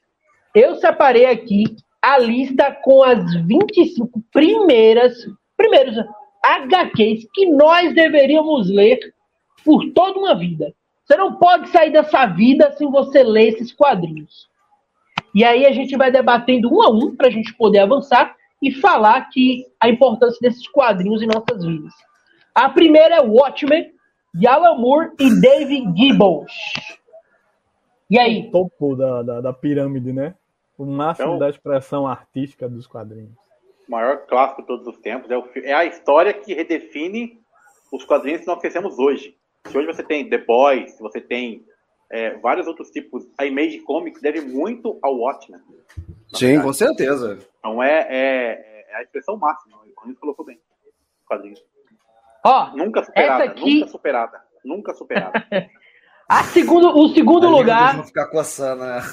eu 0.55 0.77
separei 0.77 1.27
aqui 1.27 1.65
a 2.01 2.17
lista 2.17 2.75
com 2.83 3.03
as 3.03 3.35
25 3.45 4.23
primeiras, 4.33 5.13
primeiros 5.59 5.95
HQs 6.43 7.27
que 7.35 7.45
nós 7.51 7.95
deveríamos 7.95 8.71
ler 8.71 8.99
por 9.65 9.85
toda 9.93 10.19
uma 10.19 10.35
vida. 10.35 10.75
Você 11.05 11.17
não 11.17 11.37
pode 11.37 11.69
sair 11.71 11.91
dessa 11.91 12.27
vida 12.27 12.73
sem 12.73 12.91
você 12.91 13.23
ler 13.23 13.49
esses 13.49 13.73
quadrinhos. 13.73 14.49
E 15.35 15.45
aí 15.45 15.67
a 15.67 15.73
gente 15.73 15.97
vai 15.97 16.11
debatendo 16.11 16.73
um 16.73 16.83
a 16.83 16.91
um 16.91 17.15
para 17.15 17.29
a 17.29 17.31
gente 17.31 17.55
poder 17.55 17.81
avançar 17.81 18.37
e 18.63 18.73
falar 18.73 19.29
que 19.31 19.65
a 19.81 19.89
importância 19.89 20.39
desses 20.41 20.67
quadrinhos 20.69 21.23
em 21.23 21.27
nossas 21.27 21.65
vidas. 21.65 21.93
A 22.55 22.69
primeira 22.69 23.17
é 23.17 23.21
Watchmen, 23.21 23.93
de 24.35 24.47
Alan 24.47 24.75
Moore 24.77 25.13
e 25.19 25.41
Dave 25.41 25.85
Gibbons. 25.97 26.53
E 28.11 28.19
aí? 28.19 28.49
O 28.49 28.51
topo 28.51 28.97
da, 28.97 29.23
da, 29.23 29.41
da 29.41 29.53
pirâmide, 29.53 30.13
né? 30.13 30.35
O 30.77 30.85
máximo 30.85 31.29
então, 31.29 31.39
da 31.39 31.49
expressão 31.49 32.07
artística 32.07 32.69
dos 32.69 32.87
quadrinhos. 32.87 33.33
O 33.87 33.91
maior 33.91 34.27
clássico 34.27 34.63
de 34.63 34.69
todos 34.69 34.87
os 34.87 34.99
tempos. 34.99 35.31
É, 35.31 35.37
o, 35.37 35.49
é 35.57 35.73
a 35.73 35.85
história 35.85 36.33
que 36.33 36.55
redefine 36.55 37.41
os 37.93 38.05
quadrinhos 38.05 38.43
que 38.43 38.47
nós 38.47 38.61
conhecemos 38.61 38.99
hoje. 38.99 39.37
Se 39.69 39.77
hoje 39.77 39.87
você 39.87 40.03
tem 40.03 40.29
The 40.29 40.39
Boys, 40.39 40.93
se 40.93 41.03
você 41.03 41.21
tem 41.21 41.65
é, 42.11 42.37
vários 42.39 42.67
outros 42.67 42.91
tipos, 42.91 43.27
a 43.37 43.45
Image 43.45 43.81
Comics 43.81 44.21
deve 44.21 44.41
muito 44.41 44.99
ao 45.03 45.17
Watchmen. 45.17 45.61
Sim, 46.35 46.47
verdade. 46.47 46.67
com 46.67 46.73
certeza. 46.73 47.39
Então 47.59 47.83
é, 47.83 48.07
é, 48.09 48.85
é, 48.91 48.97
a 48.97 49.03
expressão 49.03 49.37
máxima. 49.37 49.77
O 49.77 50.01
Ronaldo 50.01 50.21
colocou 50.21 50.45
bem. 50.45 50.59
Quadrinhos. 51.27 51.63
Ó, 52.45 52.71
nunca 52.75 53.05
superada, 53.05 53.45
aqui... 53.45 53.81
nunca 53.81 53.89
superada, 53.89 54.43
nunca 54.65 54.95
superada. 54.95 55.47
a 56.29 56.43
segundo, 56.45 56.97
o 56.97 57.09
segundo 57.11 57.49
lugar. 57.49 57.97
Vou 57.97 58.05
ficar 58.05 58.29
coçando. 58.29 58.85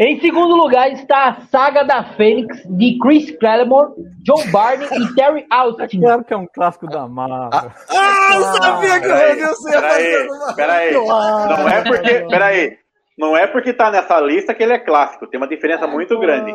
Em 0.00 0.20
segundo 0.20 0.54
lugar 0.54 0.92
está 0.92 1.24
a 1.24 1.40
Saga 1.46 1.82
da 1.82 2.04
Fênix, 2.14 2.62
de 2.68 2.96
Chris 3.00 3.36
Claremore, 3.36 3.94
John 4.22 4.48
Barney 4.52 4.86
e 4.86 5.14
Terry 5.16 5.44
Austin. 5.50 6.00
Claro 6.00 6.24
que 6.24 6.32
é 6.32 6.36
um 6.36 6.46
clássico 6.46 6.86
da 6.86 7.08
Marvel. 7.08 7.48
Ah, 7.52 7.72
ah 7.90 8.36
eu 8.36 8.42
sabia 8.44 9.00
que 9.00 9.06
eu 9.06 9.38
ia 9.38 9.54
ser 9.54 9.80
Peraí, 9.80 10.54
peraí. 10.54 10.94
Não 10.94 11.68
é 11.68 11.82
porque... 11.82 12.26
Peraí. 12.30 12.78
Não 13.18 13.36
é 13.36 13.48
porque 13.48 13.72
tá 13.72 13.90
nessa 13.90 14.20
lista 14.20 14.54
que 14.54 14.62
ele 14.62 14.74
é 14.74 14.78
clássico. 14.78 15.26
Tem 15.26 15.40
uma 15.40 15.48
diferença 15.48 15.88
muito 15.88 16.16
grande. 16.20 16.52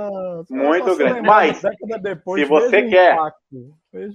Muito 0.49 0.95
grande. 0.95 1.21
Mas, 1.21 1.61
depois, 2.01 2.41
se 2.41 2.47
você 2.47 2.83
quer. 2.83 3.17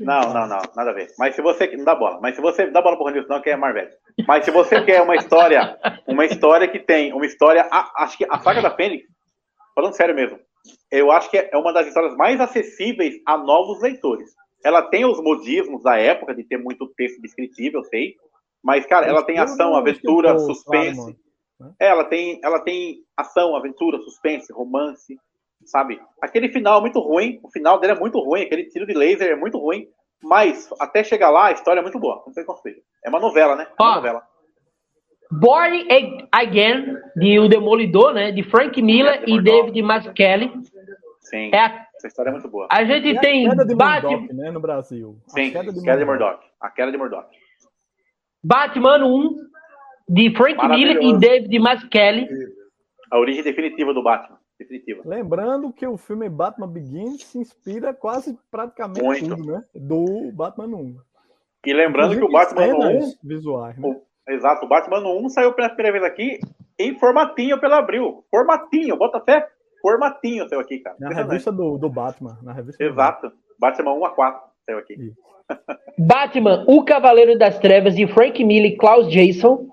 não, 0.01 0.20
não, 0.33 0.49
não, 0.49 0.62
nada 0.74 0.91
a 0.91 0.95
ver. 0.95 1.09
Mas 1.18 1.35
se 1.35 1.43
você. 1.43 1.66
Não 1.76 1.85
dá 1.85 1.95
bola. 1.95 2.18
Mas 2.22 2.35
se 2.35 2.41
você. 2.41 2.70
Dá 2.70 2.81
bola 2.81 2.97
pro 2.97 3.05
Ronilson, 3.05 3.29
não, 3.29 3.43
que 3.43 3.51
é 3.51 3.57
Marvel. 3.57 3.89
Mas 4.26 4.47
se 4.47 4.51
você 4.51 4.81
quer 4.81 5.03
uma 5.03 5.14
história. 5.14 5.76
Uma 6.07 6.24
história 6.24 6.66
que 6.66 6.79
tem. 6.79 7.12
Uma 7.12 7.26
história. 7.26 7.68
acho 7.70 8.16
que 8.16 8.24
a 8.24 8.39
saga 8.39 8.62
da 8.62 8.70
Fênix. 8.70 9.05
Falando 9.79 9.95
sério 9.95 10.12
mesmo. 10.12 10.41
Eu 10.91 11.12
acho 11.12 11.31
que 11.31 11.39
é 11.39 11.57
uma 11.57 11.72
das 11.72 11.87
histórias 11.87 12.16
mais 12.16 12.41
acessíveis 12.41 13.14
a 13.24 13.39
novos 13.39 13.81
leitores. 13.81 14.29
Ela 14.64 14.83
tem 14.83 15.05
os 15.05 15.22
modismos 15.22 15.85
da 15.85 15.97
época 15.97 16.35
de 16.35 16.43
ter 16.43 16.59
muito 16.59 16.93
texto 16.97 17.22
descritivo, 17.22 17.79
eu 17.79 17.85
sei. 17.85 18.16
Mas, 18.61 18.85
cara, 18.87 19.07
ela 19.07 19.22
tem 19.22 19.39
ação, 19.39 19.76
aventura, 19.76 20.37
suspense. 20.41 21.16
É, 21.81 21.91
ela 21.91 22.03
tem, 22.03 22.41
ela 22.43 22.59
tem 22.59 23.05
ação, 23.16 23.55
aventura, 23.55 24.01
suspense, 24.01 24.53
romance, 24.53 25.16
sabe? 25.64 26.03
Aquele 26.20 26.49
final 26.49 26.79
é 26.79 26.81
muito 26.81 26.99
ruim, 26.99 27.39
o 27.45 27.49
final 27.49 27.79
dele 27.79 27.93
é 27.93 28.01
muito 28.01 28.18
ruim, 28.18 28.43
aquele 28.43 28.64
tiro 28.64 28.85
de 28.85 28.95
laser 28.95 29.31
é 29.31 29.37
muito 29.37 29.59
ruim, 29.59 29.87
mas 30.20 30.68
até 30.81 31.05
chegar 31.05 31.31
lá 31.31 31.47
a 31.47 31.53
história 31.53 31.79
é 31.79 31.83
muito 31.83 32.01
boa, 32.01 32.20
não 32.26 32.33
sei 32.33 32.43
como 32.43 32.59
seja. 32.59 32.81
É 33.05 33.09
uma 33.09 33.20
novela, 33.20 33.55
né? 33.55 33.68
É 33.79 33.83
uma 33.83 33.95
novela. 33.95 34.28
Born 35.31 35.87
Again, 36.33 36.97
de 37.16 37.39
O 37.39 37.49
Demolidor, 37.49 38.14
né? 38.14 38.33
De 38.33 38.43
Frank 38.43 38.81
Miller 38.81 39.22
e 39.26 39.41
David 39.43 39.81
Mazzucchelli. 39.83 40.53
Sim, 41.20 41.51
é 41.53 41.59
a... 41.59 41.87
essa 41.97 42.07
história 42.07 42.31
é 42.31 42.33
muito 42.33 42.49
boa. 42.49 42.66
A 42.70 42.85
gente 42.85 43.09
e 43.09 43.20
tem... 43.20 43.47
A 43.47 43.51
queda 43.51 43.66
de 43.66 43.74
Batman... 43.74 44.11
Murdoch, 44.11 44.35
né, 44.35 44.51
no 44.51 44.61
Brasil. 44.61 45.18
Sim, 45.26 45.49
a 45.49 45.53
queda 45.53 45.72
de, 45.72 45.83
queda 45.83 45.99
de 45.99 46.05
Murdoch. 46.05 46.41
A 46.61 46.70
queda 46.70 46.91
de 46.91 46.97
Murdoch. 46.97 47.29
Batman 48.43 49.05
1, 49.05 49.37
de 50.09 50.35
Frank 50.35 50.68
Miller 50.68 51.03
e 51.03 51.18
David 51.18 51.59
Mazzucchelli. 51.59 52.29
A 53.11 53.18
origem 53.18 53.43
definitiva 53.43 53.93
do 53.93 54.03
Batman. 54.03 54.39
Definitiva. 54.59 55.03
Lembrando 55.05 55.72
que 55.72 55.87
o 55.87 55.97
filme 55.97 56.29
Batman 56.29 56.66
Begins 56.66 57.22
se 57.24 57.39
inspira 57.39 57.95
quase 57.95 58.37
praticamente 58.51 59.03
Muito. 59.03 59.37
tudo, 59.37 59.53
né? 59.53 59.64
Do 59.74 60.33
Batman 60.33 60.76
1. 60.76 60.97
E 61.66 61.72
lembrando 61.72 62.14
Inclusive, 62.14 62.20
que 62.20 62.24
o 62.24 62.33
Batman 62.33 62.89
1. 62.89 63.12
Visuais, 63.22 63.79
né? 63.79 63.89
O, 63.89 64.03
exato, 64.29 64.66
o 64.66 64.68
Batman 64.68 65.01
1 65.01 65.29
saiu 65.31 65.53
pela 65.53 65.68
primeira 65.68 65.99
vez 65.99 66.05
aqui 66.05 66.39
em 66.79 66.99
formatinho 66.99 67.61
pela 67.61 67.79
Abril. 67.79 68.24
Formatinho, 68.31 68.97
bota 68.97 69.20
fé. 69.20 69.49
Formatinho 69.83 70.49
saiu 70.49 70.61
aqui, 70.61 70.79
cara. 70.79 70.97
Na 71.01 71.11
revista 71.11 71.51
do, 71.51 71.76
do 71.76 71.89
Batman. 71.89 72.39
Na 72.43 72.53
revista 72.53 72.83
exato. 72.83 73.33
Batman 73.59 73.95
1 73.95 74.05
a 74.05 74.11
4 74.11 74.41
saiu 74.66 74.79
aqui. 74.79 74.97
Batman, 75.99 76.64
o 76.68 76.85
Cavaleiro 76.85 77.37
das 77.37 77.59
Trevas 77.59 77.97
de 77.97 78.07
Frank 78.07 78.43
Miller 78.45 78.72
e 78.72 78.76
Klaus 78.76 79.11
Jason. 79.11 79.66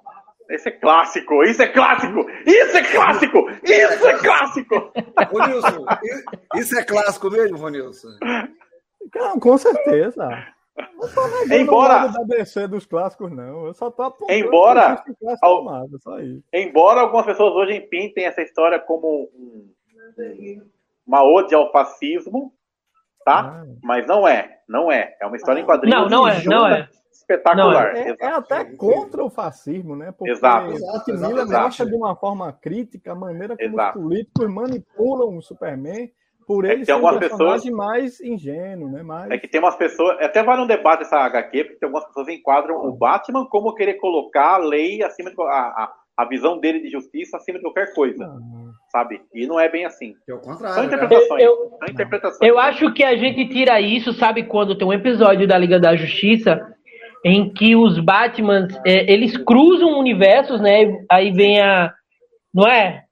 Esse 0.50 0.70
é 0.70 0.72
clássico, 0.72 1.44
isso 1.44 1.62
é 1.62 1.68
clássico, 1.68 2.20
isso 2.46 2.78
é 2.78 2.84
clássico, 2.84 3.50
isso 3.64 4.08
é 4.08 4.18
clássico. 4.20 4.92
Ronilson, 5.32 5.86
isso 6.56 6.78
é 6.78 6.84
clássico 6.84 7.32
mesmo, 7.32 7.58
Ronilson? 7.58 8.10
Não, 9.16 9.40
com 9.40 9.58
certeza. 9.58 10.30
Não 10.78 11.14
tô 11.14 11.54
embora 11.54 12.08
da 12.08 12.24
DC 12.24 12.68
dos 12.68 12.86
clássicos, 12.86 13.32
não. 13.32 13.68
Eu 13.68 13.74
só 13.74 13.90
tô 13.90 14.14
embora, 14.30 15.04
ao, 15.42 15.62
amado, 15.62 16.00
só 16.02 16.20
isso. 16.20 16.44
embora 16.54 17.02
algumas 17.02 17.26
pessoas 17.26 17.54
hoje 17.54 17.80
pintem 17.82 18.26
essa 18.26 18.42
história 18.42 18.80
como 18.80 19.30
um, 19.34 19.70
uma 21.08 21.24
ode 21.24 21.56
ao 21.56 21.72
fascismo, 21.72 22.54
tá? 23.24 23.64
Ah. 23.64 23.66
Mas 23.82 24.06
não 24.06 24.28
é, 24.28 24.60
não 24.68 24.92
é. 24.92 25.16
É 25.22 25.26
uma 25.26 25.38
história 25.38 25.62
em 25.62 25.66
quadrinhos. 25.66 26.10
Não, 26.10 26.10
não 26.10 26.28
é, 26.28 26.44
não 26.44 26.68
é 26.68 26.90
espetacular. 27.26 27.96
É, 27.96 28.16
é, 28.20 28.28
até 28.28 28.66
contra 28.66 29.24
o 29.24 29.30
fascismo, 29.30 29.96
né? 29.96 30.12
Porque 30.12 30.32
exato. 30.32 30.74
Miller 31.08 31.48
mostra 31.48 31.86
de 31.86 31.96
uma 31.96 32.16
forma 32.16 32.52
crítica 32.54 33.14
a 33.14 33.16
maneira 33.16 33.56
como 33.58 33.70
exato. 33.70 33.98
os 33.98 34.04
políticos 34.04 34.54
manipulam 34.54 35.38
o 35.38 35.42
Superman 35.42 36.12
por 36.48 36.66
ele 36.66 36.82
é 36.82 36.86
ser 36.86 36.94
um 36.94 37.02
personagem 37.20 37.30
pessoas... 37.30 37.70
mais 37.70 38.22
ingênuo, 38.22 38.92
né? 38.92 39.04
Mais... 39.04 39.32
É 39.32 39.38
que 39.38 39.48
tem 39.48 39.60
umas 39.60 39.76
pessoas, 39.76 40.18
até 40.22 40.44
vai 40.44 40.60
um 40.60 40.68
debate 40.68 41.04
essa 41.04 41.18
HQ, 41.18 41.64
porque 41.64 41.80
tem 41.80 41.88
algumas 41.88 42.06
pessoas 42.08 42.28
enquadram 42.28 42.86
o 42.86 42.92
Batman 42.92 43.46
como 43.46 43.74
querer 43.74 43.96
colocar 43.96 44.56
a 44.56 44.58
lei 44.58 45.04
acima 45.04 45.32
de 45.32 45.42
a, 45.42 45.46
a, 45.46 45.94
a 46.18 46.26
visão 46.26 46.60
dele 46.60 46.80
de 46.80 46.90
justiça 46.90 47.38
acima 47.38 47.58
de 47.58 47.64
qualquer 47.64 47.94
coisa. 47.94 48.32
Sabe? 48.92 49.22
E 49.34 49.46
não 49.46 49.60
é 49.60 49.68
bem 49.68 49.86
assim. 49.86 50.14
É 50.28 50.34
o 50.34 50.40
contrário. 50.40 50.76
São 50.76 50.84
né? 50.84 50.88
interpretações. 50.88 51.44
Eu, 51.44 51.52
eu, 51.52 51.90
interpretações. 51.90 52.50
eu 52.50 52.60
acho 52.60 52.94
que 52.94 53.04
a 53.04 53.18
gente 53.18 53.50
tira 53.50 53.82
isso, 53.82 54.14
sabe, 54.14 54.44
quando 54.44 54.78
tem 54.78 54.88
um 54.88 54.94
episódio 54.94 55.48
da 55.48 55.58
Liga 55.58 55.80
da 55.80 55.96
Justiça 55.96 56.76
em 57.26 57.52
que 57.52 57.76
os 57.76 58.00
Batmans, 58.00 58.80
é, 58.86 59.12
eles 59.12 59.36
cruzam 59.36 59.98
universos, 60.00 60.62
né? 60.62 61.04
Aí 61.12 61.32
vem 61.32 61.60
a. 61.60 61.92
Não 62.54 62.68
é? 62.68 63.05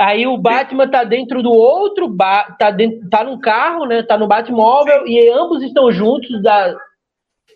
Aí 0.00 0.26
o 0.26 0.38
Batman 0.38 0.88
tá 0.88 1.02
dentro 1.02 1.42
do 1.42 1.50
outro, 1.50 2.08
ba 2.08 2.56
tá, 2.58 2.70
dentro, 2.70 3.08
tá 3.10 3.24
num 3.24 3.38
carro, 3.40 3.84
né? 3.84 4.02
Tá 4.02 4.16
no 4.16 4.28
Batmóvel 4.28 5.06
e 5.06 5.28
ambos 5.28 5.62
estão 5.62 5.90
juntos. 5.90 6.40
Da, 6.40 6.76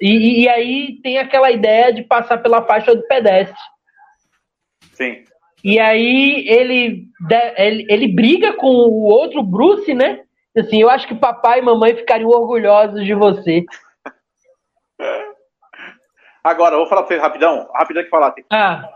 e, 0.01 0.43
e 0.43 0.49
aí 0.49 1.01
tem 1.03 1.18
aquela 1.18 1.53
ideia 1.53 1.93
de 1.93 2.03
passar 2.03 2.38
pela 2.38 2.62
faixa 2.62 2.95
do 2.97 3.07
pedestre. 3.07 3.57
Sim. 4.95 5.24
E 5.62 5.78
aí 5.78 6.45
ele, 6.49 7.07
ele, 7.57 7.86
ele 7.88 8.09
briga 8.09 8.55
com 8.55 8.66
o 8.66 9.05
outro 9.05 9.43
Bruce, 9.45 9.95
né? 9.95 10.22
Assim, 10.57 10.82
eu 10.82 10.90
acho 10.90 11.07
que 11.07 11.14
papai 11.14 11.61
e 11.61 11.62
mamãe 11.62 11.95
ficariam 11.95 12.28
orgulhosos 12.28 13.05
de 13.05 13.14
você. 13.14 13.64
Agora, 16.43 16.76
vou 16.76 16.86
falar 16.86 17.03
pra 17.03 17.09
vocês 17.09 17.22
rapidão, 17.22 17.68
rapidão 17.72 18.03
que 18.03 18.11
falar. 18.11 18.30
Assim. 18.30 18.43
Ah. 18.51 18.88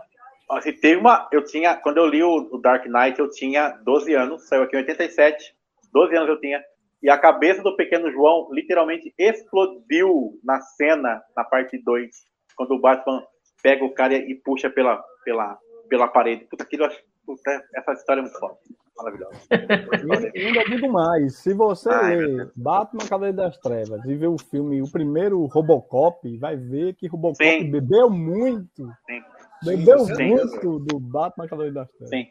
Assim, 0.49 0.73
teve 0.73 0.99
uma. 0.99 1.27
Eu 1.31 1.43
tinha. 1.43 1.75
Quando 1.75 1.97
eu 1.97 2.05
li 2.05 2.23
o, 2.23 2.57
Dark 2.57 2.85
Knight, 2.85 3.19
eu 3.19 3.29
tinha 3.29 3.69
12 3.83 4.13
anos, 4.13 4.47
saiu 4.47 4.63
aqui 4.63 4.75
em 4.75 4.79
87. 4.79 5.53
12 5.91 6.15
anos 6.15 6.29
eu 6.29 6.39
tinha. 6.39 6.63
E 7.01 7.09
a 7.09 7.17
cabeça 7.17 7.61
do 7.61 7.75
pequeno 7.75 8.11
João 8.11 8.49
literalmente 8.51 9.13
explodiu 9.17 10.39
na 10.43 10.59
cena, 10.61 11.21
na 11.35 11.43
parte 11.43 11.77
2, 11.77 12.09
quando 12.55 12.71
o 12.71 12.79
Batman 12.79 13.23
pega 13.61 13.85
o 13.85 13.93
cara 13.93 14.15
e 14.15 14.35
puxa 14.35 14.69
pela, 14.69 15.03
pela, 15.23 15.59
pela 15.89 16.07
parede. 16.07 16.45
Puta, 16.45 16.63
aquilo, 16.63 16.89
puta, 17.25 17.63
essa 17.75 17.93
história 17.93 18.21
é 18.21 18.23
muito 18.23 18.39
forte 18.39 18.75
maravilhosa. 18.97 20.31
E 20.33 20.41
ainda 20.41 20.63
digo 20.65 20.91
mais, 20.91 21.37
se 21.37 21.53
você 21.53 21.89
Ai, 21.89 22.15
ler 22.15 22.51
Batman 22.55 23.05
Cavaleiro 23.07 23.37
das 23.37 23.57
Trevas 23.57 24.03
e 24.05 24.15
ver 24.15 24.27
o 24.27 24.37
filme, 24.37 24.81
o 24.81 24.91
primeiro 24.91 25.45
Robocop, 25.45 26.37
vai 26.37 26.55
ver 26.55 26.95
que 26.95 27.07
Robocop 27.07 27.43
Sim. 27.43 27.69
bebeu 27.69 28.09
muito. 28.09 28.87
Sim. 29.05 29.21
Bebeu 29.63 30.05
muito 30.05 30.79
do 30.79 30.99
Batman 30.99 31.47
Cavaleiro 31.47 31.75
das 31.75 31.91
Trevas. 31.91 32.09
Sim. 32.09 32.27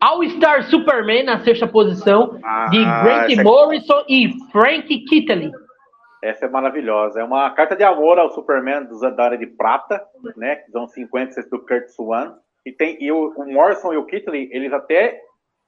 All-Star 0.00 0.64
Superman 0.64 1.24
na 1.24 1.44
sexta 1.44 1.66
posição, 1.66 2.38
ah, 2.42 2.66
de 2.70 2.78
Grant 2.78 3.38
é 3.38 3.42
Morrison 3.42 4.04
e 4.08 4.32
Frank 4.50 4.88
Kittley. 5.04 5.52
Essa 6.22 6.46
é 6.46 6.48
maravilhosa. 6.48 7.20
É 7.20 7.24
uma 7.24 7.48
carta 7.50 7.76
de 7.76 7.84
amor 7.84 8.18
ao 8.18 8.30
Superman 8.30 8.88
da 9.16 9.24
área 9.24 9.38
de 9.38 9.46
prata, 9.46 10.04
né? 10.36 10.56
Que 10.56 10.72
são 10.72 10.88
50 10.88 11.42
do 11.48 11.64
Kurt 11.64 11.88
Swan. 11.88 12.36
E, 12.66 12.72
tem, 12.72 12.96
e 13.00 13.10
o, 13.12 13.32
o 13.36 13.52
Morrison 13.52 13.92
e 13.92 13.96
o 13.96 14.06
Kittley, 14.06 14.48
eles 14.52 14.72
até 14.72 15.20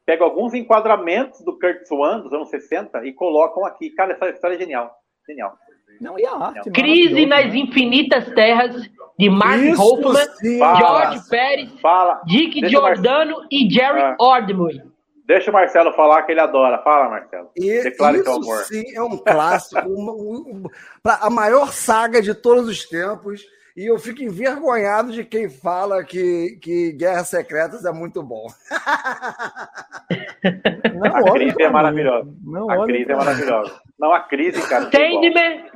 pegam 0.06 0.26
alguns 0.26 0.52
enquadramentos 0.52 1.40
do 1.44 1.58
Kurt 1.58 1.84
Swan 1.86 2.20
dos 2.20 2.32
anos 2.32 2.50
60 2.50 3.06
e 3.06 3.12
colocam 3.12 3.64
aqui. 3.64 3.90
Cara, 3.90 4.12
essa 4.14 4.30
história 4.30 4.54
é 4.54 4.58
genial. 4.58 4.92
Genial. 5.28 5.56
Não, 6.00 6.18
e 6.18 6.26
a 6.26 6.32
arte? 6.32 6.70
Crise 6.70 7.26
nas 7.26 7.46
né? 7.46 7.56
Infinitas 7.56 8.26
Terras, 8.34 8.88
de 9.18 9.30
Mark 9.30 9.62
Isso, 9.62 9.82
Hoffman, 9.82 10.26
George 10.42 11.28
Pérez, 11.28 11.80
Fala. 11.80 12.20
Dick 12.26 12.68
Giordano 12.68 13.38
Mar... 13.38 13.46
e 13.50 13.68
Jerry 13.70 14.00
ah. 14.00 14.16
Ordway. 14.18 14.82
Deixa 15.26 15.50
o 15.50 15.54
Marcelo 15.54 15.92
falar 15.94 16.22
que 16.24 16.32
ele 16.32 16.40
adora. 16.40 16.82
Fala, 16.82 17.08
Marcelo. 17.08 17.50
E, 17.56 17.82
Declare 17.82 18.18
isso 18.18 18.30
amor. 18.30 18.58
sim 18.64 18.84
é 18.94 19.02
um 19.02 19.16
clássico, 19.16 19.88
uma, 19.88 20.12
uma, 20.12 20.70
a 21.04 21.30
maior 21.30 21.72
saga 21.72 22.20
de 22.20 22.34
todos 22.34 22.68
os 22.68 22.84
tempos. 22.84 23.42
E 23.76 23.86
eu 23.86 23.98
fico 23.98 24.22
envergonhado 24.22 25.10
de 25.10 25.24
quem 25.24 25.48
fala 25.48 26.04
que, 26.04 26.58
que 26.62 26.92
Guerras 26.92 27.28
Secretas 27.28 27.84
é 27.84 27.90
muito 27.90 28.22
bom. 28.22 28.46
Não, 30.94 31.16
a 31.16 31.32
crise 31.32 31.60
é 31.60 31.70
maravilhosa. 31.70 32.32
Não, 32.44 32.70
a 32.70 32.84
crise 32.84 33.10
é 33.10 33.16
maravilhosa. 33.16 33.80
Não, 33.98 34.12
a 34.12 34.20
crise, 34.20 34.60
cara. 34.68 34.90
Sandman, 34.90 35.66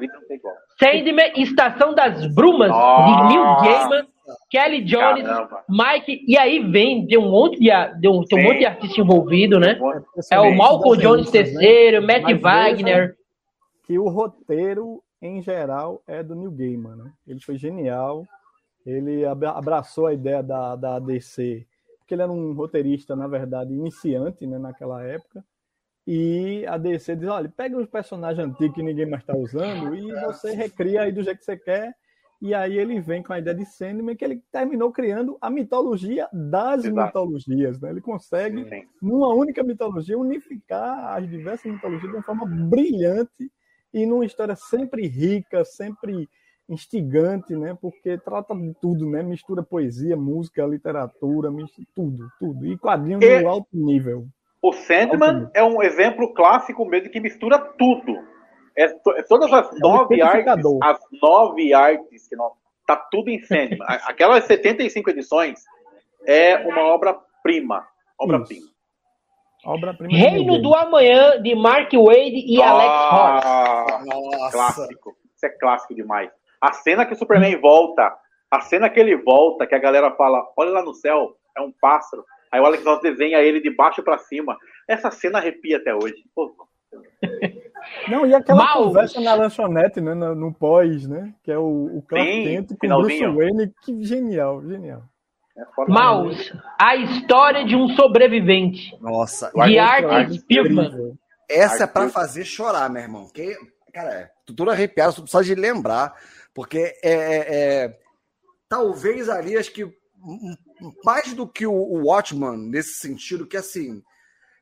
Sandman, 0.78 1.32
Estação 1.36 1.94
das 1.94 2.26
Brumas, 2.34 2.68
Nossa. 2.68 3.28
de 3.28 3.34
Neil 3.34 3.44
Gaiman, 3.62 4.06
Kelly 4.50 4.84
Jones, 4.84 5.24
Caramba. 5.24 5.64
Mike, 5.68 6.24
e 6.26 6.36
aí 6.36 6.58
vem, 6.58 7.06
tem 7.06 7.18
um 7.18 7.30
monte 7.30 7.58
de, 7.58 7.70
um, 8.08 8.24
tem 8.24 8.40
um 8.40 8.42
monte 8.42 8.58
de 8.58 8.66
artista 8.66 9.00
envolvido, 9.00 9.60
né? 9.60 9.78
É 10.30 10.40
o 10.40 10.54
Malcolm 10.54 11.00
Jones 11.00 11.32
III, 11.32 12.00
Matt 12.00 12.40
Wagner. 12.40 13.16
Que 13.84 13.98
o 13.98 14.08
roteiro 14.08 15.02
em 15.20 15.42
geral, 15.42 16.02
é 16.06 16.22
do 16.22 16.34
Neil 16.34 16.50
Gaiman. 16.50 16.96
Né? 16.96 17.12
Ele 17.26 17.40
foi 17.40 17.56
genial, 17.56 18.26
ele 18.86 19.24
abraçou 19.24 20.06
a 20.06 20.14
ideia 20.14 20.42
da, 20.42 20.76
da 20.76 20.98
DC, 20.98 21.66
porque 21.98 22.14
ele 22.14 22.22
era 22.22 22.32
um 22.32 22.52
roteirista, 22.54 23.14
na 23.14 23.26
verdade, 23.26 23.72
iniciante 23.72 24.46
né, 24.46 24.58
naquela 24.58 25.02
época. 25.02 25.44
E 26.10 26.64
a 26.66 26.78
DC 26.78 27.16
diz: 27.16 27.28
olha, 27.28 27.52
pega 27.54 27.76
os 27.76 27.86
personagens 27.86 28.48
antigos 28.48 28.74
que 28.74 28.82
ninguém 28.82 29.04
mais 29.04 29.22
está 29.22 29.36
usando 29.36 29.94
e 29.94 30.10
você 30.24 30.52
recria 30.54 31.02
aí 31.02 31.12
do 31.12 31.22
jeito 31.22 31.36
que 31.38 31.44
você 31.44 31.54
quer. 31.58 31.94
E 32.40 32.54
aí 32.54 32.78
ele 32.78 32.98
vem 32.98 33.22
com 33.22 33.34
a 33.34 33.38
ideia 33.38 33.54
de 33.54 33.66
Sandman, 33.66 34.16
que 34.16 34.24
ele 34.24 34.42
terminou 34.50 34.90
criando 34.90 35.36
a 35.38 35.50
mitologia 35.50 36.26
das 36.32 36.86
Exato. 36.86 37.04
mitologias. 37.18 37.78
Né? 37.78 37.90
Ele 37.90 38.00
consegue, 38.00 38.64
Sim. 38.70 38.84
numa 39.02 39.34
única 39.34 39.62
mitologia, 39.62 40.18
unificar 40.18 41.14
as 41.18 41.28
diversas 41.28 41.70
mitologias 41.70 42.10
de 42.10 42.16
uma 42.16 42.22
forma 42.22 42.46
brilhante 42.46 43.52
e 43.92 44.06
numa 44.06 44.24
história 44.24 44.56
sempre 44.56 45.06
rica, 45.06 45.62
sempre 45.62 46.26
instigante, 46.66 47.54
né? 47.54 47.76
Porque 47.78 48.16
trata 48.16 48.54
de 48.54 48.72
tudo, 48.80 49.04
né? 49.10 49.22
Mistura 49.22 49.62
poesia, 49.62 50.16
música, 50.16 50.64
literatura, 50.64 51.50
mistura 51.50 51.86
tudo, 51.94 52.30
tudo. 52.38 52.66
E 52.66 52.78
quadrinhos 52.78 53.22
E- 53.24 53.40
de 53.40 53.44
alto 53.44 53.68
nível. 53.74 54.26
O 54.60 54.72
Sandman 54.72 55.50
é 55.54 55.62
um 55.62 55.82
exemplo 55.82 56.34
clássico 56.34 56.84
mesmo 56.84 57.10
que 57.10 57.20
mistura 57.20 57.58
tudo. 57.58 58.18
É, 58.76 58.84
é 58.84 59.22
todas 59.22 59.52
as 59.52 59.72
um 59.72 59.78
nove 59.78 60.20
artes, 60.20 60.38
liquidificador. 60.38 60.78
as 60.82 60.98
nove 61.20 61.74
artes 61.74 62.28
que 62.28 62.36
nós, 62.36 62.52
tá 62.86 62.96
tudo 62.96 63.28
em 63.28 63.40
Sandman. 63.40 63.86
Aquelas 64.06 64.44
75 64.44 65.10
edições 65.10 65.62
é 66.26 66.56
uma 66.58 66.82
obra-prima, 66.82 67.86
obra-prima. 68.18 68.66
Obra-prima. 69.64 70.16
Reino 70.16 70.62
do 70.62 70.74
Amanhã, 70.74 71.40
de 71.42 71.54
Mark 71.54 71.92
Wade 71.92 72.44
e 72.46 72.62
Alex 72.62 72.92
Ross. 73.10 74.06
Nossa. 74.06 74.52
clássico. 74.52 75.16
Isso 75.34 75.46
é 75.46 75.48
clássico 75.50 75.94
demais. 75.94 76.30
A 76.60 76.72
cena 76.72 77.04
que 77.04 77.12
o 77.12 77.16
Superman 77.16 77.60
volta, 77.60 78.16
a 78.50 78.60
cena 78.60 78.88
que 78.88 78.98
ele 78.98 79.16
volta, 79.16 79.66
que 79.66 79.74
a 79.74 79.78
galera 79.78 80.10
fala, 80.12 80.44
olha 80.56 80.70
lá 80.70 80.82
no 80.82 80.94
céu, 80.94 81.36
é 81.56 81.60
um 81.60 81.72
pássaro. 81.80 82.24
Aí 82.52 82.60
o 82.60 82.66
Alex 82.66 82.84
Ross 82.84 83.00
desenha 83.02 83.38
ele 83.40 83.60
de 83.60 83.70
baixo 83.74 84.02
pra 84.02 84.18
cima. 84.18 84.56
Essa 84.88 85.10
cena 85.10 85.38
arrepia 85.38 85.76
até 85.78 85.94
hoje. 85.94 86.16
Pô, 86.34 86.54
Não, 88.10 88.26
e 88.26 88.34
aquela 88.34 88.72
conversa 88.74 89.20
na 89.20 89.34
lanchonete, 89.34 90.00
né? 90.00 90.14
No, 90.14 90.34
no 90.34 90.52
pós, 90.54 91.06
né? 91.06 91.34
Que 91.42 91.52
é 91.52 91.58
o, 91.58 91.98
o 91.98 92.02
Clark 92.02 92.30
Sim, 92.30 92.44
Kent 92.44 92.78
com 92.78 92.86
o 92.86 93.02
Bruce. 93.02 93.26
Wayne. 93.26 93.72
Que 93.82 94.04
genial, 94.04 94.62
genial. 94.66 95.02
é 95.56 95.64
Maus, 95.88 96.52
a 96.80 96.96
história 96.96 97.64
de 97.64 97.76
um 97.76 97.88
sobrevivente. 97.90 98.96
Nossa. 99.00 99.50
De 99.50 99.56
mostrar. 99.58 100.10
Art 100.10 100.32
Spiegelman. 100.32 100.84
Incrível. 100.86 101.14
Essa 101.50 101.84
é 101.84 101.86
pra 101.86 102.02
Arthur. 102.02 102.12
fazer 102.14 102.44
chorar, 102.44 102.90
meu 102.90 103.02
irmão. 103.02 103.28
Que, 103.32 103.56
cara, 103.92 104.10
é, 104.12 104.30
tô 104.46 104.54
todo 104.54 104.70
arrepiado, 104.70 105.26
só 105.26 105.40
de 105.40 105.54
lembrar, 105.54 106.14
porque 106.54 106.94
é, 107.02 107.12
é- 107.12 107.46
é- 107.84 107.98
talvez 108.68 109.28
ali, 109.30 109.56
acho 109.56 109.72
que 109.72 109.82
m- 109.82 109.92
m- 110.24 110.58
mais 111.04 111.34
do 111.34 111.46
que 111.46 111.66
o, 111.66 111.72
o 111.72 112.06
Watchman, 112.06 112.56
nesse 112.56 112.94
sentido, 112.94 113.46
que 113.46 113.56
assim, 113.56 114.02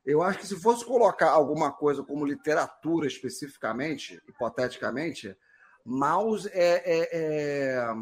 eu 0.05 0.23
acho 0.23 0.39
que 0.39 0.47
se 0.47 0.61
fosse 0.61 0.85
colocar 0.85 1.31
alguma 1.31 1.73
coisa 1.73 2.03
como 2.03 2.27
literatura 2.27 3.07
especificamente, 3.07 4.21
hipoteticamente, 4.29 5.37
Maus 5.85 6.47
é, 6.47 6.83
é- 6.85 7.09
é- 7.13 7.95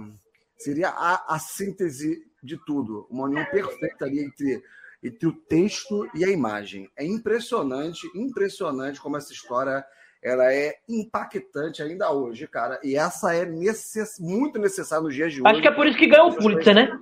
seria 0.59 0.89
a, 0.89 1.35
a 1.35 1.39
síntese 1.39 2.25
de 2.43 2.59
tudo, 2.65 3.07
uma 3.11 3.25
união 3.25 3.45
perfeita 3.47 4.05
ali 4.05 4.21
entre 4.21 4.63
entre 5.05 5.27
o 5.27 5.33
texto 5.33 6.09
e 6.15 6.25
a 6.25 6.31
imagem. 6.31 6.91
É 6.97 7.05
impressionante, 7.05 8.11
impressionante 8.15 8.99
como 8.99 9.19
essa 9.19 9.35
história 9.35 9.85
ela 10.23 10.51
é 10.51 10.77
impactante 10.89 11.83
ainda 11.83 12.11
hoje, 12.11 12.49
cara. 12.49 12.81
E 12.83 12.97
essa 12.97 13.35
é 13.35 13.45
necess... 13.45 14.19
muito 14.19 14.59
necessária 14.59 15.05
nos 15.05 15.15
dias 15.15 15.31
de 15.35 15.43
hoje. 15.43 15.51
Acho 15.51 15.61
que 15.61 15.69
é 15.69 15.71
por 15.71 15.87
isso 15.87 15.99
que 15.99 16.07
ganhou 16.07 16.31
o 16.31 16.37
Pulitzer, 16.37 16.75
né? 16.75 16.99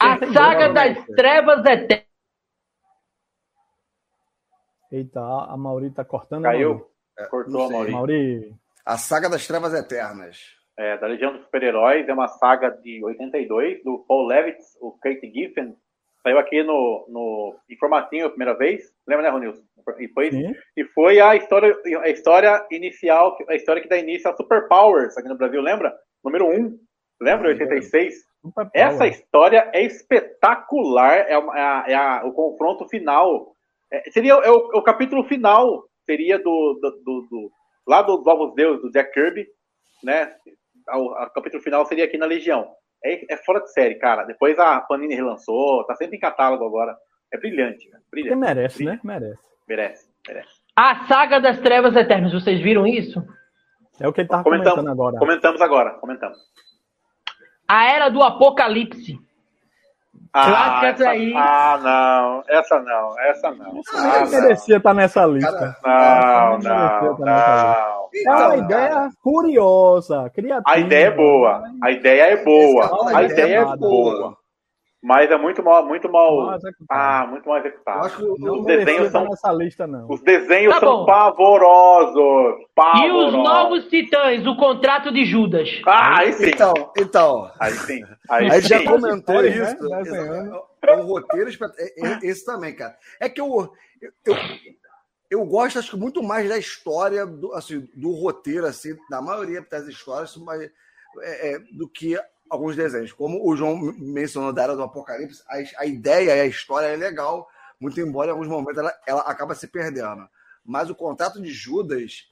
A 0.00 0.18
saga 0.18 0.68
bola, 0.68 0.72
das 0.72 1.06
trevas 1.06 1.64
eternas. 1.64 2.06
Eita, 4.92 5.20
a 5.20 5.56
Mauri 5.56 5.90
tá 5.90 6.04
cortando. 6.04 6.46
a 6.46 6.50
Caiu? 6.50 6.86
É, 7.18 7.26
Cortou 7.26 7.66
a. 7.66 7.70
Mauri. 7.70 7.92
Mauri. 7.92 8.54
A 8.84 8.96
saga 8.96 9.28
das 9.28 9.46
trevas 9.46 9.74
eternas. 9.74 10.54
É, 10.78 10.98
da 10.98 11.06
Legião 11.06 11.32
dos 11.32 11.42
Super-Heróis, 11.44 12.06
é 12.06 12.12
uma 12.12 12.28
saga 12.28 12.70
de 12.70 13.02
82, 13.02 13.82
do 13.82 14.04
Paul 14.06 14.26
Levitz, 14.26 14.76
o 14.80 14.92
Kate 14.92 15.30
Giffen. 15.32 15.74
Saiu 16.22 16.38
aqui 16.38 16.62
no, 16.62 17.06
no 17.08 17.56
informatinho 17.70 18.26
a 18.26 18.30
primeira 18.30 18.54
vez. 18.54 18.82
Lembra, 19.06 19.24
né, 19.24 19.30
Ronilson? 19.30 19.62
E 19.98 20.08
foi, 20.08 20.30
sim. 20.30 20.54
e 20.76 20.84
foi 20.86 21.20
a 21.20 21.36
história, 21.36 21.74
a 22.02 22.08
história 22.08 22.66
inicial, 22.70 23.38
a 23.48 23.54
história 23.54 23.80
que 23.80 23.88
dá 23.88 23.96
início 23.96 24.28
a 24.28 24.36
Super 24.36 24.66
Powers 24.66 25.16
aqui 25.16 25.28
no 25.28 25.38
Brasil, 25.38 25.62
lembra? 25.62 25.96
Número 26.24 26.46
1. 26.48 26.78
Lembra? 27.22 27.48
Ah, 27.48 27.52
86. 27.52 28.14
Super 28.46 28.70
Essa 28.74 29.06
história 29.06 29.70
é 29.72 29.82
espetacular. 29.84 31.18
É, 31.28 31.38
uma- 31.38 31.58
é 31.58 31.62
a- 31.62 31.84
é 31.88 31.94
a- 31.94 32.22
o 32.24 32.32
confronto 32.32 32.88
final. 32.88 33.52
É, 33.92 34.10
seria 34.10 34.32
é 34.34 34.50
o, 34.50 34.72
é 34.74 34.78
o 34.78 34.82
capítulo 34.82 35.24
final. 35.24 35.84
Seria 36.04 36.38
do, 36.38 36.78
do, 36.80 36.90
do- 37.04 37.26
do- 37.30 37.50
lá 37.86 38.02
dos 38.02 38.24
Novos 38.24 38.54
Deuses, 38.54 38.82
do 38.82 38.90
Jack 38.90 39.12
Kirby, 39.12 39.46
né? 40.04 40.32
O, 40.94 41.10
capítulo 41.34 41.62
final 41.62 41.84
seria 41.86 42.04
aqui 42.04 42.16
na 42.16 42.26
Legião. 42.26 42.68
É, 43.04 43.34
é 43.34 43.36
fora 43.38 43.60
de 43.60 43.72
série, 43.72 43.96
cara. 43.96 44.24
Depois 44.24 44.58
a 44.58 44.80
Panini 44.80 45.14
relançou, 45.14 45.84
tá 45.84 45.94
sempre 45.96 46.16
em 46.16 46.20
catálogo 46.20 46.64
agora. 46.64 46.96
É 47.32 47.38
brilhante, 47.38 47.88
cara. 47.90 48.02
Porque 48.08 48.22
Brilhante. 48.28 48.40
merece, 48.40 48.84
né? 48.84 49.00
Merece. 49.02 49.42
Merece, 49.68 50.08
merece. 50.28 50.48
A 50.76 51.06
saga 51.06 51.40
das 51.40 51.58
trevas 51.58 51.96
eternas. 51.96 52.32
Vocês 52.32 52.60
viram 52.60 52.86
isso? 52.86 53.20
É 54.00 54.06
o 54.06 54.12
que 54.12 54.20
ele 54.20 54.28
tava 54.28 54.44
Comentamos. 54.44 54.74
comentando 54.74 54.92
agora. 54.92 55.18
Comentamos 55.18 55.60
agora, 55.60 55.90
comentamos. 55.94 56.38
A 57.68 57.84
era 57.84 58.08
do 58.08 58.22
apocalipse. 58.22 59.18
Clássica 60.32 60.86
essa, 60.88 61.08
aí. 61.10 61.32
ah, 61.34 61.78
não. 61.82 62.42
Essa 62.58 62.78
não, 62.80 63.20
essa 63.20 63.50
não. 63.52 63.80
Ah, 63.94 64.18
Ele 64.20 64.40
merecia 64.40 64.76
estar 64.76 64.92
nessa 64.94 65.24
lista. 65.24 65.76
Não, 65.82 66.54
Ele 66.54 66.68
não, 66.68 66.86
estar 66.94 67.00
nessa 67.02 67.08
lista. 67.08 67.24
não. 67.24 68.06
É 68.14 68.30
uma 68.30 68.56
Então, 68.56 68.64
ideia 68.64 68.88
cara, 68.88 69.10
curiosa, 69.22 70.30
criativa. 70.34 70.64
A 70.66 70.78
ideia 70.78 71.06
é 71.06 71.10
boa. 71.10 71.62
A 71.82 71.90
ideia 71.90 72.22
é 72.32 72.44
boa. 72.44 72.84
a 73.14 73.18
A 73.18 73.22
ideia 73.22 73.56
é 73.56 73.62
é 73.62 73.76
boa. 73.76 74.36
Mas 75.02 75.30
é 75.30 75.36
muito 75.36 75.62
mal, 75.62 75.86
muito 75.86 76.10
mal. 76.10 76.36
Mal 76.46 76.56
executado. 76.56 76.86
Ah, 76.90 77.26
muito 77.30 77.46
mal 77.48 77.58
eu 77.58 77.64
executado. 77.66 78.06
acho 78.06 78.16
que 78.16 78.24
o- 78.24 78.36
Não 78.38 78.60
Os 78.60 78.66
desenhos 78.66 79.12
são- 79.12 79.24
nessa 79.24 79.52
lista, 79.52 79.86
não. 79.86 80.08
Os 80.10 80.20
desenhos 80.20 80.74
Tá 80.74 80.80
são 80.80 80.96
bom. 80.98 81.06
pavorosos. 81.06 82.60
E 82.60 82.66
Pavorosos. 82.74 83.26
os 83.26 83.32
novos 83.34 83.84
titãs, 83.88 84.46
o 84.46 84.56
contrato 84.56 85.12
de 85.12 85.24
Judas. 85.24 85.68
Ah, 85.86 86.18
aí 86.20 86.32
sim. 86.32 86.46
Então, 86.48 86.74
então. 86.98 87.50
Aí 87.60 87.72
sim. 87.72 88.02
Aí 88.28 88.46
A 88.48 88.58
gente 88.58 88.68
já 88.68 88.78
sim. 88.78 88.84
comentou 88.84 89.42
Né? 89.42 89.48
isso. 89.48 89.88
Desenhando. 89.88 90.62
É 90.82 90.96
um 90.96 91.02
roteiro 91.06 91.48
espet- 91.48 91.74
é- 91.78 92.06
é- 92.06 92.18
Esse 92.26 92.44
também, 92.44 92.74
cara. 92.74 92.96
É 93.20 93.28
que 93.28 93.40
eu, 93.40 93.72
eu, 94.24 94.34
eu 95.30 95.44
gosto, 95.44 95.78
acho 95.78 95.90
que 95.90 95.96
muito 95.96 96.22
mais 96.22 96.48
da 96.48 96.56
história, 96.58 97.26
do, 97.26 97.52
assim, 97.54 97.86
do 97.94 98.12
roteiro, 98.12 98.66
assim, 98.66 98.96
da 99.10 99.20
maioria 99.20 99.64
das 99.68 99.86
histórias, 99.88 100.36
mas, 100.36 100.62
é, 101.22 101.54
é, 101.54 101.58
do 101.72 101.88
que 101.88 102.16
alguns 102.48 102.76
desenhos. 102.76 103.12
Como 103.12 103.46
o 103.46 103.56
João 103.56 103.76
mencionou 103.98 104.52
da 104.52 104.62
Era 104.62 104.76
do 104.76 104.82
Apocalipse, 104.82 105.42
a, 105.48 105.82
a 105.82 105.86
ideia 105.86 106.36
e 106.36 106.40
a 106.40 106.46
história 106.46 106.86
é 106.86 106.96
legal, 106.96 107.48
muito 107.80 108.00
embora 108.00 108.28
em 108.28 108.32
alguns 108.32 108.48
momentos 108.48 108.78
ela, 108.78 108.94
ela 109.06 109.20
acaba 109.22 109.54
se 109.54 109.66
perdendo. 109.66 110.28
Mas 110.64 110.90
o 110.90 110.94
contrato 110.94 111.40
de 111.40 111.50
Judas, 111.50 112.28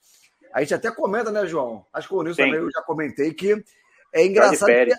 a 0.53 0.61
gente 0.61 0.75
até 0.75 0.91
comenta, 0.91 1.31
né, 1.31 1.47
João? 1.47 1.87
Acho 1.93 2.09
que 2.09 2.15
o 2.15 2.23
Nilson 2.23 2.43
também 2.43 2.61
eu 2.61 2.71
já 2.71 2.83
comentei 2.83 3.33
que 3.33 3.63
é 4.13 4.27
engraçado 4.27 4.71
que 4.71 4.95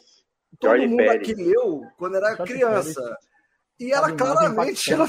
todo 0.60 0.72
Jorge 0.72 0.88
mundo 0.88 0.98
Pérez. 0.98 1.22
aqui 1.22 1.34
leu 1.34 1.84
quando 1.98 2.16
era 2.16 2.36
Jorge 2.36 2.54
criança. 2.54 3.18
E 3.80 3.92
ela 3.92 4.08
mais 4.08 4.22
claramente 4.22 4.94
ela, 4.94 5.08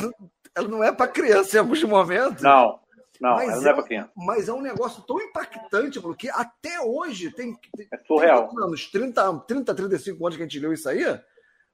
ela 0.55 0.69
não 0.69 0.83
é 0.83 0.93
para 0.93 1.07
criança 1.07 1.57
em 1.57 1.61
alguns 1.61 1.83
momentos. 1.85 2.43
Não, 2.43 2.81
não, 3.21 3.35
Mas 3.35 3.61
não 3.63 3.67
é 3.69 3.71
é 3.71 3.75
pra 3.75 3.83
criança. 3.83 4.11
Mas 4.17 4.49
é 4.49 4.53
um 4.53 4.61
negócio 4.63 5.03
tão 5.03 5.21
impactante, 5.21 6.01
porque 6.01 6.29
até 6.31 6.81
hoje 6.81 7.31
tem, 7.31 7.55
É 7.93 7.99
surreal. 8.07 8.49
tem 8.49 8.59
anos? 8.65 8.91
30, 8.91 9.39
30, 9.47 9.75
35 9.75 10.25
anos 10.27 10.37
que 10.37 10.43
a 10.43 10.47
gente 10.47 10.59
leu 10.61 10.73
isso 10.73 10.89
aí? 10.89 11.03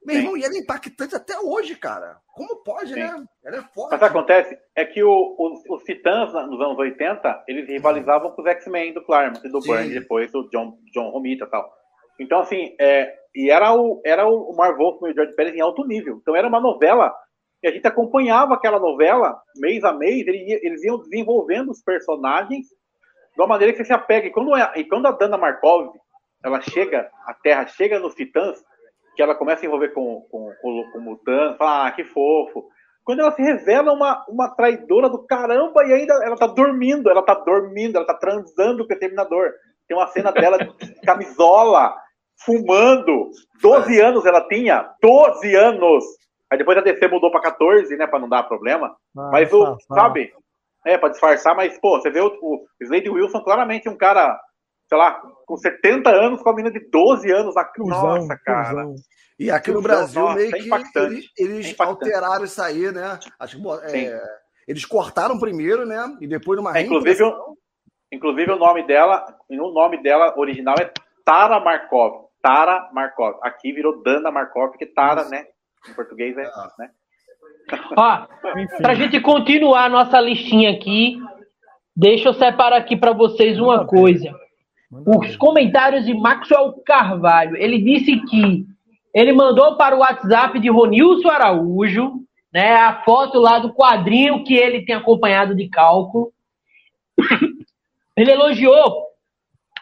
Meu 0.05 0.16
Sim. 0.16 0.20
irmão, 0.22 0.36
e 0.36 0.45
ela 0.45 0.55
é 0.55 0.59
impactante 0.59 1.14
até 1.14 1.38
hoje, 1.38 1.76
cara. 1.76 2.16
Como 2.34 2.57
pode, 2.64 2.93
Sim. 2.93 2.99
né? 3.01 3.24
Ela 3.45 3.59
é 3.59 3.62
forte. 3.62 3.93
Mas 3.93 3.95
o 3.95 3.99
que 3.99 4.05
acontece 4.05 4.59
é 4.74 4.84
que 4.84 5.03
o- 5.03 5.36
os, 5.38 5.61
os 5.70 5.84
Titãs, 5.84 6.32
nos 6.32 6.61
anos 6.61 6.76
80, 6.78 7.45
eles 7.47 7.68
rivalizavam 7.68 8.32
com 8.32 8.43
os 8.43 8.49
X-Men 8.49 8.95
do 8.95 9.05
Claremont 9.05 9.47
e 9.47 9.51
do 9.51 9.61
Sim. 9.62 9.70
Byrne, 9.70 9.95
depois 9.95 10.30
do 10.32 10.49
John, 10.51 10.76
John 10.93 11.11
Romita 11.11 11.45
e 11.45 11.49
tal. 11.49 11.72
Então, 12.18 12.40
assim, 12.40 12.74
é, 12.80 13.14
e 13.34 13.49
era 13.49 13.72
o, 13.74 14.03
era 14.05 14.26
o 14.28 14.53
Marv 14.57 14.76
Wolfman 14.76 15.11
e 15.11 15.12
o 15.12 15.14
George 15.14 15.34
Pérez 15.36 15.55
em 15.55 15.61
alto 15.61 15.86
nível. 15.86 16.18
Então, 16.20 16.34
era 16.34 16.49
uma 16.49 16.61
novela 16.61 17.14
e 17.62 17.68
a 17.68 17.70
gente 17.70 17.86
acompanhava 17.86 18.54
aquela 18.54 18.78
novela 18.78 19.40
mês 19.56 19.84
a 19.84 19.92
mês, 19.92 20.26
eles 20.26 20.82
iam 20.82 20.98
desenvolvendo 20.98 21.70
os 21.70 21.82
personagens 21.82 22.66
de 22.66 23.40
uma 23.40 23.46
maneira 23.46 23.72
que 23.72 23.78
você 23.78 23.84
se 23.84 23.92
apega. 23.92 24.26
E 24.26 24.30
quando, 24.30 24.56
é- 24.56 24.72
e 24.76 24.84
quando 24.84 25.06
a 25.06 25.12
Dana 25.12 25.38
Markov, 25.38 25.90
ela 26.44 26.60
chega, 26.60 27.08
a 27.26 27.34
Terra 27.34 27.66
chega 27.66 27.98
nos 27.98 28.14
Titãs, 28.14 28.58
que 29.14 29.22
ela 29.22 29.34
começa 29.34 29.64
a 29.64 29.66
envolver 29.66 29.90
com, 29.90 30.22
com, 30.30 30.52
com, 30.60 30.90
com 30.92 30.98
o 30.98 31.02
Mutan, 31.02 31.54
fala, 31.56 31.86
ah, 31.86 31.92
que 31.92 32.04
fofo. 32.04 32.66
Quando 33.04 33.20
ela 33.20 33.32
se 33.32 33.42
revela 33.42 33.92
uma, 33.92 34.24
uma 34.28 34.48
traidora 34.48 35.08
do 35.08 35.24
caramba 35.26 35.84
e 35.84 35.92
ainda 35.92 36.14
ela 36.24 36.36
tá 36.36 36.46
dormindo, 36.46 37.10
ela 37.10 37.22
tá 37.22 37.34
dormindo, 37.34 37.96
ela 37.96 38.06
tá 38.06 38.14
transando 38.14 38.86
com 38.86 38.90
o 38.90 38.92
Exterminador. 38.92 39.52
Tem 39.88 39.96
uma 39.96 40.06
cena 40.08 40.32
dela 40.32 40.58
de 40.58 40.72
camisola, 41.04 41.94
fumando. 42.44 43.30
12 43.60 44.00
anos 44.00 44.24
ela 44.24 44.46
tinha, 44.48 44.88
12 45.02 45.54
anos. 45.54 46.04
Aí 46.53 46.59
depois 46.59 46.76
a 46.76 46.82
DC 46.82 47.09
mudou 47.09 47.30
pra 47.30 47.40
14, 47.40 47.96
né, 47.96 48.07
pra 48.07 48.18
não 48.18 48.28
dar 48.28 48.42
problema. 48.42 48.94
Ah, 49.16 49.30
Mas 49.32 49.50
o, 49.53 49.74
sabe? 49.88 50.30
É, 50.86 50.98
pra 50.98 51.09
disfarçar, 51.09 51.57
mas, 51.57 51.78
pô, 51.78 51.98
você 51.98 52.11
vê 52.11 52.20
o, 52.20 52.26
o 52.42 52.66
Slade 52.78 53.09
Wilson 53.09 53.40
claramente 53.42 53.88
um 53.88 53.96
cara 53.96 54.38
sei 54.86 54.98
lá, 54.98 55.22
com 55.46 55.57
70 55.57 56.11
anos, 56.11 56.42
com 56.42 56.50
a 56.50 56.55
menina 56.55 56.78
de 56.78 56.86
12 56.90 57.32
anos. 57.32 57.57
A... 57.57 57.64
Cusão, 57.64 58.16
Nossa, 58.16 58.36
cara. 58.44 58.68
Cusão. 58.84 58.94
E 59.38 59.50
aqui 59.50 59.70
no 59.70 59.76
Cusão, 59.80 59.90
Brasil, 59.96 60.20
nossa, 60.20 60.34
meio 60.34 60.48
é 60.55 60.59
que 60.59 60.66
impactante. 60.66 61.30
eles, 61.38 61.80
É 61.80 61.82
alteraram 61.82 62.44
isso 62.44 62.62
aí, 62.62 62.92
né? 62.92 63.18
Acho 63.40 63.59
que 63.59 63.96
é, 63.96 64.20
eles 64.68 64.84
cortaram 64.84 65.38
primeiro, 65.38 65.86
né? 65.86 66.14
E 66.20 66.26
depois 66.26 66.59
numa 66.59 66.76
É, 66.76 66.82
inclusive, 66.82 67.09
reimpressão- 67.14 67.57
Inclusive, 68.12 68.53
o 68.53 68.59
nome 68.59 68.86
dela, 68.86 69.24
o 69.48 69.72
nome 69.72 70.03
dela 70.03 70.34
original 70.38 70.74
é 70.78 70.92
Tara 71.24 71.59
Markov. 71.59 72.26
Tara 72.42 72.90
Markov. 72.92 73.38
Aqui 73.42 73.72
virou 73.72 74.03
Dana 74.03 74.30
Markov, 74.30 74.72
porque 74.72 74.84
Tara, 74.84 75.24
né? 75.30 75.46
Em 75.89 75.95
português 75.95 76.37
é. 76.37 76.45
Ah. 76.45 76.72
Né? 76.78 76.91
Ó, 77.97 78.26
pra 78.78 78.95
gente 78.95 79.20
continuar 79.20 79.85
a 79.85 79.89
nossa 79.89 80.20
listinha 80.20 80.70
aqui, 80.70 81.18
deixa 81.95 82.28
eu 82.28 82.35
separar 82.35 82.76
aqui 82.76 82.97
pra 82.97 83.12
vocês 83.12 83.59
uma 83.59 83.87
coisa. 83.87 84.35
Os 84.91 85.37
comentários 85.37 86.05
de 86.05 86.12
Maxwell 86.12 86.72
Carvalho. 86.85 87.57
Ele 87.57 87.78
disse 87.78 88.16
que 88.26 88.66
ele 89.14 89.33
mandou 89.33 89.76
para 89.76 89.97
o 89.97 90.01
WhatsApp 90.01 90.59
de 90.59 90.68
Ronilson 90.70 91.28
Araújo, 91.28 92.22
né, 92.53 92.74
a 92.74 93.03
foto 93.03 93.39
lá 93.39 93.59
do 93.59 93.72
quadrinho 93.72 94.45
que 94.45 94.55
ele 94.55 94.85
tem 94.85 94.95
acompanhado 94.95 95.55
de 95.55 95.68
cálculo. 95.68 96.33
Ele 98.14 98.30
elogiou 98.30 99.07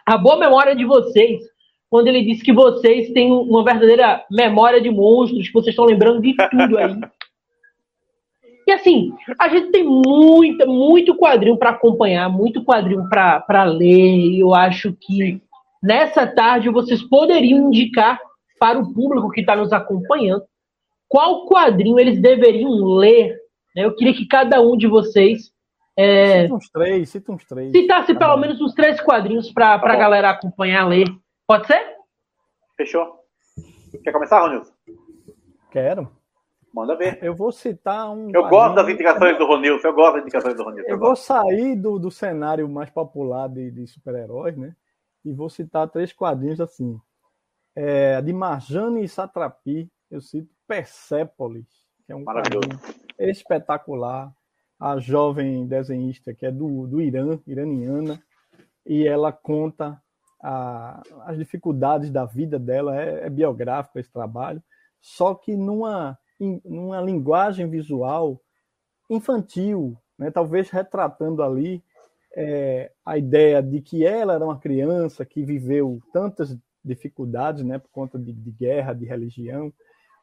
a 0.07 0.17
boa 0.17 0.39
memória 0.39 0.77
de 0.77 0.85
vocês, 0.85 1.43
quando 1.91 2.07
ele 2.09 2.23
disse 2.23 2.43
que 2.45 2.53
vocês 2.53 3.11
têm 3.13 3.31
uma 3.33 3.65
verdadeira 3.65 4.25
memória 4.31 4.81
de 4.81 4.91
monstros, 4.91 5.47
que 5.49 5.53
vocês 5.53 5.73
estão 5.73 5.85
lembrando 5.85 6.21
de 6.23 6.35
tudo 6.51 6.79
aí. 6.79 6.97
E 8.69 8.73
assim, 8.73 9.13
a 9.37 9.49
gente 9.49 9.73
tem 9.73 9.83
muita, 9.83 10.65
muito 10.65 11.17
quadrinho 11.17 11.57
para 11.57 11.71
acompanhar, 11.71 12.29
muito 12.29 12.63
quadrinho 12.65 13.09
para 13.09 13.65
ler. 13.65 13.87
E 14.17 14.39
eu 14.39 14.55
acho 14.55 14.93
que 15.01 15.43
nessa 15.83 16.25
tarde 16.25 16.69
vocês 16.69 17.03
poderiam 17.03 17.67
indicar 17.67 18.21
para 18.61 18.79
o 18.79 18.93
público 18.95 19.31
que 19.31 19.41
está 19.41 19.57
nos 19.57 19.73
acompanhando 19.73 20.45
qual 21.09 21.47
quadrinho 21.47 21.99
eles 21.99 22.21
deveriam 22.21 22.71
ler. 22.95 23.35
né? 23.75 23.85
Eu 23.87 23.97
queria 23.97 24.15
que 24.15 24.27
cada 24.27 24.61
um 24.61 24.77
de 24.77 24.87
vocês 24.87 25.51
é, 25.97 26.43
Cita 26.43 26.55
uns 26.55 26.71
três, 26.71 27.09
cita 27.09 27.33
uns 27.33 27.45
três. 27.45 27.73
citasse 27.73 28.07
pelo 28.15 28.21
Tá 28.21 28.35
bom. 28.37 28.41
menos 28.41 28.61
uns 28.61 28.73
três 28.75 29.01
quadrinhos 29.01 29.51
para 29.51 29.81
Tá 29.81 29.93
a 29.93 29.97
galera 29.97 30.31
acompanhar, 30.31 30.87
ler. 30.87 31.07
Pode 31.51 31.67
ser? 31.67 31.97
Fechou? 32.77 33.25
Quer 34.05 34.13
começar, 34.13 34.41
Ronilson? 34.41 34.73
Quero. 35.73 36.09
Manda 36.73 36.95
ver. 36.97 37.19
Eu 37.25 37.35
vou 37.35 37.51
citar 37.51 38.09
um. 38.09 38.31
Eu 38.33 38.49
gosto 38.49 38.77
das 38.77 38.89
indicações 38.89 39.37
do 39.37 39.47
Ronilson. 39.47 39.89
Eu 39.89 39.93
gosto 39.93 40.13
das 40.13 40.23
indicações 40.23 40.55
do 40.55 40.63
Ronilson. 40.63 40.87
Eu 40.89 40.95
Eu 40.95 40.99
vou 41.01 41.09
gosto. 41.09 41.25
sair 41.25 41.75
do, 41.75 41.99
do 41.99 42.09
cenário 42.09 42.69
mais 42.69 42.89
popular 42.89 43.49
de, 43.49 43.69
de 43.73 43.85
super-heróis, 43.89 44.57
né? 44.57 44.77
E 45.25 45.33
vou 45.33 45.51
citar 45.51 45.89
três 45.89 46.13
quadrinhos 46.13 46.61
assim. 46.61 46.97
É, 47.75 48.23
de 48.23 48.33
Marjane 48.33 49.03
e 49.03 49.09
Satrapi, 49.09 49.91
eu 50.09 50.21
cito 50.21 50.55
Persépolis, 50.69 51.67
que 52.07 52.13
é 52.13 52.15
um 52.15 52.23
Maravilhoso. 52.23 52.69
quadrinho 52.69 52.97
espetacular. 53.19 54.33
A 54.79 55.01
jovem 55.01 55.67
desenhista 55.67 56.33
que 56.33 56.47
é 56.47 56.53
do, 56.53 56.87
do 56.87 57.01
Irã, 57.01 57.41
iraniana, 57.45 58.23
e 58.87 59.05
ela 59.05 59.33
conta 59.33 60.01
a- 60.43 61.03
as 61.27 61.39
dificuldades 61.39 62.11
da 62.11 62.25
vida 62.25 62.59
dela, 62.59 63.01
é, 63.01 63.27
é 63.27 63.31
biográfico 63.31 63.99
esse 63.99 64.11
trabalho, 64.11 64.63
só 65.01 65.35
que 65.35 65.57
numa, 65.57 66.19
em- 66.39 66.61
numa 66.65 67.01
linguagem 67.01 67.69
visual 67.69 68.41
infantil, 69.09 69.97
né? 70.19 70.31
talvez 70.31 70.71
retratando 70.71 71.43
ali 71.43 71.83
é, 72.37 72.93
a 73.05 73.19
ideia 73.19 73.61
de 73.61 73.81
que 73.81 74.07
ela 74.07 74.35
era 74.35 74.45
uma 74.45 74.59
criança 74.59 75.25
que 75.25 75.43
viveu 75.45 76.01
tantas 76.13 76.57
dificuldades 76.85 77.65
né? 77.65 77.79
por 77.79 77.89
conta 77.91 78.19
de, 78.19 78.33
de 78.33 78.51
guerra, 78.53 78.93
de 78.93 79.05
religião, 79.05 79.73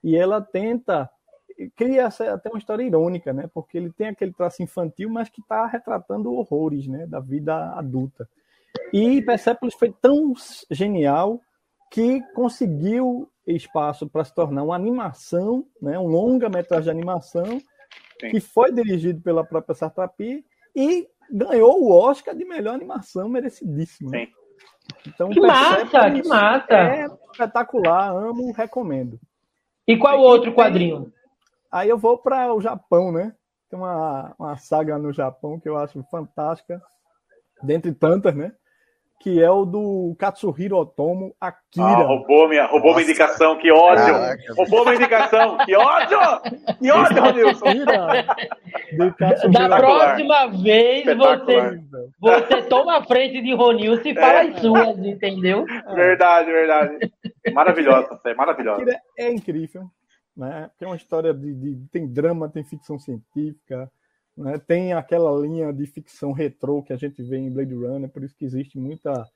e 0.03 0.15
ela 0.15 0.41
tenta 0.41 1.09
cria 1.75 2.07
até 2.07 2.49
uma 2.49 2.59
história 2.59 2.83
irônica, 2.83 3.33
né? 3.33 3.49
Porque 3.51 3.77
ele 3.77 3.91
tem 3.91 4.07
aquele 4.07 4.31
traço 4.31 4.61
infantil, 4.61 5.09
mas 5.09 5.29
que 5.29 5.41
está 5.41 5.65
retratando 5.65 6.31
horrores, 6.31 6.87
né? 6.87 7.07
Da 7.07 7.19
vida 7.19 7.71
adulta. 7.73 8.29
E 8.93 9.21
Persepolis 9.21 9.75
foi 9.75 9.91
tão 10.01 10.33
genial 10.71 11.41
que 11.91 12.21
conseguiu 12.33 13.29
espaço 13.45 14.07
para 14.07 14.23
se 14.23 14.33
tornar 14.33 14.63
uma 14.63 14.75
animação, 14.75 15.65
né? 15.81 15.97
Um 15.97 16.07
longa-metragem 16.07 16.85
de 16.85 16.89
animação 16.89 17.45
Sim. 18.19 18.29
que 18.29 18.39
foi 18.39 18.71
dirigido 18.71 19.21
pela 19.21 19.43
própria 19.43 19.75
Satrapi 19.75 20.45
e 20.75 21.07
ganhou 21.31 21.81
o 21.81 21.91
Oscar 21.91 22.35
de 22.35 22.45
melhor 22.45 22.75
animação, 22.75 23.29
merecidíssimo. 23.29 24.09
Sim. 24.09 24.27
Então, 25.05 25.29
Que 25.29 25.39
massa, 25.39 26.11
que 26.11 26.27
massa. 26.27 26.73
É 26.73 27.07
espetacular, 27.31 28.11
amo, 28.11 28.51
recomendo. 28.51 29.19
E 29.87 29.97
qual 29.97 30.19
o 30.19 30.23
outro 30.23 30.53
quadrinho? 30.53 31.11
Aí 31.71 31.89
eu 31.89 31.97
vou 31.97 32.17
para 32.17 32.53
o 32.53 32.61
Japão, 32.61 33.11
né? 33.11 33.33
Tem 33.69 33.77
uma, 33.77 34.33
uma 34.39 34.57
saga 34.57 34.97
no 34.97 35.11
Japão 35.11 35.59
que 35.59 35.67
eu 35.67 35.77
acho 35.77 36.01
fantástica, 36.09 36.81
dentre 37.61 37.93
tantas, 37.93 38.35
né? 38.35 38.53
Que 39.19 39.41
é 39.41 39.49
o 39.49 39.65
do 39.65 40.15
Katsuhiro 40.19 40.77
Otomo 40.77 41.35
Akira. 41.41 41.85
Ah, 41.85 42.03
roubou 42.03 42.47
minha, 42.47 42.65
roubou 42.67 42.91
minha 42.93 42.99
Nossa. 42.99 43.03
indicação, 43.03 43.57
que 43.57 43.71
ódio! 43.71 44.05
Caraca. 44.13 44.53
Roubou 44.55 44.83
minha 44.85 44.95
indicação, 44.95 45.57
que 45.65 45.75
ódio! 45.75 46.19
Que 46.79 46.91
ódio, 46.91 47.23
Ronilson! 47.23 47.65
Da 49.51 49.77
próxima 49.77 50.47
vez 50.47 51.05
você, 51.05 51.81
você 52.19 52.61
toma 52.69 52.97
a 52.97 53.03
frente 53.03 53.41
de 53.41 53.53
Ronilson 53.55 54.07
e 54.09 54.13
fala 54.15 54.43
É. 54.43 54.47
as 54.49 54.59
suas, 54.61 54.97
entendeu? 54.99 55.65
Verdade, 55.95 56.51
verdade. 56.51 57.11
Maravilhosa, 57.53 58.19
é 58.25 58.33
maravilhosa. 58.35 58.81
Akira 58.81 58.99
é 59.17 59.31
incrível, 59.31 59.83
né? 60.35 60.69
Tem 60.77 60.87
uma 60.87 60.95
história 60.95 61.33
de, 61.33 61.53
de- 61.53 61.87
tem 61.91 62.07
drama, 62.07 62.49
tem 62.49 62.63
ficção 62.63 62.99
científica, 62.99 63.89
né? 64.37 64.57
Tem 64.59 64.93
aquela 64.93 65.31
linha 65.39 65.73
de 65.73 65.85
ficção 65.85 66.31
retrô 66.31 66.83
que 66.83 66.93
a 66.93 66.97
gente 66.97 67.23
vê 67.23 67.37
em 67.37 67.51
Blade 67.51 67.73
Runner, 67.73 68.09
por 68.09 68.23
isso 68.23 68.35
que 68.35 68.45
existe 68.45 68.77
muita 68.77 69.27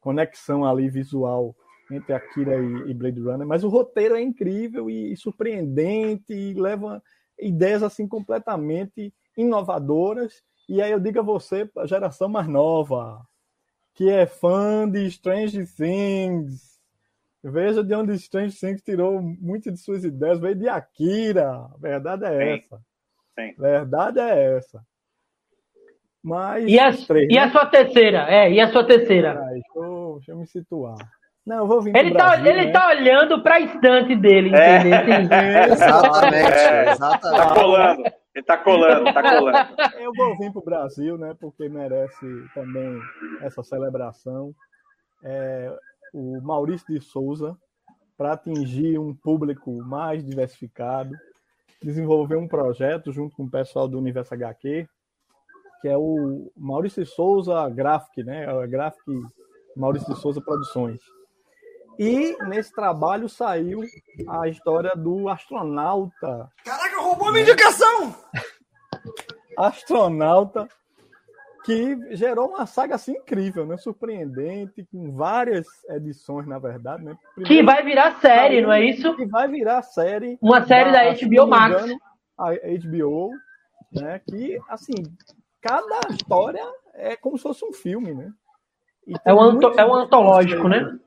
conexão 0.00 0.64
ali 0.64 0.88
visual 0.88 1.54
entre 1.90 2.12
Akira 2.12 2.56
e, 2.56 2.90
e 2.90 2.94
Blade 2.94 3.20
Runner, 3.20 3.46
mas 3.46 3.64
o 3.64 3.68
roteiro 3.68 4.14
é 4.14 4.22
incrível 4.22 4.88
e, 4.88 5.16
surpreendente 5.16 6.32
e 6.32 6.54
leva 6.54 7.02
ideias 7.38 7.82
assim 7.82 8.06
completamente 8.06 9.12
inovadoras. 9.36 10.42
E 10.68 10.80
aí 10.80 10.92
eu 10.92 11.00
digo 11.00 11.18
a 11.18 11.22
você, 11.22 11.68
a 11.76 11.86
geração 11.86 12.28
mais 12.28 12.46
nova, 12.46 13.20
que 13.94 14.08
é 14.08 14.26
fã 14.26 14.88
de 14.88 15.04
Strange 15.06 15.66
Things, 15.66 16.70
Veja 17.42 17.82
de 17.82 17.94
onde 17.94 18.12
Strange 18.14 18.58
Things 18.58 18.82
tirou 18.82 19.20
muitas 19.22 19.72
de 19.72 19.80
suas 19.80 20.04
ideias, 20.04 20.38
veio 20.38 20.54
de 20.54 20.68
Akira. 20.68 21.50
A 21.50 21.76
verdade 21.78 22.26
é 22.26 22.38
Sim. 22.38 22.64
essa. 22.64 22.89
Sim. 23.38 23.54
Verdade 23.58 24.20
é 24.20 24.56
essa. 24.56 24.82
Mas. 26.22 26.64
E 26.70 26.78
a, 26.78 26.92
três, 26.92 27.28
e 27.30 27.34
né? 27.34 27.40
a 27.40 27.50
sua 27.50 27.66
terceira? 27.66 28.26
É, 28.28 28.52
e 28.52 28.60
a 28.60 28.68
sua 28.70 28.84
terceira? 28.86 29.34
Peraí, 29.34 29.52
deixa, 29.54 29.68
eu, 29.76 30.14
deixa 30.16 30.32
eu 30.32 30.36
me 30.38 30.46
situar. 30.46 30.96
Não, 31.46 31.58
eu 31.58 31.66
vou 31.66 31.80
vir 31.80 31.96
Ele 31.96 32.10
pro 32.10 32.18
tá, 32.18 32.26
Brasil, 32.28 32.46
ele 32.46 32.66
né? 32.66 32.72
tá 32.72 32.88
olhando 32.88 33.42
pra 33.42 33.60
estante 33.60 34.14
dele, 34.14 34.54
É. 34.54 34.78
entendeu? 34.78 35.72
Exatamente, 35.72 36.46
É. 36.46 36.84
Tá 36.84 36.92
exatamente. 36.92 37.54
colando, 37.54 38.02
ele 38.34 38.44
tá 38.44 38.56
colando, 38.58 39.04
tá 39.14 39.22
colando. 39.22 39.58
Eu 39.98 40.12
vou 40.14 40.36
vir 40.36 40.52
para 40.52 40.60
o 40.60 40.64
Brasil, 40.64 41.16
né? 41.16 41.34
Porque 41.40 41.68
merece 41.68 42.26
também 42.54 43.00
essa 43.40 43.62
celebração. 43.62 44.52
É, 45.24 45.74
o 46.12 46.40
Maurício 46.42 46.86
de 46.92 47.00
Souza, 47.00 47.56
para 48.18 48.32
atingir 48.34 48.98
um 48.98 49.14
público 49.14 49.72
mais 49.82 50.22
diversificado, 50.22 51.14
desenvolveu 51.82 52.38
um 52.38 52.48
projeto 52.48 53.12
junto 53.12 53.36
com 53.36 53.44
o 53.44 53.50
pessoal 53.50 53.88
do 53.88 53.98
Universo 53.98 54.34
HQ, 54.34 54.88
que 55.80 55.88
é 55.88 55.96
o 55.96 56.52
Maurício 56.56 57.04
Souza 57.06 57.68
Graphic, 57.70 58.22
né? 58.22 58.44
É 58.44 58.66
Graphic 58.66 59.02
Maurício 59.76 60.14
Souza 60.16 60.40
Produções. 60.40 61.00
E 61.98 62.36
nesse 62.44 62.72
trabalho 62.72 63.28
saiu 63.28 63.82
a 64.28 64.48
história 64.48 64.94
do 64.96 65.28
astronauta 65.28 66.50
Caraca, 66.64 67.00
roubou 67.00 67.30
minha 67.30 67.42
indicação! 67.42 68.14
astronauta 69.56 70.66
que 71.70 72.16
gerou 72.16 72.48
uma 72.48 72.66
saga 72.66 72.96
assim 72.96 73.12
incrível, 73.12 73.64
né? 73.64 73.76
Surpreendente, 73.76 74.86
com 74.90 75.12
várias 75.12 75.66
edições, 75.88 76.46
na 76.46 76.58
verdade, 76.58 77.04
né? 77.04 77.16
Que 77.34 77.42
Primeiro, 77.42 77.66
vai 77.66 77.84
virar 77.84 78.20
série, 78.20 78.60
não 78.60 78.72
é 78.72 78.84
isso? 78.84 79.14
que 79.16 79.26
vai 79.26 79.48
virar 79.48 79.82
série. 79.82 80.38
Uma 80.40 80.66
série 80.66 80.90
da 80.90 81.14
se 81.14 81.26
HBO 81.26 81.46
Max. 81.46 81.82
engano, 81.82 82.00
A 82.36 82.50
HBO, 82.52 83.30
né? 83.92 84.20
Que, 84.28 84.58
assim, 84.68 84.94
cada 85.60 86.00
história 86.10 86.64
é 86.94 87.16
como 87.16 87.36
se 87.36 87.42
fosse 87.42 87.64
um 87.64 87.72
filme, 87.72 88.14
né? 88.14 88.32
É 89.24 89.32
um, 89.32 89.52
muitos 89.52 89.76
é 89.78 89.84
um 89.84 89.94
antológico, 89.94 90.68
né? 90.68 90.98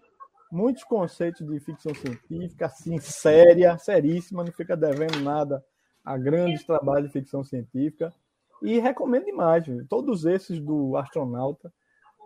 Muitos 0.51 0.84
conceitos 0.84 1.45
de 1.45 1.59
ficção 1.59 1.93
científica, 1.95 2.68
assim, 2.68 2.99
séria, 2.99 3.78
seríssima, 3.78 4.43
não 4.43 4.51
fica 4.51 4.78
devendo 4.78 5.20
nada 5.22 5.64
a 6.05 6.18
grandes 6.18 6.64
trabalhos 6.64 7.07
de 7.07 7.14
ficção 7.14 7.43
científica. 7.43 8.14
E 8.64 8.80
recomendo 8.80 9.26
demais, 9.26 9.66
viu? 9.66 9.86
todos 9.88 10.26
esses 10.26 10.59
do 10.59 10.95
astronauta 10.97 11.72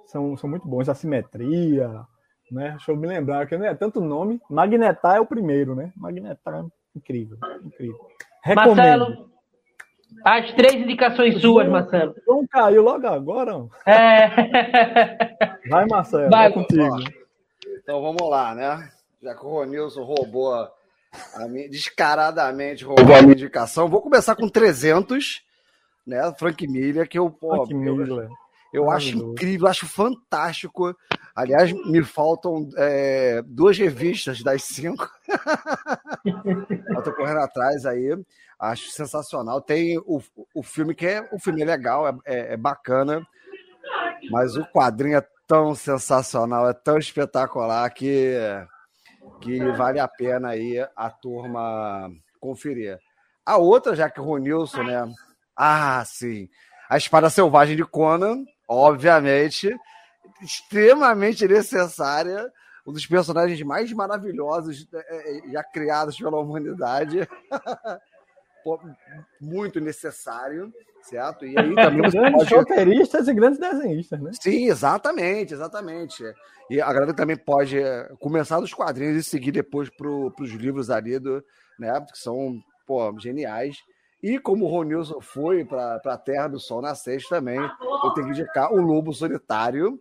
são, 0.06 0.38
são 0.38 0.50
muito 0.50 0.68
bons. 0.68 0.88
A 0.88 0.94
simetria, 0.94 1.90
né? 2.52 2.72
Deixa 2.72 2.92
eu 2.92 2.96
me 2.96 3.08
lembrar, 3.08 3.48
que 3.48 3.58
não 3.58 3.66
é 3.66 3.74
tanto 3.74 4.00
nome. 4.00 4.40
Magnetar 4.50 5.18
é 5.18 5.20
o 5.20 5.26
primeiro, 5.26 5.76
né? 5.76 5.92
Magnetar 5.96 6.56
é 6.56 6.66
incrível, 6.96 7.38
incrível. 7.64 8.08
Recomendo. 8.44 8.76
Marcelo, 8.76 9.30
as 10.24 10.54
três 10.54 10.76
indicações 10.76 11.42
suas, 11.42 11.68
Marcelo. 11.68 12.16
Não 12.26 12.46
caiu 12.48 12.82
logo 12.82 13.08
agora? 13.08 13.66
É. 13.86 14.30
Vai, 15.70 15.86
Marcelo, 15.86 16.30
vai, 16.30 16.52
contigo. 16.52 16.98
Então 17.82 18.02
vamos 18.02 18.30
lá, 18.30 18.56
né? 18.56 18.90
Já 19.22 19.36
que 19.36 19.46
o 19.46 19.50
Ronilson 19.50 20.04
roubou 20.04 20.54
a 20.54 21.48
minha, 21.48 21.70
descaradamente 21.70 22.84
roubou 22.86 23.16
a 23.16 23.22
minha 23.22 23.34
indicação, 23.34 23.90
vou 23.90 24.02
começar 24.02 24.36
com 24.36 24.48
300, 24.48 25.42
né? 26.08 26.34
Frank 26.40 26.66
Miller, 26.66 27.08
que 27.08 27.20
eu, 27.20 27.30
pô, 27.30 27.66
Miller. 27.68 28.30
Eu 28.74 28.90
acho 28.90 29.10
incrível, 29.10 29.68
acho 29.68 29.86
fantástico. 29.86 30.96
Aliás, 31.36 31.72
me 31.72 32.04
faltam 32.04 32.68
é, 32.78 33.42
duas 33.46 33.78
revistas 33.78 34.42
das 34.42 34.64
cinco. 34.64 35.10
eu 36.26 37.02
tô 37.04 37.14
correndo 37.14 37.40
atrás 37.40 37.86
aí. 37.86 38.18
Acho 38.60 38.90
sensacional. 38.90 39.62
Tem 39.62 39.98
o, 40.00 40.22
o 40.54 40.64
filme 40.64 40.96
que 40.96 41.06
é 41.06 41.30
o 41.32 41.40
filme 41.40 41.62
é 41.62 41.66
legal, 41.66 42.08
é, 42.08 42.18
é, 42.26 42.54
é 42.54 42.58
bacana, 42.58 43.26
mas 44.32 44.58
o 44.58 44.66
quadrinho 44.66 45.18
é 45.18 45.28
tão 45.48 45.76
sensacional, 45.76 46.68
é 46.70 46.74
tão 46.74 46.98
espetacular 46.98 47.90
que, 47.92 48.36
que 49.42 49.64
vale 49.72 50.00
a 50.00 50.08
pena 50.08 50.50
aí 50.50 50.86
a 50.96 51.10
turma 51.10 52.12
conferir. 52.40 53.00
A 53.46 53.58
outra, 53.58 53.96
já 53.96 54.10
que 54.10 54.20
o 54.20 54.24
Ronilson, 54.24 54.84
né? 54.84 55.14
Ah, 55.58 56.04
sim. 56.06 56.48
A 56.88 56.98
Espada 56.98 57.30
Selvagem 57.30 57.76
de 57.76 57.84
Conan, 57.84 58.46
obviamente, 58.68 59.76
extremamente 60.42 61.48
necessária, 61.48 62.52
um 62.86 62.94
dos 62.94 63.06
personagens 63.06 63.62
mais 63.64 63.92
maravilhosos 63.92 64.88
é, 64.94 65.38
é, 65.48 65.52
já 65.52 65.64
criados 65.64 66.18
pela 66.18 66.40
humanidade. 66.40 67.28
Muito 69.40 69.80
necessário, 69.80 70.74
certo? 71.02 71.46
E 71.46 71.58
aí 71.58 71.74
também 71.74 72.02
você 72.02 72.18
grandes 72.18 72.50
pode... 72.50 72.56
roteiristas 72.56 73.28
e 73.28 73.34
grandes 73.34 73.60
desenhistas, 73.60 74.20
né? 74.20 74.32
Sim, 74.42 74.68
exatamente, 74.68 75.54
exatamente. 75.54 76.24
E 76.70 76.82
a 76.82 76.92
galera 76.92 77.14
também 77.14 77.38
pode 77.38 77.80
é, 77.80 78.10
começar 78.20 78.60
dos 78.60 78.74
quadrinhos 78.74 79.16
e 79.16 79.24
seguir 79.24 79.54
depois 79.54 79.90
para 79.90 80.10
os 80.10 80.52
livros 80.52 80.90
ali, 80.90 81.18
do, 81.18 81.42
né? 81.80 82.06
Que 82.12 82.20
são 82.20 82.62
pô, 82.86 83.18
geniais. 83.20 83.78
E 84.22 84.40
como 84.40 84.66
o 84.66 84.68
Ronilson 84.68 85.22
foi 85.22 85.64
para 85.64 86.02
a 86.04 86.18
Terra 86.18 86.48
do 86.48 86.60
Sol 86.60 86.82
Nascente 86.82 87.30
também, 87.30 87.60
eu 87.60 88.12
tenho 88.14 88.28
que 88.28 88.34
indicar 88.34 88.74
O 88.74 88.82
Lobo 88.82 89.14
Solitário, 89.14 90.00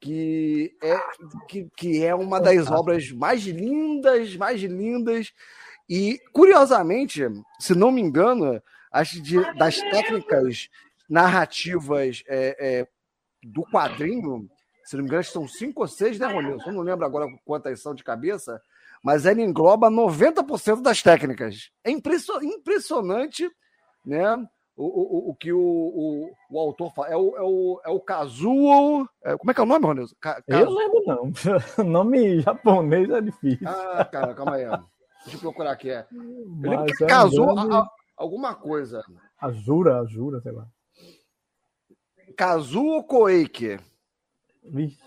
que 0.00 0.76
é, 0.82 1.00
que, 1.48 1.68
que 1.74 2.04
é 2.04 2.14
uma 2.14 2.38
das 2.38 2.70
obras 2.70 3.10
mais 3.10 3.42
lindas, 3.44 4.36
mais 4.36 4.60
lindas. 4.60 5.32
E, 5.88 6.20
curiosamente, 6.32 7.22
se 7.58 7.74
não 7.74 7.90
me 7.90 8.02
engano, 8.02 8.62
acho 8.92 9.22
de, 9.22 9.40
das 9.54 9.76
técnicas 9.76 10.68
narrativas 11.08 12.22
é, 12.26 12.56
é, 12.58 12.88
do 13.42 13.62
quadrinho, 13.62 14.48
se 14.84 14.96
não 14.96 15.04
me 15.04 15.08
engano, 15.08 15.24
são 15.24 15.48
cinco 15.48 15.82
ou 15.82 15.88
seis, 15.88 16.18
né, 16.18 16.26
Ronilson? 16.26 16.68
Eu 16.68 16.74
não 16.74 16.82
lembro 16.82 17.04
agora 17.04 17.26
quantas 17.44 17.80
são 17.80 17.94
de 17.94 18.04
cabeça, 18.04 18.60
mas 19.04 19.26
ele 19.26 19.42
engloba 19.42 19.90
90% 19.90 20.80
das 20.82 21.02
técnicas. 21.02 21.70
É 21.84 21.90
impressionante 21.90 23.48
né? 24.04 24.36
O, 24.76 24.84
o, 24.86 25.30
o 25.30 25.34
que 25.36 25.52
o, 25.52 25.60
o, 25.60 26.32
o 26.50 26.58
autor 26.58 26.92
fala. 26.92 27.08
É 27.08 27.16
o, 27.16 27.36
é 27.36 27.42
o, 27.42 27.80
é 27.84 27.90
o 27.90 28.00
Kazuo. 28.00 29.08
É, 29.22 29.36
como 29.36 29.50
é 29.50 29.54
que 29.54 29.60
é 29.60 29.62
o 29.62 29.66
nome, 29.66 29.86
Ronilson? 29.86 30.16
Ka, 30.20 30.42
Eu 30.48 30.66
não 30.66 30.74
lembro, 30.74 31.02
não. 31.06 31.32
nome 31.84 32.40
japonês 32.40 33.08
é 33.08 33.20
difícil. 33.20 33.68
Ah, 33.68 34.04
cara, 34.04 34.34
calma 34.34 34.56
aí. 34.56 34.66
Deixa 35.22 35.36
eu 35.36 35.40
procurar 35.40 35.72
aqui. 35.72 35.90
É. 35.90 36.06
Eu 36.12 36.70
lembro 36.70 36.86
que 36.86 37.04
é 37.04 37.06
Kazuo. 37.06 37.54
Grande... 37.54 37.88
alguma 38.16 38.54
coisa. 38.54 39.04
Azura, 39.40 39.98
Azura, 39.98 40.40
sei 40.40 40.52
lá. 40.52 40.66
Kazuo 42.36 43.04
Koike. 43.04 43.78
Vixe. 44.64 45.03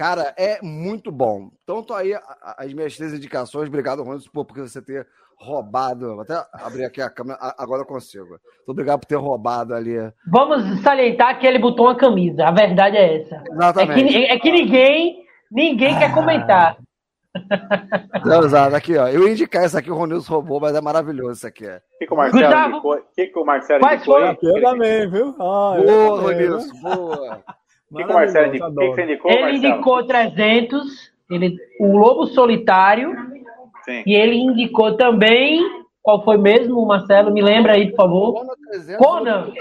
Cara, 0.00 0.32
é 0.38 0.62
muito 0.62 1.12
bom. 1.12 1.50
Então, 1.62 1.82
tô 1.82 1.92
aí 1.92 2.18
as 2.56 2.72
minhas 2.72 2.96
três 2.96 3.12
indicações. 3.12 3.68
Obrigado, 3.68 4.02
Ronilson, 4.02 4.30
por 4.32 4.46
você 4.46 4.80
ter 4.80 5.06
roubado. 5.36 6.14
Vou 6.14 6.22
até 6.22 6.42
abrir 6.54 6.86
aqui 6.86 7.02
a 7.02 7.10
câmera, 7.10 7.38
agora 7.58 7.82
eu 7.82 7.86
consigo. 7.86 8.30
Muito 8.30 8.68
obrigado 8.68 9.00
por 9.00 9.06
ter 9.06 9.16
roubado 9.16 9.74
ali. 9.74 9.92
Vamos 10.26 10.80
salientar 10.80 11.38
que 11.38 11.46
ele 11.46 11.58
botou 11.58 11.84
uma 11.84 11.94
camisa. 11.94 12.46
A 12.46 12.50
verdade 12.50 12.96
é 12.96 13.20
essa. 13.20 13.44
Exatamente. 13.46 14.00
É 14.00 14.08
que, 14.08 14.32
é 14.32 14.38
que 14.38 14.50
ninguém, 14.50 15.22
ninguém 15.52 15.98
quer 15.98 16.14
comentar. 16.14 16.78
Não, 18.24 18.42
exato, 18.42 18.74
aqui, 18.74 18.96
ó. 18.96 19.06
Eu 19.06 19.28
ia 19.28 19.34
indicar 19.34 19.66
isso 19.66 19.76
aqui, 19.76 19.90
o 19.90 19.94
Ronilson 19.94 20.32
roubou, 20.32 20.60
mas 20.60 20.74
é 20.74 20.80
maravilhoso 20.80 21.32
isso 21.32 21.46
aqui. 21.46 21.66
O 21.66 21.98
que, 21.98 22.06
que 22.06 22.14
o 22.14 22.16
Marcelo 22.16 22.42
Gustavo, 22.42 22.70
indicou? 22.70 22.94
O 22.94 23.02
que, 23.14 23.26
que 23.26 23.38
o 23.38 23.44
Marcelo 23.44 23.84
indicou? 23.84 24.18
Eu 24.18 24.62
também, 24.62 25.10
viu? 25.10 25.36
Ah, 25.38 25.76
boa, 25.76 26.20
Ronilson, 26.22 26.80
boa. 26.80 27.44
O 27.90 27.96
que, 27.96 28.04
que 28.04 28.10
o 28.10 28.14
Marcelo 28.14 28.46
indicou? 28.46 28.70
Que 28.72 28.80
que 28.80 28.94
você 28.94 29.02
indicou 29.02 29.30
ele 29.30 29.40
Marcelo? 29.40 29.66
indicou 29.66 30.06
300, 30.06 31.12
ele, 31.30 31.56
o 31.80 31.96
Lobo 31.96 32.26
Solitário, 32.26 33.16
Sim. 33.84 34.02
e 34.06 34.14
ele 34.14 34.36
indicou 34.36 34.96
também, 34.96 35.60
qual 36.00 36.22
foi 36.22 36.38
mesmo, 36.38 36.86
Marcelo? 36.86 37.32
Me 37.32 37.42
lembra 37.42 37.72
aí, 37.72 37.90
por 37.90 37.96
favor. 37.96 38.46
Conan. 38.98 39.52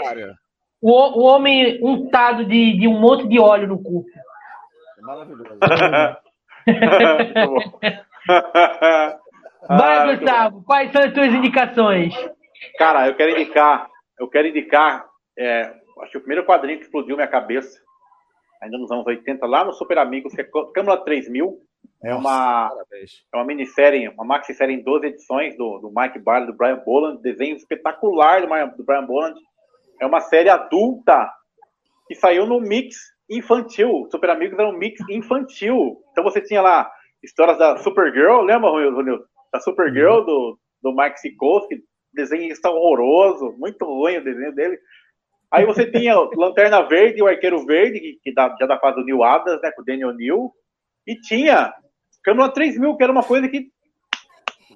O, 0.82 0.92
o 0.92 1.24
homem 1.24 1.80
untado 1.84 2.46
de, 2.46 2.78
de 2.78 2.88
um 2.88 3.00
monte 3.00 3.28
de 3.28 3.40
óleo 3.40 3.68
no 3.68 3.82
corpo. 3.82 4.08
É 4.98 5.02
maravilhoso. 5.02 5.58
Vai, 9.68 9.98
ah, 9.98 10.16
Gustavo, 10.16 10.64
quais 10.64 10.92
são 10.92 11.02
as 11.02 11.14
tuas 11.14 11.34
indicações? 11.34 12.14
Cara, 12.78 13.08
eu 13.08 13.16
quero 13.16 13.32
indicar, 13.32 13.90
eu 14.20 14.28
quero 14.28 14.48
indicar, 14.48 15.06
é, 15.38 15.74
acho 16.02 16.12
que 16.12 16.18
o 16.18 16.22
primeiro 16.22 16.46
quadrinho 16.46 16.78
que 16.78 16.86
explodiu 16.86 17.16
minha 17.16 17.28
cabeça 17.28 17.80
ainda 18.62 18.78
nos 18.78 18.92
anos 18.92 19.06
80, 19.06 19.46
lá 19.46 19.64
no 19.64 19.74
Super 19.74 19.98
Amigos, 19.98 20.34
que 20.34 20.42
é 20.42 20.50
Câmara 20.74 21.02
3000. 21.04 21.60
É 22.04 22.16
uma, 22.16 22.72
é 23.34 23.38
uma 23.38 23.46
minissérie, 23.46 24.08
uma 24.10 24.24
maxi-série 24.24 24.74
em 24.74 24.84
12 24.84 25.08
edições 25.08 25.58
do, 25.58 25.80
do 25.80 25.92
Mike 25.94 26.20
Barley, 26.20 26.48
do 26.48 26.56
Brian 26.56 26.82
Boland, 26.86 27.22
desenho 27.22 27.56
espetacular 27.56 28.42
do, 28.42 28.78
do 28.78 28.84
Brian 28.86 29.06
Boland. 29.06 29.36
É 30.00 30.06
uma 30.06 30.22
série 30.22 30.50
adulta 30.50 31.30
que 32.08 32.16
saiu 32.16 32.46
no 32.46 32.60
mix 32.60 32.96
infantil. 33.30 34.08
Super 34.10 34.30
Amigos 34.30 34.58
era 34.58 34.70
um 34.70 34.78
mix 34.78 35.00
infantil. 35.10 36.02
Então 36.12 36.24
você 36.24 36.42
tinha 36.42 36.62
lá 36.62 36.90
histórias 37.22 37.58
da 37.58 37.78
Supergirl, 37.78 38.42
lembra, 38.42 38.70
Ronildo? 38.70 39.26
Da 39.52 39.60
Supergirl, 39.60 40.20
uhum. 40.20 40.26
do, 40.26 40.60
do 40.84 40.96
Mike 40.96 41.20
Sikowski, 41.20 41.84
desenho 42.14 42.52
está 42.52 42.70
horroroso, 42.70 43.56
muito 43.58 43.84
ruim 43.86 44.18
o 44.18 44.24
desenho 44.24 44.54
dele. 44.54 44.80
Aí 45.52 45.66
você 45.66 45.90
tinha 45.90 46.16
Lanterna 46.36 46.82
Verde 46.84 47.20
e 47.20 47.24
o 47.24 47.28
Arqueiro 47.28 47.66
Verde, 47.66 48.00
que, 48.00 48.20
que 48.24 48.34
dá, 48.34 48.56
já 48.60 48.68
da 48.68 48.80
fase 48.80 48.98
do 48.98 49.06
Neil 49.06 49.24
Adams, 49.24 49.62
né, 49.62 49.72
com 49.72 49.82
o 49.82 49.86
Daniel 49.86 50.14
Neal. 50.14 50.52
E 51.08 51.16
tinha 51.16 51.74
Câmara 52.24 52.52
3000, 52.52 52.96
que 52.96 53.04
era 53.04 53.12
uma 53.12 53.24
coisa 53.24 53.48
que 53.48 53.68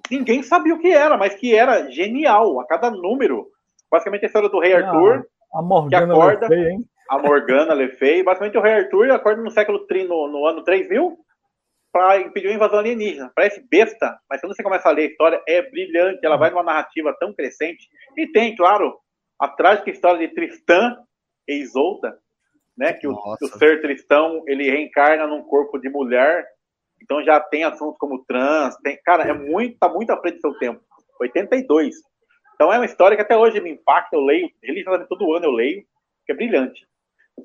ninguém 0.10 0.42
sabia 0.42 0.74
o 0.74 0.80
que 0.80 0.92
era, 0.92 1.18
mas 1.18 1.36
que 1.36 1.54
era 1.54 1.90
genial. 1.92 2.60
A 2.60 2.66
cada 2.66 2.90
número, 2.90 3.48
basicamente 3.92 4.24
a 4.24 4.28
história 4.28 4.50
do 4.50 4.60
Rei 4.60 4.74
Arthur, 4.74 5.28
a 5.54 5.62
Morgana 5.62 6.14
que 6.14 6.20
acorda, 6.20 6.48
Le 6.48 6.56
Fay, 6.56 6.78
a 7.10 7.18
Morgana 7.20 7.74
Le 7.74 7.90
Fay, 7.90 8.24
basicamente 8.24 8.58
o 8.58 8.62
Rei 8.62 8.74
Arthur 8.74 9.12
acorda 9.12 9.44
no 9.44 9.52
século 9.52 9.86
no, 10.08 10.28
no 10.28 10.48
ano 10.48 10.64
3000 10.64 11.18
para 11.92 12.20
impedir 12.20 12.48
uma 12.48 12.56
invasão 12.56 12.80
alienígena. 12.80 13.32
Parece 13.36 13.64
besta, 13.70 14.18
mas 14.28 14.42
quando 14.42 14.56
você 14.56 14.64
começa 14.64 14.90
a 14.90 14.92
ler 14.92 15.04
a 15.04 15.06
história, 15.06 15.44
é 15.48 15.62
brilhante. 15.62 16.26
Ela 16.26 16.38
vai 16.38 16.50
numa 16.50 16.64
narrativa 16.64 17.16
tão 17.20 17.32
crescente. 17.32 17.88
E 18.18 18.26
tem, 18.32 18.56
claro, 18.56 18.98
a 19.40 19.48
trágica 19.48 19.90
história 19.90 20.28
de 20.28 20.34
Tristã 20.34 20.98
e 21.48 21.62
Isolda, 21.62 22.18
né? 22.78 22.94
Que 22.94 23.08
o, 23.08 23.14
o, 23.14 23.48
ser 23.58 23.82
Tristão 23.82 24.44
ele 24.48 24.70
reencarna 24.70 25.28
num 25.28 25.44
corpo 25.44 25.78
de 25.78 25.90
mulher, 25.90 26.48
então 27.02 27.24
já 27.24 27.40
tem 27.40 27.64
assuntos 27.64 27.98
como 27.98 28.24
trans, 28.26 28.76
tem, 28.78 29.00
cara, 29.04 29.24
é 29.24 29.34
muito, 29.34 29.78
tá 29.78 29.90
muito 29.90 30.12
à 30.12 30.20
frente 30.20 30.36
do 30.36 30.42
seu 30.42 30.58
tempo. 30.58 30.82
82. 31.20 31.96
Então 32.56 32.72
é 32.72 32.78
uma 32.78 32.86
história 32.86 33.16
que 33.16 33.24
até 33.24 33.38
hoje 33.38 33.60
me 33.60 33.72
impacta, 33.72 34.16
eu 34.16 34.22
leio, 34.22 34.50
religiosamente 34.62 35.10
todo 35.10 35.34
ano 35.34 35.46
eu 35.46 35.52
leio, 35.52 35.84
que 36.26 36.32
é 36.32 36.36
brilhante. 36.36 36.88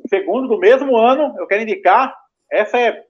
Segundo, 0.09 0.49
do 0.49 0.59
mesmo 0.59 0.97
ano, 0.97 1.35
eu 1.39 1.47
quero 1.47 1.63
indicar, 1.63 2.15
essa 2.51 2.79
é 2.79 3.05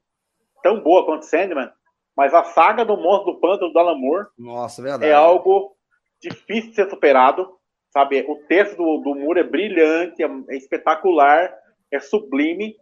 tão 0.63 0.81
boa 0.81 1.05
quanto 1.05 1.25
Sandman, 1.25 1.71
mas 2.17 2.33
a 2.35 2.45
saga 2.45 2.85
do 2.85 2.97
monstro 2.97 3.33
do 3.33 3.41
pântano 3.41 3.73
do 3.73 3.79
Alan 3.79 3.97
Moore 3.97 4.27
Nossa, 4.39 4.83
verdade. 4.83 5.07
é 5.07 5.13
algo 5.13 5.77
difícil 6.21 6.71
de 6.71 6.77
ser 6.77 6.91
superado. 6.91 7.58
Sabe, 7.91 8.25
o 8.29 8.37
texto 8.47 8.77
do, 8.77 8.99
do 8.99 9.15
Moore 9.15 9.41
é 9.41 9.45
brilhante, 9.45 10.23
é, 10.23 10.27
é 10.51 10.57
espetacular, 10.57 11.53
é 11.91 11.99
sublime, 11.99 12.77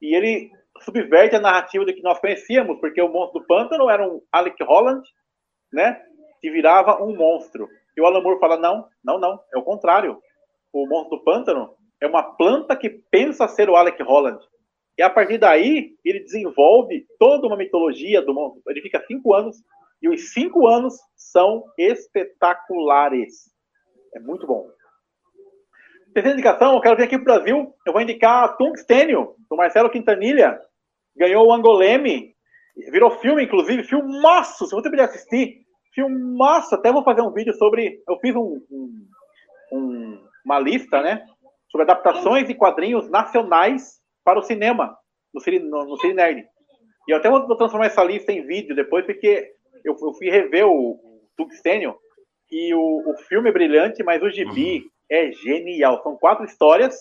e 0.00 0.14
ele 0.14 0.50
subverte 0.80 1.36
a 1.36 1.40
narrativa 1.40 1.84
do 1.84 1.94
que 1.94 2.02
nós 2.02 2.18
conhecíamos, 2.18 2.78
porque 2.80 3.00
o 3.00 3.08
monstro 3.08 3.40
do 3.40 3.46
pântano 3.46 3.90
era 3.90 4.06
um 4.06 4.20
Alec 4.30 4.62
Holland, 4.62 5.02
né, 5.72 6.00
que 6.40 6.50
virava 6.50 7.02
um 7.02 7.16
monstro. 7.16 7.68
E 7.96 8.00
o 8.00 8.06
Alan 8.06 8.22
Moore 8.22 8.40
fala, 8.40 8.56
não, 8.56 8.88
não, 9.04 9.18
não, 9.18 9.40
é 9.52 9.58
o 9.58 9.62
contrário. 9.62 10.20
O 10.72 10.86
monstro 10.86 11.18
do 11.18 11.24
pântano 11.24 11.74
é 12.00 12.06
uma 12.06 12.22
planta 12.22 12.74
que 12.74 12.88
pensa 12.88 13.46
ser 13.48 13.68
o 13.68 13.76
Alec 13.76 14.02
Holland. 14.02 14.42
E 14.98 15.02
a 15.02 15.10
partir 15.10 15.38
daí, 15.38 15.94
ele 16.04 16.20
desenvolve 16.20 17.06
toda 17.18 17.46
uma 17.46 17.56
mitologia 17.56 18.20
do 18.22 18.34
mundo. 18.34 18.60
Ele 18.66 18.82
fica 18.82 19.02
cinco 19.06 19.34
anos, 19.34 19.56
e 20.00 20.08
os 20.08 20.32
cinco 20.32 20.66
anos 20.66 20.94
são 21.14 21.64
espetaculares. 21.78 23.51
É 24.14 24.20
muito 24.20 24.46
bom. 24.46 24.68
Terceira 26.12 26.36
indicação, 26.38 26.74
eu 26.74 26.80
quero 26.80 26.96
vir 26.96 27.04
aqui 27.04 27.18
para 27.18 27.22
o 27.22 27.36
Brasil. 27.36 27.74
Eu 27.86 27.92
vou 27.92 28.02
indicar 28.02 28.56
Tungstênio, 28.56 29.34
do 29.48 29.56
Marcelo 29.56 29.90
Quintanilha. 29.90 30.60
Ganhou 31.16 31.46
o 31.46 31.52
Angoleme. 31.52 32.34
Virou 32.90 33.18
filme, 33.18 33.44
inclusive. 33.44 33.84
Filmaço, 33.84 34.66
se 34.66 34.74
você 34.74 34.90
puder 34.90 35.04
assistir. 35.04 35.62
Filmaço. 35.94 36.74
Até 36.74 36.92
vou 36.92 37.02
fazer 37.02 37.22
um 37.22 37.32
vídeo 37.32 37.54
sobre... 37.54 38.02
Eu 38.06 38.18
fiz 38.18 38.34
um, 38.36 38.60
um, 38.70 39.06
um, 39.72 40.24
uma 40.44 40.58
lista, 40.58 41.00
né? 41.00 41.24
Sobre 41.70 41.84
adaptações 41.84 42.46
de 42.46 42.54
quadrinhos 42.54 43.08
nacionais 43.08 44.00
para 44.22 44.38
o 44.38 44.42
cinema. 44.42 44.94
No 45.32 45.40
Cine, 45.40 45.60
no, 45.60 45.84
no 45.86 45.96
Cine 45.96 46.14
Nerd. 46.14 46.44
E 47.08 47.10
eu 47.10 47.16
até 47.16 47.30
vou 47.30 47.56
transformar 47.56 47.86
essa 47.86 48.04
lista 48.04 48.30
em 48.30 48.46
vídeo 48.46 48.76
depois, 48.76 49.06
porque 49.06 49.50
eu, 49.82 49.96
eu 49.98 50.12
fui 50.12 50.28
rever 50.28 50.66
o, 50.66 50.92
o 50.92 51.28
Tungstênio. 51.38 51.96
E 52.52 52.74
o, 52.74 53.10
o 53.10 53.14
filme 53.28 53.48
é 53.48 53.52
brilhante, 53.52 54.02
mas 54.04 54.22
o 54.22 54.28
gibi 54.28 54.84
é 55.10 55.32
genial. 55.32 56.02
São 56.02 56.16
quatro 56.16 56.44
histórias 56.44 56.94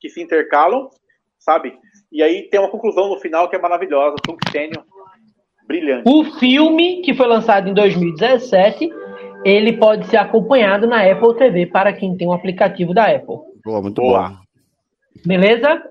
que 0.00 0.08
se 0.08 0.22
intercalam, 0.22 0.88
sabe? 1.38 1.74
E 2.10 2.22
aí 2.22 2.48
tem 2.48 2.58
uma 2.58 2.70
conclusão 2.70 3.08
no 3.08 3.20
final 3.20 3.48
que 3.48 3.56
é 3.56 3.58
maravilhosa, 3.58 4.16
Tungstênio, 4.24 4.82
brilhante. 5.66 6.04
O 6.06 6.24
filme, 6.38 7.02
que 7.02 7.12
foi 7.12 7.26
lançado 7.26 7.68
em 7.68 7.74
2017, 7.74 8.90
ele 9.44 9.76
pode 9.76 10.06
ser 10.06 10.16
acompanhado 10.16 10.86
na 10.86 11.02
Apple 11.02 11.36
TV 11.36 11.66
para 11.66 11.92
quem 11.92 12.16
tem 12.16 12.26
um 12.26 12.32
aplicativo 12.32 12.94
da 12.94 13.04
Apple. 13.04 13.36
Boa, 13.62 13.82
muito 13.82 14.00
Boa. 14.00 14.30
bom. 14.30 14.36
Beleza? 15.26 15.82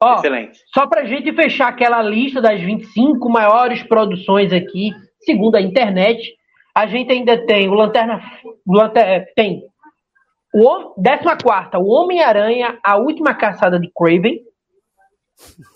Ó, 0.00 0.14
Excelente. 0.14 0.60
só 0.72 0.86
pra 0.86 1.04
gente 1.04 1.32
fechar 1.32 1.68
aquela 1.68 2.00
lista 2.02 2.40
das 2.40 2.60
25 2.60 3.28
maiores 3.28 3.82
produções 3.82 4.52
aqui, 4.52 4.92
segundo 5.20 5.56
a 5.56 5.60
internet, 5.60 6.34
a 6.74 6.86
gente 6.86 7.12
ainda 7.12 7.44
tem 7.46 7.68
o 7.68 7.74
Lanterna. 7.74 8.20
O 8.66 8.74
Lanterna 8.74 9.24
tem 9.34 9.62
o 10.54 10.64
Hom- 10.66 10.94
14, 11.02 11.76
o 11.76 11.86
Homem-Aranha, 11.88 12.78
a 12.82 12.96
última 12.96 13.34
caçada 13.34 13.78
de 13.78 13.90
Craven. 13.94 14.40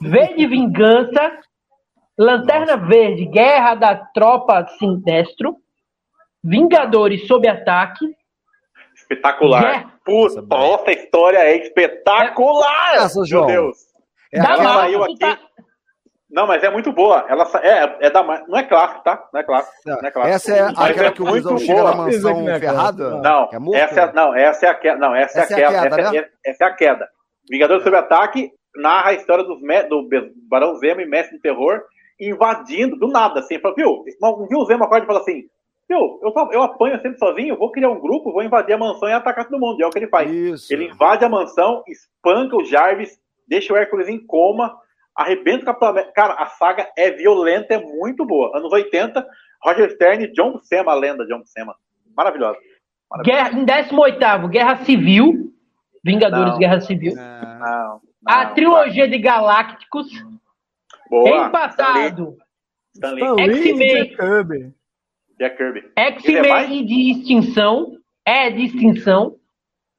V 0.00 0.34
de 0.34 0.46
Vingança. 0.46 1.38
Lanterna 2.16 2.76
Verde, 2.76 3.24
Guerra 3.26 3.74
da 3.74 3.96
Tropa 3.96 4.64
Sinestro. 4.78 5.56
Vingadores 6.42 7.26
sob 7.26 7.48
ataque. 7.48 8.04
Espetacular. 8.94 9.62
Yeah. 9.62 9.90
Puta, 10.04 10.42
nossa 10.42 10.92
história 10.92 11.38
é 11.38 11.56
espetacular! 11.56 12.94
Essa, 12.96 13.16
Meu 13.20 13.26
João. 13.26 13.46
Deus. 13.46 13.78
É 14.32 14.38
Marvel, 14.38 14.68
saiu 14.74 15.04
aqui. 15.04 15.18
tá- 15.18 15.38
Não, 16.34 16.48
mas 16.48 16.64
é 16.64 16.68
muito 16.68 16.92
boa. 16.92 17.24
Ela 17.28 17.48
é, 17.62 18.06
é 18.06 18.10
da 18.10 18.22
não 18.22 18.58
é 18.58 18.64
clássico, 18.64 19.04
tá? 19.04 19.24
Não 19.32 19.40
é 19.40 19.44
clássico. 19.44 19.72
Não 19.86 19.98
é 20.00 20.10
clássico. 20.10 20.34
Essa 20.34 20.56
é 20.56 20.62
Mas 20.64 20.90
aquela 20.90 21.06
é 21.06 21.10
que 21.12 21.22
o 21.22 21.26
muito 21.26 21.54
Visão 21.54 21.58
chega 21.58 21.74
boa. 21.80 21.90
na 21.90 21.96
mansão 21.96 22.40
não 22.42 22.50
é 22.50 22.58
ferrada? 22.58 23.10
Não, 23.20 23.48
é 23.72 23.78
essa 23.78 24.00
é, 24.00 24.12
não, 24.12 24.34
essa 24.34 24.66
é 24.66 24.68
a 24.68 24.74
queda. 24.74 24.98
Não, 24.98 25.14
essa, 25.14 25.40
Essa 25.40 25.60
é 25.60 25.64
a 25.64 25.70
queda. 25.70 25.82
queda, 25.82 26.00
essa, 26.02 26.12
né? 26.12 26.18
é, 26.18 26.50
essa 26.50 26.64
é 26.64 26.66
a 26.66 26.74
queda. 26.74 27.08
Vingadores 27.48 27.84
sob 27.84 27.96
ataque 27.96 28.50
narra 28.76 29.10
a 29.10 29.14
história 29.14 29.44
dos 29.44 29.60
do 29.60 30.08
Barão 30.48 30.74
Zemo 30.76 31.00
e 31.00 31.06
Mestre 31.06 31.36
do 31.36 31.40
Terror 31.40 31.82
invadindo 32.20 32.96
do 32.96 33.06
nada, 33.06 33.38
assim. 33.40 33.60
Fala, 33.60 33.74
viu? 33.76 34.02
Um 34.22 34.46
dia 34.48 34.58
o 34.58 34.64
Zemo 34.64 34.84
acorda 34.84 35.04
e 35.04 35.06
fala 35.06 35.20
assim: 35.20 35.44
Viu, 35.88 36.18
eu, 36.20 36.32
eu 36.50 36.62
apanho 36.62 37.00
sempre 37.00 37.18
sozinho, 37.18 37.56
vou 37.56 37.70
criar 37.70 37.90
um 37.90 38.00
grupo, 38.00 38.32
vou 38.32 38.42
invadir 38.42 38.74
a 38.74 38.78
mansão 38.78 39.08
e 39.08 39.12
atacar 39.12 39.46
todo 39.46 39.60
mundo. 39.60 39.78
E 39.78 39.82
é 39.82 39.86
o 39.86 39.90
que 39.90 39.98
ele 39.98 40.08
faz. 40.08 40.30
Isso. 40.30 40.72
Ele 40.72 40.86
invade 40.86 41.24
a 41.24 41.28
mansão, 41.28 41.82
espanca 41.86 42.56
o 42.56 42.64
Jarvis, 42.64 43.18
deixa 43.46 43.72
o 43.72 43.76
Hércules 43.76 44.08
em 44.08 44.18
coma, 44.18 44.74
arrebenta 45.16 45.62
o 45.62 45.66
Capitão 45.66 45.88
América. 45.88 46.12
Cara, 46.12 46.34
a 46.34 46.46
saga 46.46 46.90
é 46.96 47.10
violenta, 47.10 47.74
é 47.74 47.78
muito 47.78 48.24
boa. 48.24 48.56
Anos 48.56 48.72
80, 48.72 49.26
Roger 49.62 49.90
Stern 49.92 50.24
e 50.24 50.32
John 50.32 50.52
Buscema, 50.52 50.92
a 50.92 50.94
lenda 50.94 51.26
John 51.26 51.40
Buscema. 51.40 51.74
Maravilhosa. 52.16 52.58
Guerra, 53.22 53.52
em 53.52 53.64
18, 53.64 54.48
Guerra 54.48 54.76
Civil. 54.84 55.52
Vingadores 56.04 56.52
Não. 56.52 56.58
Guerra 56.58 56.80
Civil. 56.80 57.12
É, 57.12 57.58
Não, 57.58 58.00
A 58.26 58.44
não, 58.44 58.54
trilogia 58.54 59.08
de 59.08 59.18
Galácticos. 59.18 60.06
Boa. 61.08 61.46
Empatado. 61.46 62.36
E 62.96 63.42
X-Men. 63.42 63.78
Jack 63.78 64.16
Kirby. 64.16 64.74
Jack 65.38 65.56
Kirby. 65.56 65.78
Ele 65.96 66.12
X-Men 66.18 66.80
e 66.80 66.84
de 66.84 67.10
extinção. 67.10 67.96
É 68.26 68.50
de 68.50 68.64
extinção. 68.64 69.36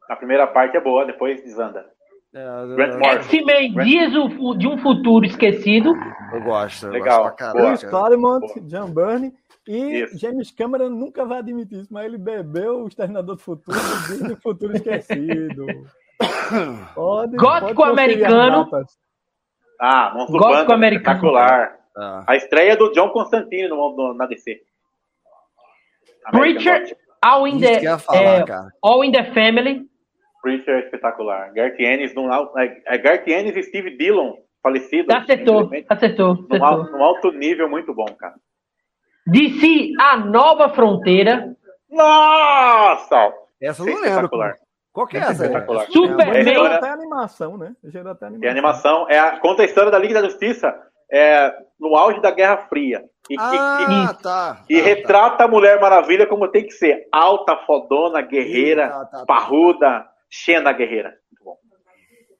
A 0.09 0.15
primeira 0.15 0.45
parte 0.45 0.77
é 0.77 0.81
boa, 0.81 1.05
depois 1.05 1.43
desanda. 1.43 1.85
É, 2.35 2.75
Grant 2.75 2.99
Morrison. 2.99 3.29
X-Men 3.29 3.73
Dias 3.73 4.11
de 4.11 4.67
um 4.67 4.77
Futuro 4.79 5.25
Esquecido. 5.25 5.93
Eu 6.33 6.41
gosto. 6.43 6.85
Eu 6.87 6.91
Legal. 6.91 7.23
Gosto 7.23 7.35
pra 7.37 7.53
Boa. 7.53 7.67
Chris. 7.77 7.83
Claremont, 7.89 8.59
John 8.61 8.87
Byrne 8.91 9.33
e 9.67 10.01
Isso. 10.03 10.17
James 10.19 10.51
Cameron 10.51 10.89
nunca 10.89 11.25
vai 11.25 11.39
admitir 11.39 11.79
isso, 11.79 11.87
mas 11.91 12.05
ele 12.05 12.17
bebeu 12.17 12.83
o 12.83 12.87
Exterminador 12.87 13.35
do 13.35 13.41
Futuro 13.41 13.77
e 14.13 14.27
do 14.27 14.37
Futuro 14.37 14.75
Esquecido. 14.77 15.65
Pode, 16.93 17.35
Gótico 17.35 17.73
pode 17.75 17.91
americano. 17.91 18.69
Ah, 19.81 20.11
Monstro 20.13 20.37
Gótico 20.37 20.61
Banda, 20.61 20.73
americano. 20.75 21.15
espetacular. 21.17 21.77
É. 21.97 22.23
A 22.27 22.35
estreia 22.35 22.77
do 22.77 22.91
John 22.93 23.09
Constantine 23.09 23.67
no, 23.67 23.95
no- 23.95 24.13
na 24.13 24.25
DC. 24.25 24.61
American 26.27 26.61
Preacher. 26.63 26.97
All 27.21 27.47
in 27.47 27.59
the, 27.59 27.97
falar, 27.99 28.47
é. 28.49 28.67
All 28.83 29.03
in 29.03 29.11
the 29.11 29.23
Family. 29.33 29.89
Preacher 30.45 30.75
é 30.75 30.79
espetacular. 30.85 31.51
Garth 31.53 31.79
Ennis, 31.79 32.13
num, 32.13 32.31
é, 32.59 32.81
é 32.85 32.97
Garth 32.99 33.27
Ennis 33.27 33.55
e 33.55 33.63
Steve 33.63 33.97
Dillon, 33.97 34.33
falecido. 34.61 35.11
Acertou, 35.11 35.71
acertou, 35.89 36.35
Num, 36.35 36.45
acertou. 36.63 36.91
num 36.91 37.03
alto 37.03 37.31
nível 37.31 37.67
muito 37.67 37.91
bom, 37.95 38.05
cara. 38.05 38.35
DC, 39.25 39.91
A 39.99 40.17
Nova 40.17 40.69
Fronteira. 40.69 41.55
Nossa! 41.89 43.33
Essa 43.59 43.81
eu 43.81 43.85
não 43.87 43.93
lembro. 43.95 44.07
Espetacular. 44.09 44.53
Qual 44.93 45.07
que 45.07 45.17
é 45.17 45.21
essa? 45.21 45.31
Espetacular. 45.45 45.85
Superman. 45.87 46.37
É, 46.37 46.43
Gerou 46.43 46.65
até 46.67 46.89
animação, 46.89 47.57
né? 47.57 47.75
Gerou 47.85 48.11
até 48.11 48.25
animação. 48.27 48.41
Tem 48.41 48.49
animação. 48.51 49.07
É 49.09 49.17
a, 49.19 49.39
conta 49.39 49.63
a 49.63 49.65
história 49.65 49.89
da 49.89 49.97
Liga 49.97 50.21
da 50.21 50.27
Justiça 50.29 50.75
é, 51.11 51.51
no 51.79 51.95
auge 51.95 52.21
da 52.21 52.29
Guerra 52.29 52.57
Fria. 52.69 53.03
E, 53.29 53.33
e- 53.33 53.37
Ah, 53.39 54.15
tá. 54.21 54.61
e, 54.69 54.75
e 54.75 54.77
tá, 54.77 54.83
tá. 54.83 54.89
retrata 54.89 55.43
a 55.45 55.47
Mulher 55.47 55.81
Maravilha 55.81 56.27
como 56.27 56.47
tem 56.47 56.63
que 56.63 56.71
ser. 56.73 57.07
Alta, 57.11 57.57
fodona, 57.65 58.21
guerreira, 58.21 58.87
Tá, 58.89 59.05
tá, 59.05 59.17
tá. 59.19 59.25
parruda, 59.25 60.05
Xena 60.43 60.71
guerreira. 60.73 61.13
Muito 61.31 61.43
bom. 61.43 61.57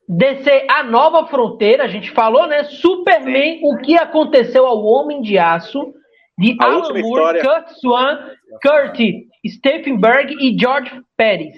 DC, 0.08 0.68
A 0.70 0.84
Nova 0.84 1.28
Fronteira. 1.28 1.84
A 1.86 1.88
gente 1.88 2.12
falou, 2.12 2.48
né? 2.48 2.64
Superman, 2.66 3.62
O 3.64 3.78
que 3.78 3.96
aconteceu 3.96 4.66
ao 4.66 4.84
Homem 4.84 5.22
de 5.22 5.38
Aço. 5.38 5.94
De 6.38 6.56
A 6.60 6.66
Alan 6.66 6.80
Moore, 6.82 7.00
história. 7.00 7.42
Kurt 7.42 7.68
Swan, 7.80 8.30
Kurt 8.62 9.00
Steffenberg 9.48 10.36
e 10.42 10.58
George 10.60 10.92
Pérez. 11.16 11.56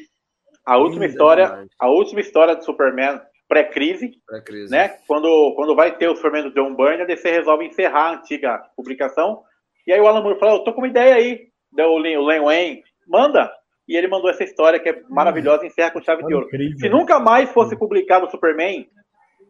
A 0.63 0.77
última 0.77 1.05
Linda 1.05 1.13
história, 1.13 1.65
a 1.79 1.87
última 1.89 2.19
história 2.21 2.55
de 2.55 2.63
Superman 2.63 3.19
pré-crise, 3.47 4.11
Pré-crise. 4.27 4.69
né? 4.71 4.89
Quando, 5.07 5.53
quando 5.55 5.75
vai 5.75 5.95
ter 5.97 6.09
o 6.09 6.15
Superman 6.15 6.43
do 6.43 6.53
John 6.53 6.75
Byrne, 6.75 7.03
a 7.03 7.05
DC 7.05 7.31
resolve 7.31 7.65
encerrar 7.65 8.09
a 8.09 8.13
antiga 8.15 8.61
publicação. 8.75 9.41
E 9.87 9.93
aí 9.93 9.99
o 9.99 10.07
Alan 10.07 10.21
Moore 10.21 10.39
falou, 10.39 10.57
eu 10.57 10.63
tô 10.63 10.73
com 10.73 10.81
uma 10.81 10.87
ideia 10.87 11.15
aí. 11.15 11.47
Len, 11.75 12.17
o 12.17 12.25
Len 12.25 12.41
Wayne, 12.41 12.83
manda. 13.07 13.49
E 13.87 13.95
ele 13.95 14.07
mandou 14.07 14.29
essa 14.29 14.43
história 14.43 14.79
que 14.79 14.89
é 14.89 15.01
maravilhosa 15.09 15.63
e 15.63 15.67
encerra 15.67 15.91
com 15.91 16.01
chave 16.01 16.23
de 16.25 16.33
ouro. 16.33 16.47
Incrível. 16.47 16.77
Se 16.79 16.89
nunca 16.89 17.19
mais 17.19 17.49
fosse 17.51 17.75
publicado 17.77 18.25
o 18.25 18.29
Superman, 18.29 18.85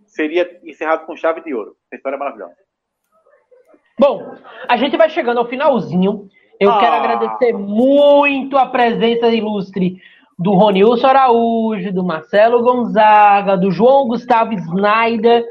seria 0.05 0.59
encerrado 0.63 1.05
com 1.05 1.15
chave 1.15 1.41
de 1.41 1.53
ouro. 1.53 1.75
Essa 1.91 1.97
história 1.97 2.15
é 2.15 2.19
maravilhosa. 2.19 2.53
Bom, 3.99 4.35
a 4.67 4.77
gente 4.77 4.95
vai 4.95 5.09
chegando 5.09 5.39
ao 5.39 5.47
finalzinho. 5.47 6.29
Eu 6.59 6.71
Ah. 6.71 6.79
quero 6.79 6.95
agradecer 6.95 7.53
muito 7.53 8.57
a 8.57 8.67
presença 8.67 9.27
ilustre 9.27 9.97
do 10.37 10.53
Ronilson 10.53 11.07
Araújo, 11.07 11.91
do 11.91 12.03
Marcelo 12.03 12.61
Gonzaga, 12.61 13.57
do 13.57 13.71
João 13.71 14.07
Gustavo 14.07 14.53
Snyder. 14.53 15.43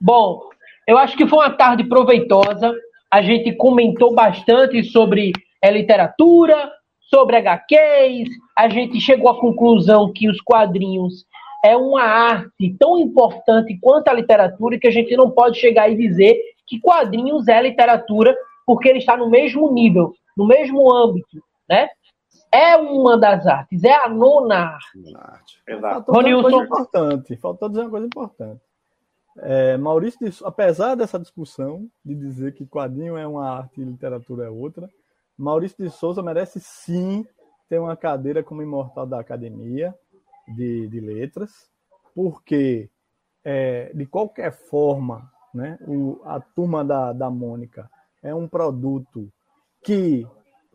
Bom, 0.00 0.40
eu 0.88 0.98
acho 0.98 1.16
que 1.16 1.26
foi 1.26 1.38
uma 1.38 1.50
tarde 1.56 1.84
proveitosa. 1.84 2.74
A 3.12 3.22
gente 3.22 3.52
comentou 3.54 4.12
bastante 4.12 4.82
sobre 4.82 5.30
a 5.62 5.70
literatura, 5.70 6.70
sobre 7.10 7.36
HQs. 7.36 8.28
A 8.56 8.68
gente 8.68 9.00
chegou 9.00 9.28
à 9.28 9.38
conclusão 9.38 10.12
que 10.12 10.28
os 10.28 10.40
quadrinhos 10.40 11.26
é 11.64 11.76
uma 11.76 12.02
arte 12.02 12.76
tão 12.78 12.98
importante 12.98 13.78
quanto 13.80 14.08
a 14.08 14.12
literatura 14.12 14.78
que 14.78 14.86
a 14.86 14.90
gente 14.90 15.16
não 15.16 15.30
pode 15.30 15.58
chegar 15.58 15.88
e 15.88 15.96
dizer 15.96 16.38
que 16.66 16.78
quadrinhos 16.78 17.48
é 17.48 17.62
literatura 17.62 18.36
porque 18.66 18.88
ele 18.88 18.98
está 18.98 19.16
no 19.16 19.30
mesmo 19.30 19.72
nível, 19.72 20.12
no 20.36 20.46
mesmo 20.46 20.94
âmbito, 20.94 21.42
né? 21.68 21.88
É 22.52 22.76
uma 22.76 23.18
das 23.18 23.46
artes, 23.46 23.82
é 23.82 23.94
a 23.94 24.08
nona 24.08 24.76
arte. 25.24 25.60
Exato. 25.66 26.12
Faltou 26.12 26.22
dizer 26.22 26.34
uma 26.34 26.42
coisa 26.42 26.56
Ronilson. 26.56 26.64
importante. 26.64 27.36
Faltou 27.36 27.68
dizer 27.68 27.80
uma 27.80 27.90
coisa 27.90 28.06
importante. 28.06 28.60
É, 29.38 29.76
Maurício, 29.76 30.46
apesar 30.46 30.94
dessa 30.94 31.18
discussão 31.18 31.88
de 32.04 32.14
dizer 32.14 32.54
que 32.54 32.64
quadrinho 32.64 33.16
é 33.16 33.26
uma 33.26 33.50
arte 33.50 33.80
e 33.80 33.84
literatura 33.84 34.46
é 34.46 34.50
outra, 34.50 34.88
Maurício 35.36 35.82
de 35.82 35.90
Souza 35.90 36.22
merece 36.22 36.60
sim 36.60 37.26
ter 37.68 37.78
uma 37.78 37.96
cadeira 37.96 38.42
como 38.42 38.62
imortal 38.62 39.06
da 39.06 39.18
Academia 39.18 39.94
de, 40.48 40.86
de 40.88 41.00
Letras, 41.00 41.70
porque 42.14 42.88
é, 43.42 43.92
de 43.94 44.06
qualquer 44.06 44.52
forma, 44.52 45.30
né? 45.52 45.78
O, 45.86 46.20
a 46.24 46.40
turma 46.40 46.84
da, 46.84 47.12
da 47.12 47.30
Mônica 47.30 47.90
é 48.22 48.34
um 48.34 48.48
produto 48.48 49.30
que 49.82 50.26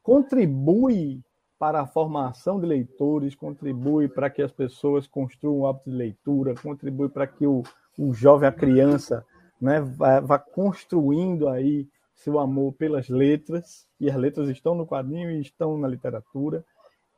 contribui 0.03 1.22
para 1.57 1.82
a 1.82 1.88
formação 1.88 2.60
de 2.60 2.66
leitores, 2.66 3.36
contribui 3.36 4.07
para 4.07 4.30
que 4.30 4.41
as 4.41 4.51
pessoas 4.51 5.05
construam 5.07 5.60
o 5.60 5.68
hábito 5.68 5.89
de 5.89 5.95
leitura, 5.95 6.55
contribui 6.55 7.10
para 7.10 7.28
que 7.28 7.45
o, 7.45 7.64
o 7.97 8.14
jovem, 8.14 8.47
a 8.47 8.51
criança, 8.51 9.26
né, 9.60 9.82
vá, 9.82 10.22
vá 10.22 10.39
construindo 10.39 11.49
aí 11.49 11.88
seu 12.20 12.38
amor 12.38 12.74
pelas 12.74 13.08
letras, 13.08 13.88
e 14.00 14.10
as 14.10 14.16
letras 14.16 14.50
estão 14.50 14.76
no 14.76 14.86
quadrinho 14.86 15.32
e 15.32 15.42
estão 15.42 15.78
na 15.78 15.88
literatura, 15.88 16.66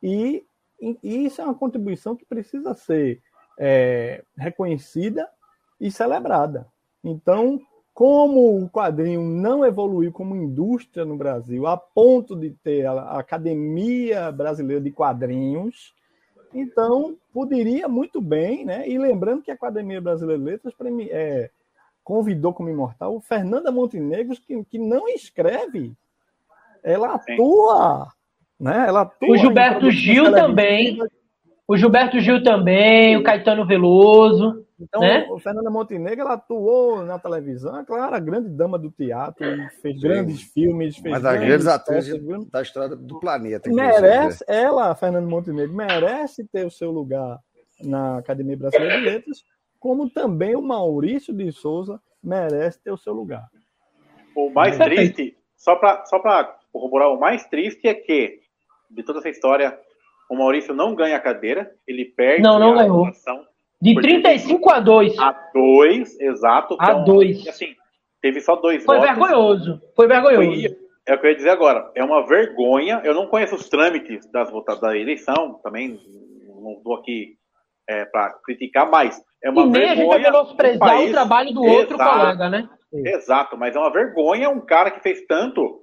e, 0.02 0.44
e 0.80 1.26
isso 1.26 1.42
é 1.42 1.44
uma 1.44 1.56
contribuição 1.56 2.16
que 2.16 2.26
precisa 2.26 2.74
ser 2.76 3.20
é, 3.60 4.24
reconhecida 4.38 5.28
e 5.80 5.92
celebrada. 5.92 6.68
Então, 7.04 7.60
como 7.94 8.64
o 8.64 8.70
quadrinho 8.70 9.22
não 9.22 9.66
evoluiu 9.66 10.12
como 10.12 10.36
indústria 10.36 11.04
no 11.04 11.18
Brasil, 11.18 11.66
a 11.66 11.76
ponto 11.76 12.36
de 12.36 12.52
ter 12.64 12.86
a 12.86 13.18
Academia 13.18 14.32
Brasileira 14.32 14.82
de 14.82 14.92
Quadrinhos, 14.92 15.96
então 16.54 17.18
poderia 17.34 17.88
muito 17.88 18.22
bem, 18.22 18.66
né? 18.66 18.88
E 18.88 18.98
lembrando 19.00 19.42
que 19.42 19.50
a 19.50 19.56
Academia 19.56 20.00
Brasileira 20.00 20.40
de 20.40 20.46
Letras 20.46 20.74
é, 21.10 21.50
convidou 22.12 22.54
como 22.54 22.70
imortal 22.70 23.22
Fernanda 23.22 23.72
Montenegro, 23.72 24.36
que, 24.36 24.66
que 24.66 24.78
não 24.78 25.08
escreve, 25.08 25.94
ela 26.84 27.14
atua, 27.14 28.10
né? 28.60 28.84
Ela 28.86 29.04
atua 29.04 29.30
o 29.30 29.38
Gilberto 29.38 29.90
Gil 29.90 30.30
também, 30.30 31.00
o 31.66 31.78
Gilberto 31.78 32.20
Gil 32.20 32.44
também, 32.44 33.16
o 33.16 33.24
Caetano 33.24 33.66
Veloso. 33.66 34.66
Então, 34.78 35.00
né? 35.00 35.26
o 35.30 35.40
Fernanda 35.40 35.70
Montenegro, 35.70 36.20
ela 36.20 36.34
atuou 36.34 37.02
na 37.06 37.18
televisão, 37.18 37.80
é 37.80 37.86
claro, 37.86 38.14
a 38.14 38.20
grande 38.20 38.50
dama 38.50 38.78
do 38.78 38.92
teatro, 38.92 39.46
fez 39.82 39.96
Sim. 39.96 40.02
grandes 40.02 40.42
filmes, 40.42 40.98
fez 40.98 41.14
Mas 41.14 41.24
das 41.24 41.40
grandes 41.40 41.68
atrizes 41.68 42.20
da 42.52 42.62
história 42.62 42.94
do 42.94 43.22
planeta. 43.22 43.70
Merece, 43.70 44.44
ela, 44.50 44.94
Fernanda 44.96 45.28
Montenegro, 45.28 45.74
merece 45.74 46.44
ter 46.44 46.66
o 46.66 46.72
seu 46.72 46.92
lugar 46.92 47.40
na 47.82 48.18
Academia 48.18 48.58
Brasileira 48.58 48.98
de 48.98 49.06
Letras, 49.06 49.44
como 49.82 50.08
também 50.08 50.56
o 50.56 50.62
Maurício 50.62 51.34
de 51.34 51.52
Souza 51.52 52.00
merece 52.24 52.82
ter 52.84 52.92
o 52.92 52.98
seu 52.98 53.14
lugar. 53.14 53.50
O 54.36 54.52
mais 54.52 54.80
é. 54.80 54.84
triste, 54.84 55.36
só 55.58 55.76
para 55.76 56.06
só 56.06 56.22
corroborar, 56.72 57.10
o 57.10 57.20
mais 57.20 57.46
triste 57.48 57.88
é 57.88 57.94
que, 57.96 58.42
de 58.90 59.02
toda 59.02 59.20
essa 59.20 59.30
história, 59.30 59.78
o 60.30 60.36
Maurício 60.38 60.74
não 60.74 60.94
ganha 60.94 61.18
a 61.18 61.20
cadeira, 61.20 61.74
ele 61.88 62.06
perde 62.06 62.44
não, 62.44 62.60
não 62.60 62.74
a 62.74 62.84
ganhou. 62.84 63.12
De 63.82 63.96
35 63.96 64.70
a 64.70 64.80
2. 64.80 65.18
A 65.18 65.32
2, 65.52 66.20
exato. 66.20 66.78
A 66.80 66.94
2. 66.94 67.40
Então, 67.40 67.52
assim, 67.52 67.76
teve 68.22 68.40
só 68.40 68.56
dois 68.58 68.86
Foi 68.86 69.00
votos. 69.00 69.16
vergonhoso. 69.18 69.82
Foi 69.96 70.08
vergonhoso. 70.08 70.62
Foi, 70.62 70.78
é 71.08 71.16
o 71.16 71.20
que 71.20 71.26
eu 71.26 71.32
ia 71.32 71.36
dizer 71.36 71.50
agora. 71.50 71.92
É 71.96 72.04
uma 72.04 72.24
vergonha. 72.28 73.02
Eu 73.04 73.16
não 73.16 73.26
conheço 73.26 73.56
os 73.56 73.68
trâmites 73.68 74.30
das 74.32 74.52
votações 74.52 74.82
da 74.82 74.96
eleição, 74.96 75.60
também 75.64 76.00
não 76.62 76.74
estou 76.74 76.94
aqui 76.94 77.41
é, 77.92 78.06
para 78.06 78.30
criticar, 78.46 78.90
mas 78.90 79.22
é 79.44 79.50
uma 79.50 79.64
e 79.64 79.72
vergonha. 79.72 79.86
Nem 79.86 79.92
a 79.92 79.96
gente 79.96 80.32
menosprezar 80.32 80.90
país... 80.90 81.10
o 81.10 81.14
trabalho 81.14 81.54
do 81.54 81.64
outro 81.64 81.96
Exato. 81.96 82.20
colega, 82.20 82.50
né? 82.50 82.70
Exato, 82.94 83.58
mas 83.58 83.76
é 83.76 83.80
uma 83.80 83.92
vergonha 83.92 84.50
um 84.50 84.62
cara 84.62 84.92
que 84.92 85.02
fez 85.02 85.26
tanto, 85.26 85.82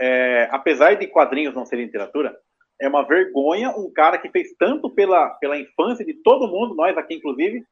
é, 0.00 0.48
apesar 0.50 0.94
de 0.94 1.06
quadrinhos 1.06 1.54
não 1.54 1.66
serem 1.66 1.86
literatura, 1.86 2.34
é 2.80 2.88
uma 2.88 3.06
vergonha 3.06 3.70
um 3.70 3.90
cara 3.92 4.18
que 4.18 4.30
fez 4.30 4.48
tanto 4.58 4.90
pela, 4.90 5.30
pela 5.40 5.58
infância 5.58 6.04
de 6.04 6.14
todo 6.14 6.48
mundo, 6.48 6.74
nós 6.74 6.96
aqui 6.96 7.14
inclusive, 7.14 7.64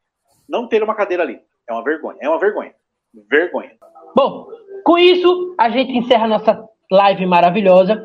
não 0.48 0.68
ter 0.68 0.82
uma 0.82 0.94
cadeira 0.94 1.22
ali. 1.22 1.40
É 1.68 1.72
uma 1.72 1.84
vergonha. 1.84 2.18
É 2.20 2.28
uma 2.28 2.38
vergonha. 2.38 2.74
Vergonha. 3.30 3.72
Bom, 4.14 4.48
com 4.84 4.98
isso, 4.98 5.54
a 5.58 5.68
gente 5.70 5.92
encerra 5.92 6.26
nossa 6.26 6.64
live 6.90 7.26
maravilhosa. 7.26 8.04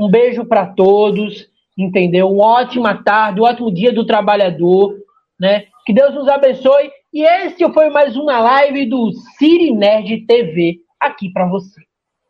Um 0.00 0.10
beijo 0.10 0.44
para 0.44 0.66
todos, 0.66 1.48
entendeu? 1.76 2.30
Uma 2.30 2.60
ótima 2.60 3.02
tarde, 3.02 3.40
um 3.40 3.44
ótimo 3.44 3.72
dia 3.72 3.92
do 3.92 4.06
trabalhador, 4.06 4.94
né? 5.38 5.64
Que 5.84 5.92
Deus 5.92 6.14
nos 6.14 6.28
abençoe. 6.28 6.90
E 7.12 7.22
esse 7.22 7.70
foi 7.72 7.90
mais 7.90 8.16
uma 8.16 8.40
live 8.40 8.86
do 8.86 9.12
Siri 9.38 9.72
Nerd 9.72 10.24
TV 10.26 10.78
aqui 11.00 11.30
para 11.32 11.46
você. 11.46 11.80